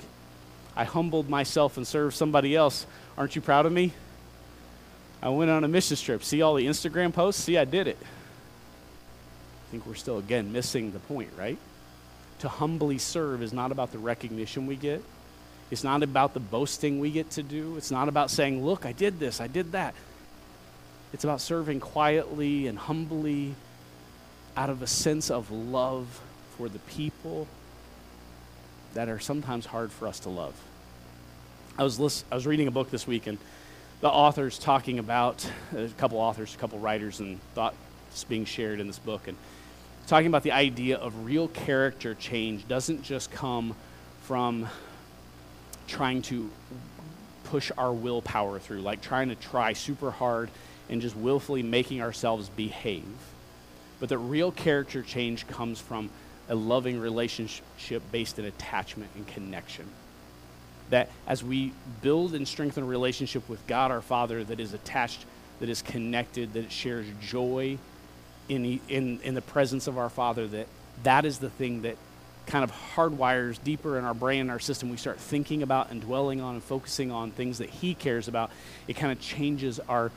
I 0.78 0.84
humbled 0.84 1.28
myself 1.28 1.76
and 1.78 1.88
served 1.88 2.16
somebody 2.16 2.56
else. 2.56 2.86
Aren't 3.18 3.36
you 3.36 3.42
proud 3.42 3.66
of 3.66 3.72
me? 3.72 3.94
I 5.24 5.30
went 5.30 5.50
on 5.50 5.64
a 5.64 5.68
mission 5.68 5.98
trip. 5.98 6.24
See 6.24 6.44
all 6.44 6.54
the 6.54 6.68
Instagram 6.68 7.12
posts? 7.12 7.44
See, 7.44 7.58
I 7.58 7.66
did 7.66 7.88
it. 7.88 7.98
I 8.00 9.72
think 9.72 9.88
we're 9.88 9.96
still, 9.96 10.20
again, 10.20 10.54
missing 10.54 10.92
the 10.92 11.00
point, 11.00 11.32
right? 11.36 11.58
To 12.40 12.48
humbly 12.48 13.00
serve 13.00 13.42
is 13.42 13.52
not 13.52 13.72
about 13.72 13.92
the 13.92 13.98
recognition 13.98 14.68
we 14.68 14.76
get, 14.76 15.04
it's 15.72 15.84
not 15.84 16.04
about 16.04 16.36
the 16.36 16.40
boasting 16.40 17.00
we 17.00 17.10
get 17.12 17.32
to 17.32 17.44
do. 17.44 17.76
It's 17.76 17.92
not 17.92 18.08
about 18.08 18.30
saying, 18.30 18.64
look, 18.64 18.86
I 18.86 18.94
did 18.94 19.20
this, 19.20 19.42
I 19.42 19.48
did 19.48 19.72
that. 19.74 19.96
It's 21.12 21.24
about 21.24 21.42
serving 21.42 21.80
quietly 21.80 22.68
and 22.68 22.78
humbly 22.78 23.56
out 24.56 24.70
of 24.70 24.82
a 24.82 24.88
sense 24.88 25.32
of 25.32 25.52
love 25.52 26.22
for 26.56 26.70
the 26.70 26.80
people 26.80 27.48
that 28.94 29.10
are 29.10 29.20
sometimes 29.20 29.66
hard 29.66 29.92
for 29.92 30.08
us 30.08 30.20
to 30.22 30.30
love. 30.30 30.54
I 31.80 31.84
was, 31.84 32.00
list- 32.00 32.26
I 32.32 32.36
was 32.36 32.48
reading 32.48 32.68
a 32.68 32.72
book 32.72 32.90
this 32.90 33.06
week, 33.06 33.28
and 33.28 33.38
the 34.02 34.10
author's 34.10 34.58
talking 34.58 34.98
about 34.98 35.48
uh, 35.76 35.82
a 35.82 35.88
couple 35.90 36.18
authors, 36.18 36.56
a 36.56 36.58
couple 36.58 36.80
writers, 36.80 37.20
and 37.20 37.40
thoughts 37.54 37.78
being 38.28 38.46
shared 38.46 38.80
in 38.80 38.88
this 38.88 38.98
book, 38.98 39.28
and 39.28 39.38
talking 40.08 40.26
about 40.26 40.42
the 40.42 40.54
idea 40.54 40.98
of 40.98 41.26
real 41.26 41.48
character 41.48 42.16
change 42.16 42.68
doesn't 42.68 43.04
just 43.04 43.30
come 43.30 43.76
from 44.24 44.68
trying 45.88 46.24
to 46.24 46.50
push 47.44 47.72
our 47.78 47.94
willpower 47.94 48.58
through, 48.58 48.82
like 48.82 49.02
trying 49.02 49.30
to 49.30 49.36
try 49.36 49.74
super 49.74 50.10
hard 50.10 50.50
and 50.90 51.00
just 51.00 51.16
willfully 51.16 51.62
making 51.62 52.02
ourselves 52.02 52.50
behave. 52.50 53.06
But 54.00 54.10
that 54.10 54.18
real 54.18 54.52
character 54.52 55.04
change 55.04 55.48
comes 55.48 55.80
from 55.80 56.10
a 56.50 56.56
loving 56.56 57.00
relationship 57.00 58.02
based 58.12 58.40
in 58.40 58.46
attachment 58.46 59.12
and 59.16 59.28
connection. 59.28 59.86
That 60.90 61.10
as 61.28 61.44
we 61.44 61.74
build 62.02 62.34
and 62.34 62.48
strengthen 62.48 62.84
a 62.84 62.88
relationship 62.88 63.48
with 63.50 63.66
God 63.68 63.92
our 63.92 64.02
Father 64.02 64.44
that 64.44 64.60
is 64.60 64.74
attached, 64.74 65.26
that 65.60 65.70
is 65.70 65.82
connected, 65.82 66.54
that 66.54 66.72
shares 66.72 67.06
joy 67.22 67.78
in, 68.50 68.80
in, 68.88 69.20
in 69.22 69.34
the 69.34 69.42
presence 69.42 69.88
of 69.88 69.98
our 69.98 70.10
Father, 70.10 70.48
that 70.48 70.68
that 71.04 71.26
is 71.26 71.40
the 71.40 71.50
thing 71.50 71.82
that 71.82 71.98
kind 72.48 72.64
of 72.64 72.72
hardwires 72.96 73.62
deeper 73.64 74.00
in 74.00 74.06
our 74.06 74.14
brain 74.14 74.42
and 74.42 74.52
our 74.52 74.60
system, 74.60 74.90
we 74.90 74.98
start 74.98 75.20
thinking 75.20 75.62
about 75.62 75.92
and 75.92 76.02
dwelling 76.02 76.42
on 76.42 76.56
and 76.56 76.64
focusing 76.64 77.12
on 77.12 77.32
things 77.32 77.58
that 77.58 77.70
He 77.70 77.94
cares 77.94 78.28
about, 78.28 78.50
it 78.88 78.94
kind 78.94 79.12
of 79.12 79.20
changes 79.20 79.80
our 79.82 80.12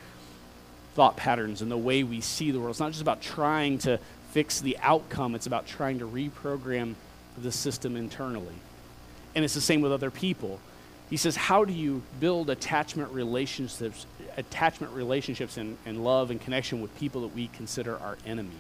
thought 0.95 1.17
patterns 1.17 1.61
and 1.61 1.71
the 1.71 1.77
way 1.77 2.03
we 2.03 2.21
see 2.21 2.51
the 2.51 2.59
world. 2.59 2.71
It's 2.71 2.81
not 2.81 2.93
just 2.93 3.03
about 3.03 3.21
trying 3.21 3.79
to 3.79 3.99
fix 4.31 4.61
the 4.61 4.79
outcome, 4.81 5.35
it's 5.35 5.47
about 5.47 5.67
trying 5.67 5.99
to 5.99 6.07
reprogram 6.07 6.95
the 7.37 7.53
system 7.53 7.97
internally. 7.97 8.55
And 9.35 9.45
it's 9.45 9.55
the 9.55 9.61
same 9.61 9.81
with 9.81 9.93
other 9.93 10.11
people. 10.11 10.61
He 11.09 11.17
says, 11.17 11.37
How 11.37 11.65
do 11.65 11.73
you 11.73 12.03
build 12.21 12.51
attachment 12.51 13.13
relationships, 13.13 14.07
attachment 14.37 14.93
relationships 14.93 15.57
and, 15.57 15.77
and 15.85 16.05
love 16.05 16.31
and 16.31 16.41
connection 16.41 16.81
with 16.81 16.97
people 16.99 17.23
that 17.23 17.35
we 17.35 17.49
consider 17.49 17.99
our 17.99 18.17
enemy? 18.25 18.57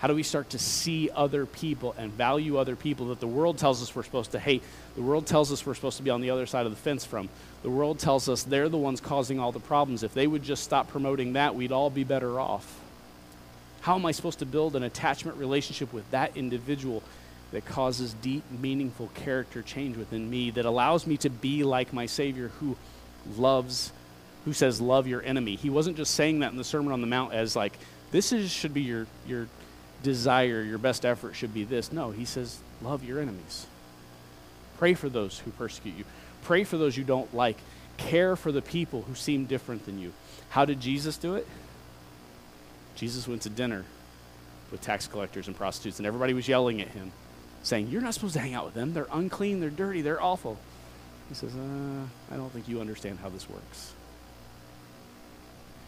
How 0.00 0.08
do 0.08 0.14
we 0.14 0.22
start 0.22 0.48
to 0.50 0.58
see 0.58 1.10
other 1.14 1.44
people 1.44 1.94
and 1.98 2.10
value 2.10 2.56
other 2.56 2.74
people 2.74 3.08
that 3.08 3.20
the 3.20 3.26
world 3.26 3.58
tells 3.58 3.82
us 3.82 3.94
we're 3.94 4.02
supposed 4.02 4.32
to 4.32 4.38
hate? 4.38 4.62
The 4.96 5.02
world 5.02 5.26
tells 5.26 5.52
us 5.52 5.66
we're 5.66 5.74
supposed 5.74 5.98
to 5.98 6.02
be 6.02 6.08
on 6.08 6.22
the 6.22 6.30
other 6.30 6.46
side 6.46 6.64
of 6.64 6.72
the 6.72 6.78
fence 6.78 7.04
from. 7.04 7.28
The 7.62 7.68
world 7.68 7.98
tells 7.98 8.26
us 8.26 8.42
they're 8.42 8.70
the 8.70 8.78
ones 8.78 9.02
causing 9.02 9.38
all 9.38 9.52
the 9.52 9.60
problems. 9.60 10.02
If 10.02 10.14
they 10.14 10.26
would 10.26 10.42
just 10.42 10.64
stop 10.64 10.88
promoting 10.88 11.34
that, 11.34 11.54
we'd 11.54 11.70
all 11.70 11.90
be 11.90 12.04
better 12.04 12.40
off. 12.40 12.80
How 13.82 13.94
am 13.94 14.06
I 14.06 14.12
supposed 14.12 14.38
to 14.38 14.46
build 14.46 14.74
an 14.74 14.82
attachment 14.82 15.36
relationship 15.36 15.92
with 15.92 16.10
that 16.12 16.34
individual 16.34 17.02
that 17.52 17.66
causes 17.66 18.14
deep, 18.14 18.44
meaningful 18.50 19.10
character 19.14 19.62
change 19.62 19.96
within 19.96 20.30
me 20.30 20.50
that 20.50 20.64
allows 20.64 21.06
me 21.06 21.16
to 21.18 21.30
be 21.30 21.64
like 21.64 21.92
my 21.92 22.06
Savior 22.06 22.48
who 22.60 22.76
loves, 23.36 23.92
who 24.44 24.52
says, 24.52 24.80
Love 24.80 25.06
your 25.06 25.22
enemy? 25.22 25.56
He 25.56 25.70
wasn't 25.70 25.96
just 25.96 26.14
saying 26.14 26.40
that 26.40 26.52
in 26.52 26.58
the 26.58 26.64
Sermon 26.64 26.92
on 26.92 27.00
the 27.00 27.06
Mount 27.06 27.32
as 27.32 27.56
like, 27.56 27.76
this 28.12 28.32
is, 28.32 28.50
should 28.50 28.74
be 28.74 28.82
your, 28.82 29.06
your 29.26 29.48
desire, 30.02 30.62
your 30.62 30.78
best 30.78 31.04
effort 31.04 31.34
should 31.34 31.54
be 31.54 31.64
this. 31.64 31.92
No, 31.92 32.10
he 32.10 32.24
says, 32.24 32.58
love 32.82 33.04
your 33.04 33.20
enemies. 33.20 33.66
Pray 34.78 34.94
for 34.94 35.08
those 35.08 35.38
who 35.40 35.50
persecute 35.52 35.96
you. 35.96 36.04
Pray 36.42 36.64
for 36.64 36.78
those 36.78 36.96
you 36.96 37.04
don't 37.04 37.32
like. 37.34 37.58
Care 37.98 38.34
for 38.34 38.50
the 38.50 38.62
people 38.62 39.02
who 39.02 39.14
seem 39.14 39.44
different 39.44 39.84
than 39.84 39.98
you. 39.98 40.12
How 40.48 40.64
did 40.64 40.80
Jesus 40.80 41.16
do 41.16 41.34
it? 41.34 41.46
Jesus 42.94 43.28
went 43.28 43.42
to 43.42 43.50
dinner 43.50 43.84
with 44.70 44.80
tax 44.80 45.06
collectors 45.06 45.46
and 45.46 45.56
prostitutes, 45.56 45.98
and 45.98 46.06
everybody 46.06 46.32
was 46.32 46.48
yelling 46.48 46.80
at 46.80 46.88
him, 46.88 47.12
saying, 47.62 47.88
You're 47.88 48.02
not 48.02 48.14
supposed 48.14 48.34
to 48.34 48.40
hang 48.40 48.54
out 48.54 48.64
with 48.64 48.74
them. 48.74 48.92
They're 48.92 49.08
unclean, 49.12 49.60
they're 49.60 49.70
dirty, 49.70 50.02
they're 50.02 50.22
awful. 50.22 50.58
He 51.28 51.34
says, 51.34 51.54
uh, 51.54 52.34
I 52.34 52.36
don't 52.36 52.50
think 52.52 52.68
you 52.68 52.80
understand 52.80 53.20
how 53.20 53.28
this 53.28 53.48
works. 53.48 53.92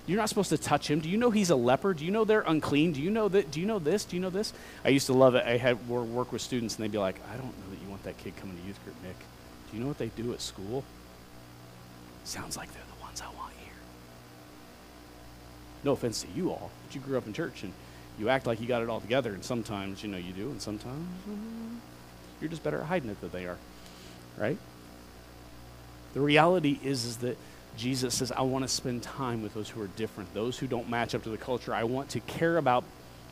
You're 0.07 0.19
not 0.19 0.29
supposed 0.29 0.51
to 0.51 0.59
touch 0.59 0.89
him. 0.89 1.01
Do 1.01 1.09
you 1.09 1.17
know 1.17 1.31
he's 1.31 1.51
a 1.51 1.57
leper? 1.57 1.95
Do 1.95 2.05
you 2.05 2.13
know 2.13 2.25
they're 2.25 2.43
unclean? 2.43 2.93
Do 2.93 3.03
you 3.03 3.11
know 3.11 3.29
that? 3.29 3.51
Do 3.51 3.61
you 3.61 3.67
know 3.67 3.79
this? 3.79 4.05
Do 4.05 4.17
you 4.17 4.23
know 4.23 4.31
this? 4.31 4.53
I 4.85 4.89
used 4.89 5.07
to 5.07 5.13
love 5.13 5.35
it. 5.35 5.45
I 5.45 5.57
had 5.57 5.89
work 5.89 6.33
with 6.33 6.43
students, 6.43 6.77
and 6.77 6.85
they'd 6.85 6.93
be 6.93 6.99
like, 6.99 7.21
"I 7.33 7.37
don't 7.37 7.47
know 7.47 7.71
that 7.71 7.81
you 7.81 7.89
want 7.89 8.03
that 8.05 8.19
kid 8.19 8.37
coming 8.37 8.57
to 8.57 8.63
youth 8.67 8.83
group, 8.85 8.97
Nick. 9.05 9.19
Do 9.71 9.77
you 9.77 9.83
know 9.83 9.89
what 9.89 9.99
they 9.99 10.09
do 10.09 10.33
at 10.33 10.41
school? 10.41 10.83
Sounds 12.25 12.57
like 12.57 12.73
they're 12.73 12.83
the 12.97 13.01
ones 13.03 13.21
I 13.21 13.27
want 13.37 13.53
here." 13.65 13.75
No 15.85 15.93
offense 15.93 16.23
to 16.23 16.29
you 16.35 16.51
all, 16.51 16.71
but 16.85 16.95
you 16.97 17.01
grew 17.01 17.17
up 17.17 17.27
in 17.27 17.33
church 17.33 17.63
and 17.63 17.73
you 18.23 18.29
act 18.29 18.47
like 18.47 18.61
you 18.61 18.69
got 18.69 18.83
it 18.83 18.89
all 18.89 19.01
together, 19.01 19.35
and 19.35 19.45
sometimes 19.45 20.05
you 20.05 20.09
know 20.09 20.17
you 20.17 20.33
do, 20.33 20.49
and 20.49 20.63
sometimes 20.63 21.09
uh, 21.29 21.35
you're 22.41 22.49
just 22.49 22.63
better 22.63 22.79
at 22.79 22.87
hiding 22.87 23.11
it 23.11 23.21
than 23.21 23.31
they 23.31 23.47
are, 23.47 23.59
right? 24.39 24.57
The 26.15 26.21
reality 26.21 26.79
is, 26.85 27.05
is 27.05 27.17
that 27.19 27.37
Jesus 27.77 28.15
says, 28.15 28.31
I 28.31 28.43
want 28.43 28.65
to 28.65 28.69
spend 28.69 29.03
time 29.03 29.43
with 29.43 29.55
those 29.55 29.69
who 29.69 29.83
are 29.83 29.89
different, 29.89 30.33
those 30.35 30.57
who 30.57 30.69
don't 30.69 30.89
match 30.89 31.17
up 31.17 31.25
to 31.25 31.31
the 31.31 31.37
culture. 31.37 31.75
I 31.75 31.83
want 31.83 32.11
to 32.11 32.21
care 32.21 32.59
about, 32.59 32.85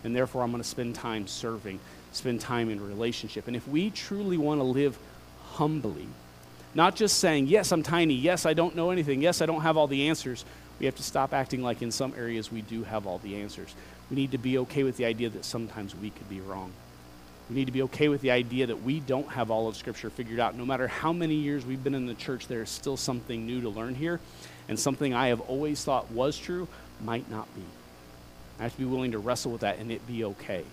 and 0.02 0.16
therefore 0.16 0.42
I'm 0.42 0.50
going 0.50 0.62
to 0.62 0.68
spend 0.68 0.96
time 0.96 1.28
serving, 1.28 1.78
spend 2.10 2.40
time 2.40 2.68
in 2.68 2.84
relationship. 2.84 3.46
And 3.46 3.54
if 3.54 3.68
we 3.68 3.90
truly 3.90 4.38
want 4.38 4.58
to 4.58 4.64
live 4.64 4.98
humbly, 5.52 6.08
not 6.74 6.96
just 6.96 7.18
saying, 7.18 7.46
Yes, 7.46 7.70
I'm 7.70 7.84
tiny. 7.84 8.14
Yes, 8.14 8.44
I 8.44 8.54
don't 8.54 8.74
know 8.74 8.90
anything. 8.90 9.22
Yes, 9.22 9.40
I 9.40 9.46
don't 9.46 9.60
have 9.60 9.76
all 9.76 9.86
the 9.86 10.08
answers. 10.08 10.44
We 10.80 10.86
have 10.86 10.96
to 10.96 11.02
stop 11.04 11.32
acting 11.32 11.62
like 11.62 11.80
in 11.80 11.92
some 11.92 12.12
areas 12.16 12.50
we 12.50 12.62
do 12.62 12.82
have 12.82 13.06
all 13.06 13.18
the 13.18 13.36
answers. 13.36 13.72
We 14.10 14.16
need 14.16 14.32
to 14.32 14.38
be 14.38 14.58
okay 14.58 14.82
with 14.82 14.96
the 14.96 15.04
idea 15.04 15.30
that 15.30 15.44
sometimes 15.44 15.94
we 15.94 16.10
could 16.10 16.28
be 16.28 16.40
wrong. 16.40 16.72
We 17.48 17.56
need 17.56 17.66
to 17.66 17.72
be 17.72 17.82
okay 17.82 18.08
with 18.08 18.20
the 18.20 18.30
idea 18.30 18.66
that 18.66 18.82
we 18.82 19.00
don't 19.00 19.28
have 19.30 19.50
all 19.50 19.68
of 19.68 19.76
Scripture 19.76 20.10
figured 20.10 20.38
out. 20.38 20.56
No 20.56 20.64
matter 20.64 20.86
how 20.86 21.12
many 21.12 21.34
years 21.34 21.66
we've 21.66 21.82
been 21.82 21.94
in 21.94 22.06
the 22.06 22.14
church, 22.14 22.46
there 22.46 22.62
is 22.62 22.70
still 22.70 22.96
something 22.96 23.46
new 23.46 23.60
to 23.62 23.68
learn 23.68 23.94
here. 23.94 24.20
And 24.68 24.78
something 24.78 25.14
I 25.14 25.28
have 25.28 25.40
always 25.42 25.82
thought 25.82 26.10
was 26.12 26.38
true 26.38 26.68
might 27.04 27.28
not 27.30 27.52
be. 27.54 27.62
I 28.58 28.64
have 28.64 28.72
to 28.72 28.78
be 28.78 28.84
willing 28.84 29.12
to 29.12 29.18
wrestle 29.18 29.52
with 29.52 29.62
that 29.62 29.78
and 29.78 29.90
it 29.90 30.06
be 30.06 30.24
okay. 30.24 30.64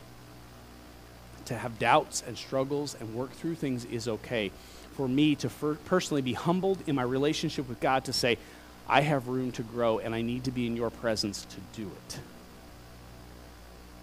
To 1.46 1.56
have 1.56 1.80
doubts 1.80 2.24
and 2.28 2.38
struggles 2.38 2.96
and 3.00 3.16
work 3.16 3.32
through 3.32 3.56
things 3.56 3.86
is 3.86 4.08
okay. 4.08 4.52
For 4.94 5.08
me 5.08 5.36
to 5.36 5.50
personally 5.86 6.22
be 6.22 6.34
humbled 6.34 6.80
in 6.86 6.96
my 6.96 7.04
relationship 7.04 7.70
with 7.70 7.80
God 7.80 8.06
to 8.06 8.14
say, 8.14 8.38
I 8.88 9.02
have 9.02 9.28
room 9.28 9.52
to 9.54 9.64
grow 9.64 10.00
and 10.00 10.14
I 10.14 10.22
need 10.22 10.44
to 10.44 10.52
be 10.52 10.68
in 10.68 10.76
your 10.76 10.90
presence 10.90 11.46
to 11.46 11.82
do 11.82 11.88
it. 11.88 12.20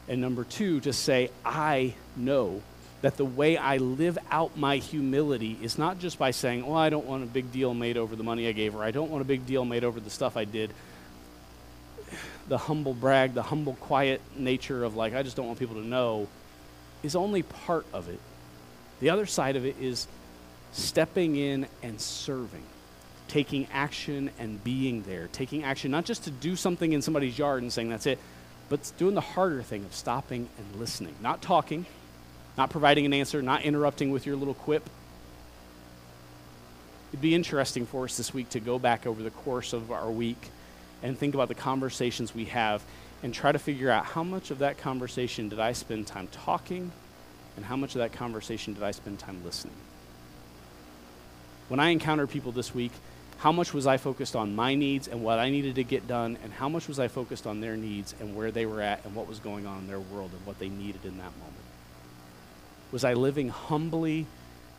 And 0.09 0.21
number 0.21 0.45
two, 0.45 0.81
to 0.81 0.93
say, 0.93 1.31
I 1.45 1.95
know 2.17 2.63
that 3.01 3.17
the 3.17 3.25
way 3.25 3.57
I 3.57 3.79
live 3.79 4.19
out 4.31 4.57
my 4.57 4.77
humility 4.77 5.59
is 5.61 5.79
not 5.79 5.99
just 5.99 6.19
by 6.19 6.31
saying, 6.31 6.67
well, 6.67 6.77
I 6.77 6.91
don't 6.91 7.07
want 7.07 7.23
a 7.23 7.27
big 7.27 7.53
deal 7.53 7.75
made 7.75 7.97
over 7.97 8.17
the 8.17 8.23
money 8.23 8.49
I 8.49 8.53
gave, 8.53 8.75
or 8.75 8.83
I 8.83 8.91
don't 8.91 9.11
want 9.11 9.23
a 9.23 9.27
big 9.27 9.47
deal 9.47 9.65
made 9.65 9.85
over 9.85 10.01
the 10.01 10.11
stuff 10.11 10.37
I 10.37 10.45
did. 10.45 10.71
The 12.49 12.59
humble 12.59 12.95
brag, 12.95 13.35
the 13.35 13.43
humble, 13.43 13.75
quiet 13.75 14.21
nature 14.37 14.85
of, 14.85 14.97
like, 14.97 15.15
I 15.15 15.23
just 15.23 15.37
don't 15.37 15.47
want 15.47 15.59
people 15.59 15.77
to 15.77 15.87
know, 15.87 16.29
is 17.03 17.17
only 17.17 17.43
part 17.43 17.87
of 17.93 18.09
it. 18.09 18.21
The 19.01 19.11
other 19.11 19.27
side 19.27 19.57
of 19.57 19.65
it 19.65 19.77
is 19.81 20.07
stepping 20.73 21.37
in 21.37 21.67
and 21.83 22.01
serving, 22.01 22.63
taking 23.29 23.67
action 23.73 24.31
and 24.39 24.63
being 24.63 25.03
there, 25.03 25.29
taking 25.33 25.65
action 25.65 25.91
not 25.91 26.05
just 26.05 26.25
to 26.25 26.31
do 26.31 26.57
something 26.57 26.93
in 26.93 27.01
somebody's 27.01 27.39
yard 27.39 27.63
and 27.63 27.73
saying, 27.73 27.89
that's 27.89 28.07
it 28.07 28.19
but 28.69 28.93
doing 28.97 29.15
the 29.15 29.21
harder 29.21 29.63
thing 29.63 29.85
of 29.85 29.95
stopping 29.95 30.49
and 30.59 30.81
listening, 30.81 31.15
not 31.21 31.43
talking, 31.43 31.87
not 32.57 32.71
providing 32.71 33.05
an 33.05 33.13
answer, 33.13 33.43
not 33.43 33.63
interrupting 33.63 34.11
with 34.11 34.27
your 34.27 34.37
little 34.37 34.55
quip. 34.55 34.89
It'd 37.11 37.21
be 37.21 37.35
interesting 37.35 37.87
for 37.87 38.05
us 38.05 38.17
this 38.17 38.35
week 38.35 38.51
to 38.51 38.61
go 38.61 38.79
back 38.79 39.07
over 39.07 39.23
the 39.23 39.31
course 39.31 39.73
of 39.73 39.93
our 39.93 40.11
week 40.11 40.51
and 41.03 41.19
think 41.19 41.35
about 41.35 41.49
the 41.49 41.55
conversations 41.55 42.35
we 42.35 42.47
have 42.47 42.83
and 43.23 43.33
try 43.33 43.53
to 43.53 43.59
figure 43.59 43.91
out 43.91 44.05
how 44.05 44.23
much 44.23 44.51
of 44.51 44.59
that 44.59 44.79
conversation 44.79 45.49
did 45.49 45.61
I 45.61 45.73
spend 45.73 46.07
time 46.07 46.29
talking 46.29 46.91
and 47.57 47.65
how 47.65 47.77
much 47.77 47.95
of 47.95 48.01
that 48.01 48.13
conversation 48.13 48.75
did 48.75 48.83
I 48.83 48.91
spend 48.91 49.19
time 49.19 49.43
listening. 49.45 49.75
When 51.69 51.81
I 51.81 51.91
encounter 51.91 52.27
people 52.27 52.53
this 52.53 52.75
week, 52.75 52.93
how 53.45 53.53
much 53.53 53.75
was 53.75 53.87
I 53.87 53.99
focused 53.99 54.35
on 54.35 54.57
my 54.57 54.75
needs 54.75 55.07
and 55.07 55.23
what 55.23 55.39
I 55.39 55.51
needed 55.51 55.75
to 55.75 55.85
get 55.85 56.09
done, 56.09 56.39
and 56.43 56.51
how 56.51 56.67
much 56.71 56.89
was 56.89 56.99
I 56.99 57.09
focused 57.09 57.47
on 57.47 57.61
their 57.61 57.77
needs 57.77 58.15
and 58.19 58.35
where 58.35 58.51
they 58.51 58.65
were 58.65 58.81
at 58.81 59.05
and 59.05 59.15
what 59.15 59.29
was 59.29 59.39
going 59.39 59.67
on 59.67 59.81
in 59.81 59.87
their 59.87 60.01
world 60.01 60.31
and 60.33 60.47
what 60.47 60.59
they 60.59 60.71
needed 60.71 61.05
in 61.05 61.19
that 61.19 61.25
moment? 61.37 61.65
Was 62.91 63.05
I 63.05 63.13
living 63.13 63.51
humbly 63.51 64.25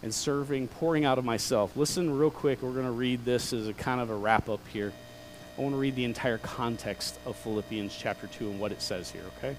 and 0.02 0.12
serving, 0.12 0.70
pouring 0.70 1.06
out 1.06 1.20
of 1.20 1.26
myself? 1.26 1.78
Listen 1.78 2.18
real 2.18 2.32
quick. 2.32 2.64
We're 2.64 2.72
going 2.72 2.88
to 2.88 2.92
read 2.92 3.24
this 3.24 3.54
as 3.54 3.68
a 3.68 3.74
kind 3.74 4.02
of 4.02 4.10
a 4.10 4.16
wrap 4.16 4.50
up 4.50 4.68
here. 4.74 4.92
I 5.60 5.62
want 5.62 5.76
to 5.76 5.80
read 5.80 5.96
the 5.96 6.06
entire 6.06 6.40
context 6.40 7.20
of 7.28 7.36
Philippians 7.36 7.96
chapter 7.96 8.26
2 8.26 8.50
and 8.50 8.60
what 8.60 8.72
it 8.72 8.82
says 8.82 9.12
here, 9.12 9.26
okay? 9.38 9.56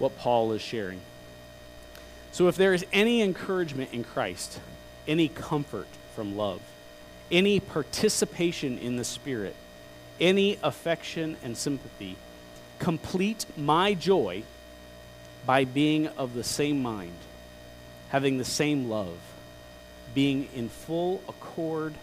What 0.00 0.18
Paul 0.18 0.50
is 0.50 0.60
sharing. 0.60 1.00
So, 2.32 2.48
if 2.48 2.56
there 2.56 2.74
is 2.74 2.84
any 2.92 3.22
encouragement 3.22 3.92
in 3.92 4.02
Christ, 4.02 4.58
any 5.06 5.28
comfort 5.28 5.86
from 6.16 6.36
love, 6.36 6.60
any 7.32 7.58
participation 7.58 8.78
in 8.78 8.96
the 8.96 9.04
Spirit, 9.04 9.56
any 10.20 10.58
affection 10.62 11.36
and 11.42 11.56
sympathy. 11.56 12.16
Complete 12.78 13.46
my 13.56 13.94
joy 13.94 14.42
by 15.46 15.64
being 15.64 16.06
of 16.08 16.34
the 16.34 16.44
same 16.44 16.82
mind, 16.82 17.16
having 18.10 18.38
the 18.38 18.44
same 18.44 18.88
love, 18.88 19.18
being 20.14 20.48
in 20.54 20.68
full 20.68 21.22
accord 21.28 21.94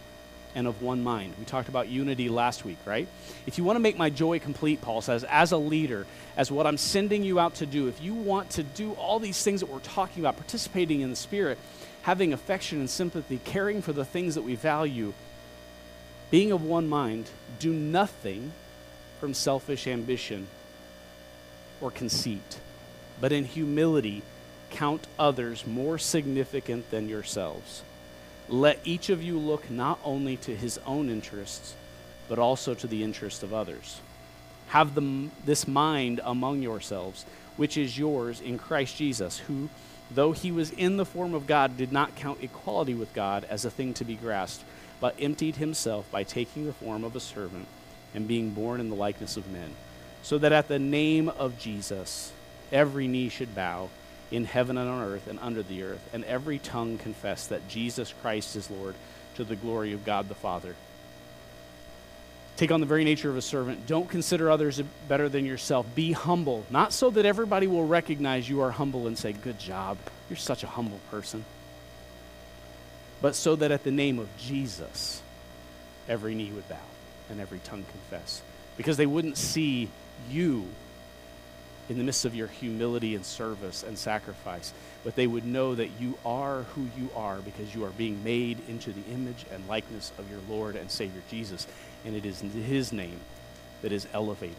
and 0.56 0.66
of 0.66 0.82
one 0.82 1.04
mind. 1.04 1.36
We 1.38 1.46
talked 1.46 1.70
about 1.70 1.90
unity 1.90 2.28
last 2.28 2.66
week, 2.66 2.80
right? 2.84 3.08
If 3.46 3.58
you 3.58 3.64
want 3.64 3.76
to 3.76 3.82
make 3.82 3.98
my 3.98 4.10
joy 4.10 4.40
complete, 4.40 4.82
Paul 4.82 5.02
says, 5.02 5.24
as 5.26 5.52
a 5.52 5.58
leader, 5.58 6.08
as 6.36 6.52
what 6.52 6.66
I'm 6.66 6.78
sending 6.78 7.24
you 7.24 7.40
out 7.40 7.56
to 7.56 7.68
do, 7.68 7.88
if 7.88 8.02
you 8.02 8.16
want 8.16 8.50
to 8.52 8.64
do 8.64 8.94
all 8.94 9.20
these 9.20 9.42
things 9.44 9.60
that 9.60 9.70
we're 9.70 9.80
talking 9.80 10.24
about, 10.24 10.38
participating 10.38 11.02
in 11.02 11.12
the 11.12 11.16
Spirit, 11.16 11.60
having 12.04 12.34
affection 12.34 12.80
and 12.80 12.90
sympathy, 12.90 13.40
caring 13.44 13.82
for 13.82 13.94
the 13.94 14.06
things 14.06 14.36
that 14.36 14.42
we 14.42 14.56
value, 14.56 15.14
being 16.32 16.52
of 16.52 16.64
one 16.64 16.88
mind, 16.88 17.30
do 17.60 17.74
nothing 17.74 18.52
from 19.20 19.34
selfish 19.34 19.88
ambition 19.88 20.48
or 21.82 21.92
conceit, 21.92 22.60
but 23.20 23.32
in 23.32 23.46
humility 23.46 24.22
count 24.70 25.08
others 25.18 25.66
more 25.66 25.98
significant 25.98 26.90
than 26.92 27.10
yourselves. 27.10 27.84
Let 28.48 28.80
each 28.84 29.10
of 29.10 29.22
you 29.22 29.38
look 29.38 29.70
not 29.70 30.00
only 30.04 30.38
to 30.38 30.56
his 30.56 30.80
own 30.86 31.10
interests, 31.10 31.76
but 32.28 32.40
also 32.40 32.74
to 32.76 32.88
the 32.88 33.04
interests 33.04 33.44
of 33.44 33.54
others. 33.54 34.00
Have 34.68 34.96
the, 34.96 35.30
this 35.46 35.68
mind 35.68 36.22
among 36.24 36.62
yourselves, 36.62 37.26
which 37.58 37.78
is 37.78 37.98
yours 37.98 38.40
in 38.40 38.58
Christ 38.58 38.98
Jesus, 38.98 39.40
who, 39.40 39.70
though 40.12 40.32
he 40.32 40.52
was 40.52 40.72
in 40.72 40.98
the 40.98 41.06
form 41.06 41.34
of 41.34 41.48
God, 41.48 41.78
did 41.78 41.92
not 41.92 42.16
count 42.16 42.44
equality 42.44 42.94
with 42.94 43.14
God 43.14 43.46
as 43.50 43.66
a 43.66 43.72
thing 43.72 43.94
to 43.96 44.06
be 44.06 44.16
grasped, 44.16 44.64
but 45.00 45.16
emptied 45.20 45.58
himself 45.58 46.10
by 46.12 46.24
taking 46.24 46.66
the 46.66 46.74
form 46.74 47.04
of 47.04 47.16
a 47.16 47.20
servant 47.20 47.68
and 48.14 48.28
being 48.28 48.52
born 48.52 48.80
in 48.80 48.90
the 48.90 48.96
likeness 48.96 49.38
of 49.38 49.52
men, 49.52 49.72
so 50.24 50.38
that 50.38 50.52
at 50.52 50.68
the 50.68 50.80
name 50.80 51.30
of 51.30 51.60
Jesus 51.60 52.32
every 52.72 53.08
knee 53.08 53.30
should 53.30 53.56
bow 53.56 53.90
in 54.32 54.46
heaven 54.46 54.78
and 54.78 54.90
on 54.90 55.02
earth 55.04 55.28
and 55.28 55.40
under 55.40 55.64
the 55.64 55.84
earth, 55.84 56.10
and 56.14 56.24
every 56.26 56.60
tongue 56.60 56.98
confess 56.98 57.48
that 57.48 57.68
Jesus 57.68 58.14
Christ 58.22 58.56
is 58.56 58.70
Lord 58.70 58.96
to 59.36 59.44
the 59.44 59.56
glory 59.56 59.94
of 59.94 60.06
God 60.06 60.28
the 60.28 60.36
Father. 60.36 60.76
Take 62.60 62.74
on 62.74 62.82
the 62.82 62.86
very 62.86 63.06
nature 63.06 63.30
of 63.30 63.38
a 63.38 63.42
servant. 63.42 63.88
Don't 63.88 64.10
consider 64.10 64.52
others 64.52 64.82
better 65.08 65.30
than 65.30 65.46
yourself. 65.46 65.86
Be 65.96 66.12
humble, 66.12 66.66
not 66.70 66.92
so 66.92 67.10
that 67.12 67.26
everybody 67.26 67.68
will 67.68 67.88
recognize 67.88 68.50
you 68.50 68.60
are 68.60 68.70
humble 68.70 69.08
and 69.08 69.18
say, 69.18 69.32
Good 69.32 69.58
job. 69.58 69.98
You're 70.30 70.36
such 70.36 70.66
a 70.66 70.68
humble 70.68 71.00
person. 71.10 71.46
But 73.22 73.36
so 73.36 73.56
that 73.56 73.72
at 73.72 73.86
the 73.86 73.92
name 73.92 74.20
of 74.20 74.28
Jesus, 74.38 75.22
every 76.10 76.36
knee 76.36 76.52
would 76.52 76.68
bow 76.68 76.76
and 77.30 77.40
every 77.40 77.60
tongue 77.60 77.86
confess. 77.92 78.42
Because 78.76 78.98
they 78.98 79.06
wouldn't 79.06 79.38
see 79.38 79.88
you 80.30 80.68
in 81.88 81.98
the 81.98 82.04
midst 82.04 82.26
of 82.26 82.36
your 82.36 82.48
humility 82.48 83.16
and 83.16 83.26
service 83.26 83.84
and 83.84 83.98
sacrifice, 83.98 84.74
but 85.06 85.16
they 85.16 85.28
would 85.28 85.46
know 85.46 85.76
that 85.76 85.90
you 85.98 86.18
are 86.26 86.64
who 86.76 86.88
you 86.98 87.10
are 87.16 87.38
because 87.38 87.74
you 87.74 87.86
are 87.86 87.90
being 87.92 88.22
made 88.22 88.58
into 88.68 88.92
the 88.92 89.14
image 89.14 89.46
and 89.54 89.66
likeness 89.70 90.12
of 90.20 90.30
your 90.30 90.42
Lord 90.50 90.76
and 90.76 90.92
Savior 90.92 91.22
Jesus 91.32 91.66
and 92.06 92.16
it 92.16 92.26
is 92.26 92.40
his 92.42 92.92
name 92.92 93.20
that 93.82 93.92
is 93.92 94.08
elevated. 94.14 94.56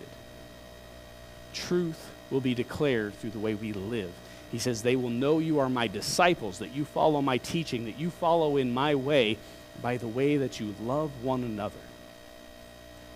Truth 1.53 2.11
will 2.31 2.41
be 2.41 2.55
declared 2.55 3.15
through 3.15 3.31
the 3.31 3.39
way 3.39 3.55
we 3.55 3.73
live. 3.73 4.13
He 4.51 4.59
says, 4.59 4.83
They 4.83 4.97
will 4.97 5.11
know 5.11 5.39
you 5.39 5.59
are 5.61 5.69
my 5.69 5.87
disciples, 5.87 6.59
that 6.59 6.75
you 6.75 6.85
follow 6.85 7.23
my 7.23 7.39
teaching, 7.39 7.85
that 7.85 7.99
you 7.99 8.11
follow 8.11 8.57
in 8.57 8.73
my 8.73 8.95
way 8.95 9.37
by 9.83 9.97
the 9.97 10.09
way 10.09 10.37
that 10.39 10.61
you 10.61 10.75
love 10.83 11.11
one 11.23 11.45
another. 11.45 11.77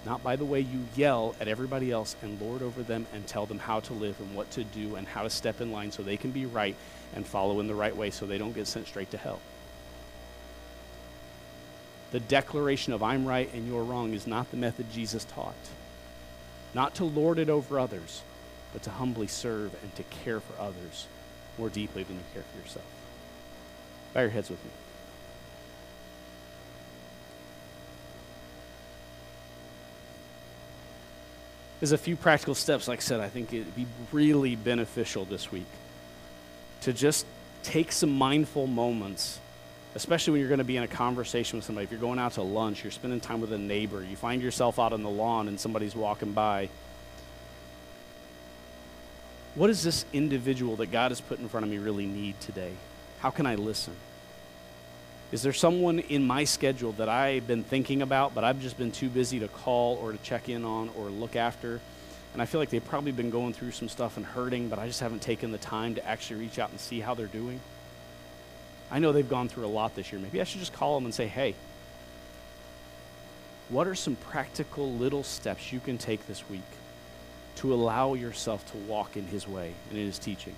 Not 0.04 0.22
by 0.22 0.36
the 0.36 0.44
way 0.44 0.60
you 0.60 0.84
yell 0.94 1.34
at 1.40 1.48
everybody 1.48 1.90
else 1.90 2.14
and 2.22 2.40
lord 2.40 2.62
over 2.62 2.82
them 2.82 3.06
and 3.14 3.26
tell 3.26 3.46
them 3.46 3.58
how 3.58 3.80
to 3.80 3.94
live 3.94 4.20
and 4.20 4.34
what 4.34 4.50
to 4.52 4.62
do 4.62 4.96
and 4.96 5.08
how 5.08 5.22
to 5.22 5.30
step 5.30 5.62
in 5.62 5.72
line 5.72 5.90
so 5.90 6.02
they 6.02 6.18
can 6.18 6.30
be 6.30 6.44
right 6.44 6.76
and 7.14 7.26
follow 7.26 7.58
in 7.60 7.66
the 7.66 7.74
right 7.74 7.96
way 7.96 8.10
so 8.10 8.26
they 8.26 8.36
don't 8.36 8.52
get 8.52 8.66
sent 8.66 8.86
straight 8.86 9.10
to 9.10 9.16
hell. 9.16 9.40
The 12.14 12.20
declaration 12.20 12.92
of 12.92 13.02
I'm 13.02 13.26
right 13.26 13.52
and 13.52 13.66
you're 13.66 13.82
wrong 13.82 14.14
is 14.14 14.24
not 14.24 14.48
the 14.52 14.56
method 14.56 14.86
Jesus 14.92 15.24
taught. 15.24 15.52
not 16.72 16.94
to 16.96 17.04
lord 17.04 17.40
it 17.40 17.48
over 17.48 17.76
others, 17.76 18.22
but 18.72 18.84
to 18.84 18.90
humbly 18.90 19.26
serve 19.26 19.74
and 19.82 19.94
to 19.96 20.04
care 20.04 20.38
for 20.38 20.60
others 20.60 21.08
more 21.58 21.68
deeply 21.68 22.04
than 22.04 22.14
you 22.14 22.22
care 22.32 22.44
for 22.52 22.58
yourself. 22.64 22.84
Bow 24.12 24.20
your 24.20 24.30
heads 24.30 24.48
with 24.48 24.64
me. 24.64 24.70
There's 31.80 31.92
a 31.92 31.98
few 31.98 32.14
practical 32.14 32.54
steps, 32.54 32.86
like 32.86 33.00
I 33.00 33.02
said, 33.02 33.18
I 33.18 33.28
think 33.28 33.52
it'd 33.52 33.74
be 33.74 33.86
really 34.12 34.54
beneficial 34.54 35.24
this 35.24 35.50
week 35.50 35.66
to 36.82 36.92
just 36.92 37.26
take 37.64 37.90
some 37.90 38.10
mindful 38.16 38.68
moments, 38.68 39.40
especially 39.94 40.32
when 40.32 40.40
you're 40.40 40.48
going 40.48 40.58
to 40.58 40.64
be 40.64 40.76
in 40.76 40.82
a 40.82 40.88
conversation 40.88 41.58
with 41.58 41.64
somebody. 41.64 41.84
If 41.84 41.90
you're 41.90 42.00
going 42.00 42.18
out 42.18 42.32
to 42.32 42.42
lunch, 42.42 42.82
you're 42.82 42.90
spending 42.90 43.20
time 43.20 43.40
with 43.40 43.52
a 43.52 43.58
neighbor, 43.58 44.02
you 44.02 44.16
find 44.16 44.42
yourself 44.42 44.78
out 44.78 44.92
on 44.92 45.02
the 45.02 45.10
lawn 45.10 45.48
and 45.48 45.58
somebody's 45.58 45.94
walking 45.94 46.32
by. 46.32 46.68
What 49.54 49.68
does 49.68 49.84
this 49.84 50.04
individual 50.12 50.76
that 50.76 50.90
God 50.90 51.12
has 51.12 51.20
put 51.20 51.38
in 51.38 51.48
front 51.48 51.64
of 51.64 51.70
me 51.70 51.78
really 51.78 52.06
need 52.06 52.40
today? 52.40 52.72
How 53.20 53.30
can 53.30 53.46
I 53.46 53.54
listen? 53.54 53.94
Is 55.30 55.42
there 55.42 55.52
someone 55.52 56.00
in 56.00 56.26
my 56.26 56.44
schedule 56.44 56.92
that 56.92 57.08
I've 57.08 57.46
been 57.46 57.64
thinking 57.64 58.02
about, 58.02 58.34
but 58.34 58.44
I've 58.44 58.60
just 58.60 58.76
been 58.76 58.92
too 58.92 59.08
busy 59.08 59.40
to 59.40 59.48
call 59.48 59.96
or 59.96 60.12
to 60.12 60.18
check 60.18 60.48
in 60.48 60.64
on 60.64 60.90
or 60.96 61.06
look 61.06 61.36
after? 61.36 61.80
And 62.32 62.42
I 62.42 62.46
feel 62.46 62.60
like 62.60 62.70
they've 62.70 62.84
probably 62.84 63.12
been 63.12 63.30
going 63.30 63.52
through 63.52 63.70
some 63.70 63.88
stuff 63.88 64.16
and 64.16 64.26
hurting, 64.26 64.68
but 64.68 64.80
I 64.80 64.88
just 64.88 65.00
haven't 65.00 65.22
taken 65.22 65.52
the 65.52 65.58
time 65.58 65.94
to 65.94 66.04
actually 66.06 66.40
reach 66.40 66.58
out 66.58 66.70
and 66.70 66.80
see 66.80 66.98
how 66.98 67.14
they're 67.14 67.26
doing. 67.26 67.60
I 68.94 69.00
know 69.00 69.10
they've 69.10 69.28
gone 69.28 69.48
through 69.48 69.66
a 69.66 69.74
lot 69.74 69.96
this 69.96 70.12
year. 70.12 70.20
Maybe 70.20 70.40
I 70.40 70.44
should 70.44 70.60
just 70.60 70.72
call 70.72 70.94
them 70.94 71.04
and 71.04 71.12
say, 71.12 71.26
hey, 71.26 71.56
what 73.68 73.88
are 73.88 73.96
some 73.96 74.14
practical 74.14 74.88
little 74.92 75.24
steps 75.24 75.72
you 75.72 75.80
can 75.80 75.98
take 75.98 76.28
this 76.28 76.48
week 76.48 76.60
to 77.56 77.74
allow 77.74 78.14
yourself 78.14 78.64
to 78.70 78.78
walk 78.78 79.16
in 79.16 79.26
His 79.26 79.48
way 79.48 79.72
and 79.90 79.98
in 79.98 80.06
His 80.06 80.20
teaching? 80.20 80.54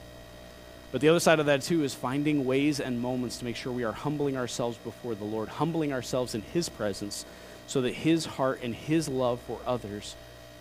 But 0.92 1.00
the 1.00 1.08
other 1.08 1.18
side 1.18 1.40
of 1.40 1.46
that, 1.46 1.62
too, 1.62 1.82
is 1.82 1.94
finding 1.94 2.44
ways 2.44 2.78
and 2.78 3.00
moments 3.00 3.38
to 3.38 3.46
make 3.46 3.56
sure 3.56 3.72
we 3.72 3.84
are 3.84 3.92
humbling 3.92 4.36
ourselves 4.36 4.76
before 4.76 5.14
the 5.14 5.24
Lord, 5.24 5.48
humbling 5.48 5.94
ourselves 5.94 6.34
in 6.34 6.42
His 6.42 6.68
presence 6.68 7.24
so 7.66 7.80
that 7.80 7.94
His 7.94 8.26
heart 8.26 8.60
and 8.62 8.74
His 8.74 9.08
love 9.08 9.40
for 9.46 9.60
others 9.66 10.14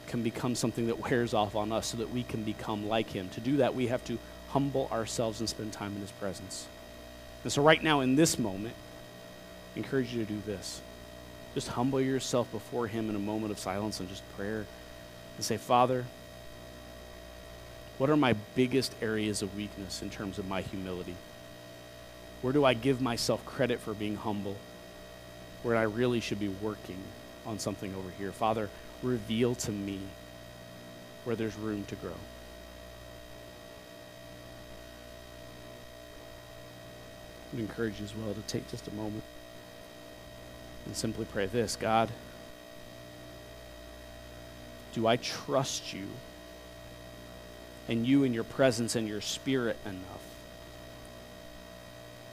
can 0.07 0.23
become 0.23 0.55
something 0.55 0.87
that 0.87 1.01
wears 1.01 1.33
off 1.33 1.57
on 1.57 1.73
us 1.73 1.87
so 1.87 1.97
that 1.97 2.11
we 2.11 2.23
can 2.23 2.43
become 2.43 2.87
like 2.87 3.09
Him. 3.09 3.27
To 3.33 3.41
do 3.41 3.57
that, 3.57 3.75
we 3.75 3.87
have 3.87 4.05
to 4.05 4.17
humble 4.51 4.87
ourselves 4.93 5.41
and 5.41 5.49
spend 5.49 5.73
time 5.73 5.93
in 5.93 5.99
His 5.99 6.11
presence. 6.11 6.67
And 7.45 7.51
so, 7.51 7.61
right 7.61 7.81
now, 7.81 7.99
in 7.99 8.15
this 8.15 8.39
moment, 8.39 8.73
I 9.75 9.77
encourage 9.77 10.11
you 10.11 10.25
to 10.25 10.33
do 10.33 10.41
this. 10.47 10.81
Just 11.53 11.67
humble 11.67 12.01
yourself 12.01 12.51
before 12.51 12.87
Him 12.87 13.07
in 13.07 13.15
a 13.15 13.19
moment 13.19 13.51
of 13.51 13.59
silence 13.59 13.99
and 13.99 14.09
just 14.09 14.23
prayer 14.35 14.65
and 15.35 15.45
say, 15.45 15.57
Father, 15.57 16.05
what 17.99 18.09
are 18.09 18.17
my 18.17 18.33
biggest 18.55 18.95
areas 18.99 19.43
of 19.43 19.55
weakness 19.55 20.01
in 20.01 20.09
terms 20.09 20.39
of 20.39 20.47
my 20.47 20.61
humility? 20.61 21.13
Where 22.41 22.51
do 22.51 22.65
I 22.65 22.73
give 22.73 22.99
myself 22.99 23.45
credit 23.45 23.79
for 23.79 23.93
being 23.93 24.15
humble? 24.15 24.55
Where 25.61 25.75
I 25.75 25.83
really 25.83 26.21
should 26.21 26.39
be 26.39 26.49
working 26.49 26.97
on 27.45 27.59
something 27.59 27.93
over 27.93 28.09
here? 28.17 28.31
Father, 28.31 28.71
reveal 29.03 29.53
to 29.53 29.71
me 29.71 29.99
where 31.25 31.35
there's 31.35 31.55
room 31.57 31.85
to 31.89 31.95
grow. 31.95 32.15
Would 37.55 37.61
encourage 37.61 37.99
you 37.99 38.05
as 38.05 38.15
well 38.15 38.33
to 38.33 38.41
take 38.41 38.69
just 38.69 38.87
a 38.87 38.93
moment 38.93 39.23
and 40.85 40.95
simply 40.95 41.25
pray 41.25 41.45
this 41.45 41.75
God, 41.75 42.09
do 44.93 45.07
I 45.07 45.17
trust 45.17 45.93
you 45.93 46.07
and 47.87 48.05
you 48.05 48.23
and 48.23 48.33
your 48.33 48.43
presence 48.43 48.95
and 48.95 49.07
your 49.07 49.21
spirit 49.21 49.77
enough 49.85 50.21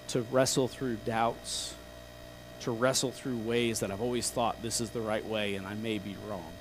to 0.08 0.22
wrestle 0.22 0.68
through 0.68 0.96
doubts, 1.04 1.74
to 2.60 2.70
wrestle 2.70 3.12
through 3.12 3.38
ways 3.38 3.80
that 3.80 3.90
I've 3.90 4.02
always 4.02 4.28
thought 4.30 4.60
this 4.62 4.80
is 4.80 4.90
the 4.90 5.00
right 5.00 5.24
way 5.24 5.54
and 5.54 5.66
I 5.66 5.74
may 5.74 5.98
be 5.98 6.16
wrong? 6.28 6.52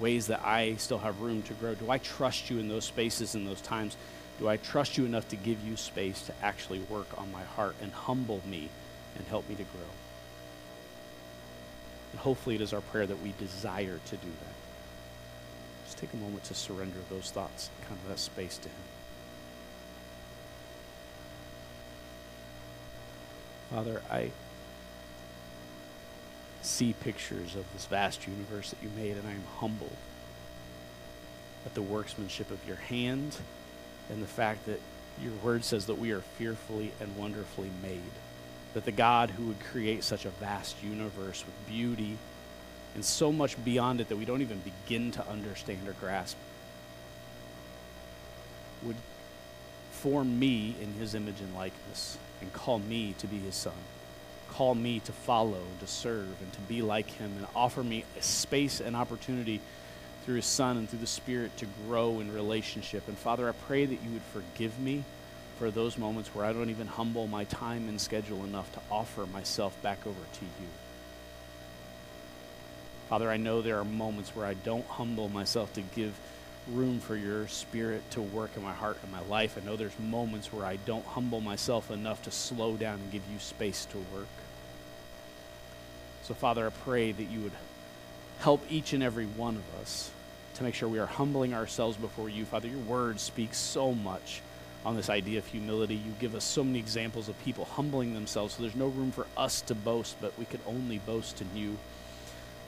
Ways 0.00 0.26
that 0.26 0.44
I 0.44 0.74
still 0.76 0.98
have 0.98 1.20
room 1.20 1.42
to 1.42 1.54
grow. 1.54 1.74
Do 1.74 1.90
I 1.90 1.98
trust 1.98 2.50
you 2.50 2.58
in 2.58 2.68
those 2.68 2.84
spaces, 2.84 3.34
in 3.34 3.44
those 3.44 3.60
times? 3.60 3.96
Do 4.38 4.48
I 4.48 4.56
trust 4.56 4.98
you 4.98 5.04
enough 5.04 5.28
to 5.28 5.36
give 5.36 5.64
you 5.64 5.76
space 5.76 6.22
to 6.22 6.34
actually 6.42 6.80
work 6.80 7.06
on 7.18 7.30
my 7.30 7.42
heart 7.42 7.76
and 7.80 7.92
humble 7.92 8.40
me 8.46 8.68
and 9.16 9.26
help 9.28 9.48
me 9.48 9.54
to 9.54 9.62
grow? 9.62 9.90
And 12.12 12.20
hopefully, 12.20 12.56
it 12.56 12.60
is 12.60 12.72
our 12.72 12.80
prayer 12.80 13.06
that 13.06 13.22
we 13.22 13.32
desire 13.38 14.00
to 14.06 14.16
do 14.16 14.28
that. 14.28 14.54
Just 15.84 15.98
take 15.98 16.12
a 16.12 16.16
moment 16.16 16.44
to 16.44 16.54
surrender 16.54 16.98
those 17.10 17.30
thoughts, 17.30 17.70
kind 17.82 17.98
of 18.02 18.08
that 18.08 18.18
space 18.18 18.56
to 18.58 18.68
Him. 18.68 18.74
Father, 23.70 24.02
I 24.10 24.30
see 26.62 26.94
pictures 27.00 27.56
of 27.56 27.64
this 27.72 27.86
vast 27.86 28.26
universe 28.26 28.70
that 28.70 28.82
you 28.82 28.90
made, 28.96 29.16
and 29.16 29.26
I 29.26 29.32
am 29.32 29.44
humbled 29.58 29.96
at 31.66 31.74
the 31.74 31.82
workmanship 31.82 32.50
of 32.50 32.66
your 32.66 32.76
hand 32.76 33.36
and 34.10 34.22
the 34.22 34.26
fact 34.26 34.66
that 34.66 34.80
your 35.22 35.32
word 35.42 35.64
says 35.64 35.86
that 35.86 35.98
we 35.98 36.12
are 36.12 36.20
fearfully 36.20 36.92
and 37.00 37.16
wonderfully 37.16 37.70
made. 37.82 38.00
That 38.74 38.84
the 38.84 38.92
God 38.92 39.30
who 39.30 39.46
would 39.46 39.60
create 39.60 40.02
such 40.02 40.24
a 40.24 40.30
vast 40.30 40.82
universe 40.82 41.44
with 41.44 41.68
beauty 41.68 42.18
and 42.94 43.04
so 43.04 43.32
much 43.32 43.62
beyond 43.64 44.00
it 44.00 44.08
that 44.08 44.16
we 44.16 44.24
don't 44.24 44.42
even 44.42 44.60
begin 44.60 45.10
to 45.12 45.28
understand 45.28 45.86
or 45.88 45.92
grasp 45.92 46.36
would 48.82 48.96
form 49.92 50.38
me 50.38 50.76
in 50.80 50.92
his 50.94 51.14
image 51.14 51.40
and 51.40 51.54
likeness 51.54 52.18
and 52.40 52.52
call 52.52 52.78
me 52.78 53.14
to 53.18 53.26
be 53.26 53.38
his 53.38 53.54
son 53.54 53.72
call 54.50 54.74
me 54.74 55.00
to 55.00 55.10
follow 55.10 55.62
to 55.80 55.86
serve 55.86 56.40
and 56.40 56.52
to 56.52 56.60
be 56.60 56.82
like 56.82 57.10
him 57.10 57.32
and 57.36 57.46
offer 57.56 57.82
me 57.82 58.04
a 58.18 58.22
space 58.22 58.80
and 58.80 58.94
opportunity 58.94 59.60
through 60.24 60.36
his 60.36 60.46
son 60.46 60.76
and 60.76 60.88
through 60.88 60.98
the 60.98 61.06
spirit 61.06 61.56
to 61.56 61.66
grow 61.86 62.20
in 62.20 62.32
relationship 62.32 63.06
and 63.08 63.16
father 63.16 63.48
i 63.48 63.52
pray 63.66 63.84
that 63.84 64.02
you 64.02 64.10
would 64.12 64.22
forgive 64.22 64.78
me 64.78 65.04
for 65.58 65.70
those 65.70 65.98
moments 65.98 66.34
where 66.34 66.44
i 66.44 66.52
don't 66.52 66.70
even 66.70 66.86
humble 66.86 67.26
my 67.26 67.44
time 67.44 67.88
and 67.88 68.00
schedule 68.00 68.44
enough 68.44 68.72
to 68.72 68.80
offer 68.90 69.26
myself 69.26 69.80
back 69.82 70.06
over 70.06 70.20
to 70.32 70.44
you 70.44 70.68
Father, 73.08 73.30
I 73.30 73.36
know 73.36 73.60
there 73.60 73.78
are 73.78 73.84
moments 73.84 74.34
where 74.34 74.46
I 74.46 74.54
don't 74.54 74.86
humble 74.86 75.28
myself 75.28 75.72
to 75.74 75.82
give 75.82 76.18
room 76.72 77.00
for 77.00 77.14
your 77.14 77.46
spirit 77.48 78.02
to 78.12 78.22
work 78.22 78.50
in 78.56 78.62
my 78.62 78.72
heart 78.72 78.96
and 79.02 79.12
my 79.12 79.20
life. 79.22 79.58
I 79.60 79.64
know 79.64 79.76
there's 79.76 79.98
moments 79.98 80.52
where 80.52 80.64
I 80.64 80.76
don't 80.76 81.04
humble 81.04 81.40
myself 81.40 81.90
enough 81.90 82.22
to 82.22 82.30
slow 82.30 82.76
down 82.76 83.00
and 83.00 83.12
give 83.12 83.22
you 83.30 83.38
space 83.38 83.84
to 83.86 83.98
work. 83.98 84.26
So, 86.22 86.32
Father, 86.32 86.66
I 86.66 86.70
pray 86.70 87.12
that 87.12 87.24
you 87.24 87.40
would 87.40 87.52
help 88.40 88.62
each 88.70 88.92
and 88.92 89.02
every 89.02 89.26
one 89.26 89.56
of 89.56 89.80
us 89.80 90.10
to 90.54 90.62
make 90.62 90.74
sure 90.74 90.88
we 90.88 90.98
are 90.98 91.06
humbling 91.06 91.54
ourselves 91.54 91.96
before 91.96 92.28
you. 92.28 92.44
Father, 92.44 92.68
your 92.68 92.78
word 92.80 93.18
speaks 93.18 93.58
so 93.58 93.92
much 93.92 94.40
on 94.84 94.96
this 94.96 95.08
idea 95.08 95.38
of 95.38 95.46
humility. 95.46 95.94
You 95.94 96.12
give 96.20 96.34
us 96.34 96.44
so 96.44 96.62
many 96.62 96.78
examples 96.78 97.28
of 97.28 97.38
people 97.44 97.64
humbling 97.64 98.14
themselves, 98.14 98.54
so 98.54 98.62
there's 98.62 98.76
no 98.76 98.88
room 98.88 99.10
for 99.12 99.26
us 99.36 99.62
to 99.62 99.74
boast, 99.74 100.16
but 100.20 100.38
we 100.38 100.44
can 100.44 100.60
only 100.66 100.98
boast 100.98 101.40
in 101.40 101.48
you. 101.56 101.76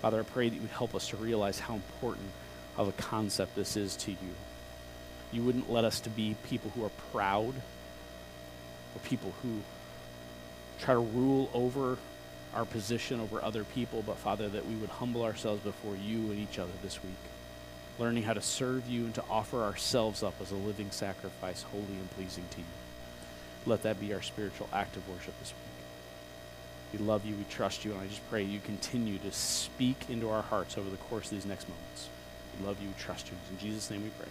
Father, 0.02 0.20
I 0.20 0.24
pray 0.24 0.48
that 0.48 0.54
you 0.54 0.62
would 0.62 0.70
help 0.70 0.94
us 0.94 1.08
to 1.08 1.16
realize 1.16 1.58
how 1.58 1.74
important 1.74 2.28
of 2.76 2.88
a 2.88 2.92
concept 2.92 3.54
this 3.54 3.76
is 3.76 3.96
to 3.96 4.10
you. 4.10 4.34
You 5.32 5.42
wouldn't 5.42 5.70
let 5.70 5.84
us 5.84 6.00
to 6.00 6.10
be 6.10 6.36
people 6.48 6.70
who 6.74 6.84
are 6.84 6.90
proud 7.12 7.54
or 7.54 8.98
people 9.04 9.32
who 9.42 9.60
try 10.80 10.94
to 10.94 11.00
rule 11.00 11.50
over 11.52 11.98
our 12.56 12.64
position 12.64 13.20
over 13.20 13.42
other 13.42 13.64
people, 13.64 14.02
but 14.06 14.16
Father, 14.16 14.48
that 14.48 14.66
we 14.66 14.74
would 14.76 14.88
humble 14.88 15.22
ourselves 15.24 15.62
before 15.62 15.94
you 15.94 16.30
and 16.30 16.38
each 16.38 16.58
other 16.58 16.72
this 16.82 17.02
week, 17.02 17.12
learning 17.98 18.22
how 18.22 18.32
to 18.32 18.40
serve 18.40 18.88
you 18.88 19.04
and 19.04 19.14
to 19.14 19.22
offer 19.30 19.62
ourselves 19.62 20.22
up 20.22 20.34
as 20.40 20.50
a 20.50 20.56
living 20.56 20.90
sacrifice, 20.90 21.62
holy 21.62 21.84
and 21.84 22.10
pleasing 22.12 22.44
to 22.50 22.58
you. 22.58 22.64
Let 23.66 23.82
that 23.82 24.00
be 24.00 24.14
our 24.14 24.22
spiritual 24.22 24.68
act 24.72 24.96
of 24.96 25.06
worship 25.08 25.38
this 25.38 25.52
week. 25.52 26.98
We 26.98 27.06
love 27.06 27.26
you, 27.26 27.34
we 27.34 27.44
trust 27.50 27.84
you, 27.84 27.92
and 27.92 28.00
I 28.00 28.06
just 28.06 28.28
pray 28.30 28.42
you 28.42 28.60
continue 28.60 29.18
to 29.18 29.32
speak 29.32 30.08
into 30.08 30.30
our 30.30 30.42
hearts 30.42 30.78
over 30.78 30.88
the 30.88 30.96
course 30.96 31.26
of 31.26 31.32
these 31.32 31.46
next 31.46 31.68
moments. 31.68 32.08
We 32.58 32.66
love 32.66 32.80
you, 32.80 32.88
we 32.88 32.94
trust 32.98 33.26
you. 33.28 33.34
In 33.50 33.58
Jesus' 33.58 33.90
name 33.90 34.02
we 34.02 34.10
pray. 34.18 34.28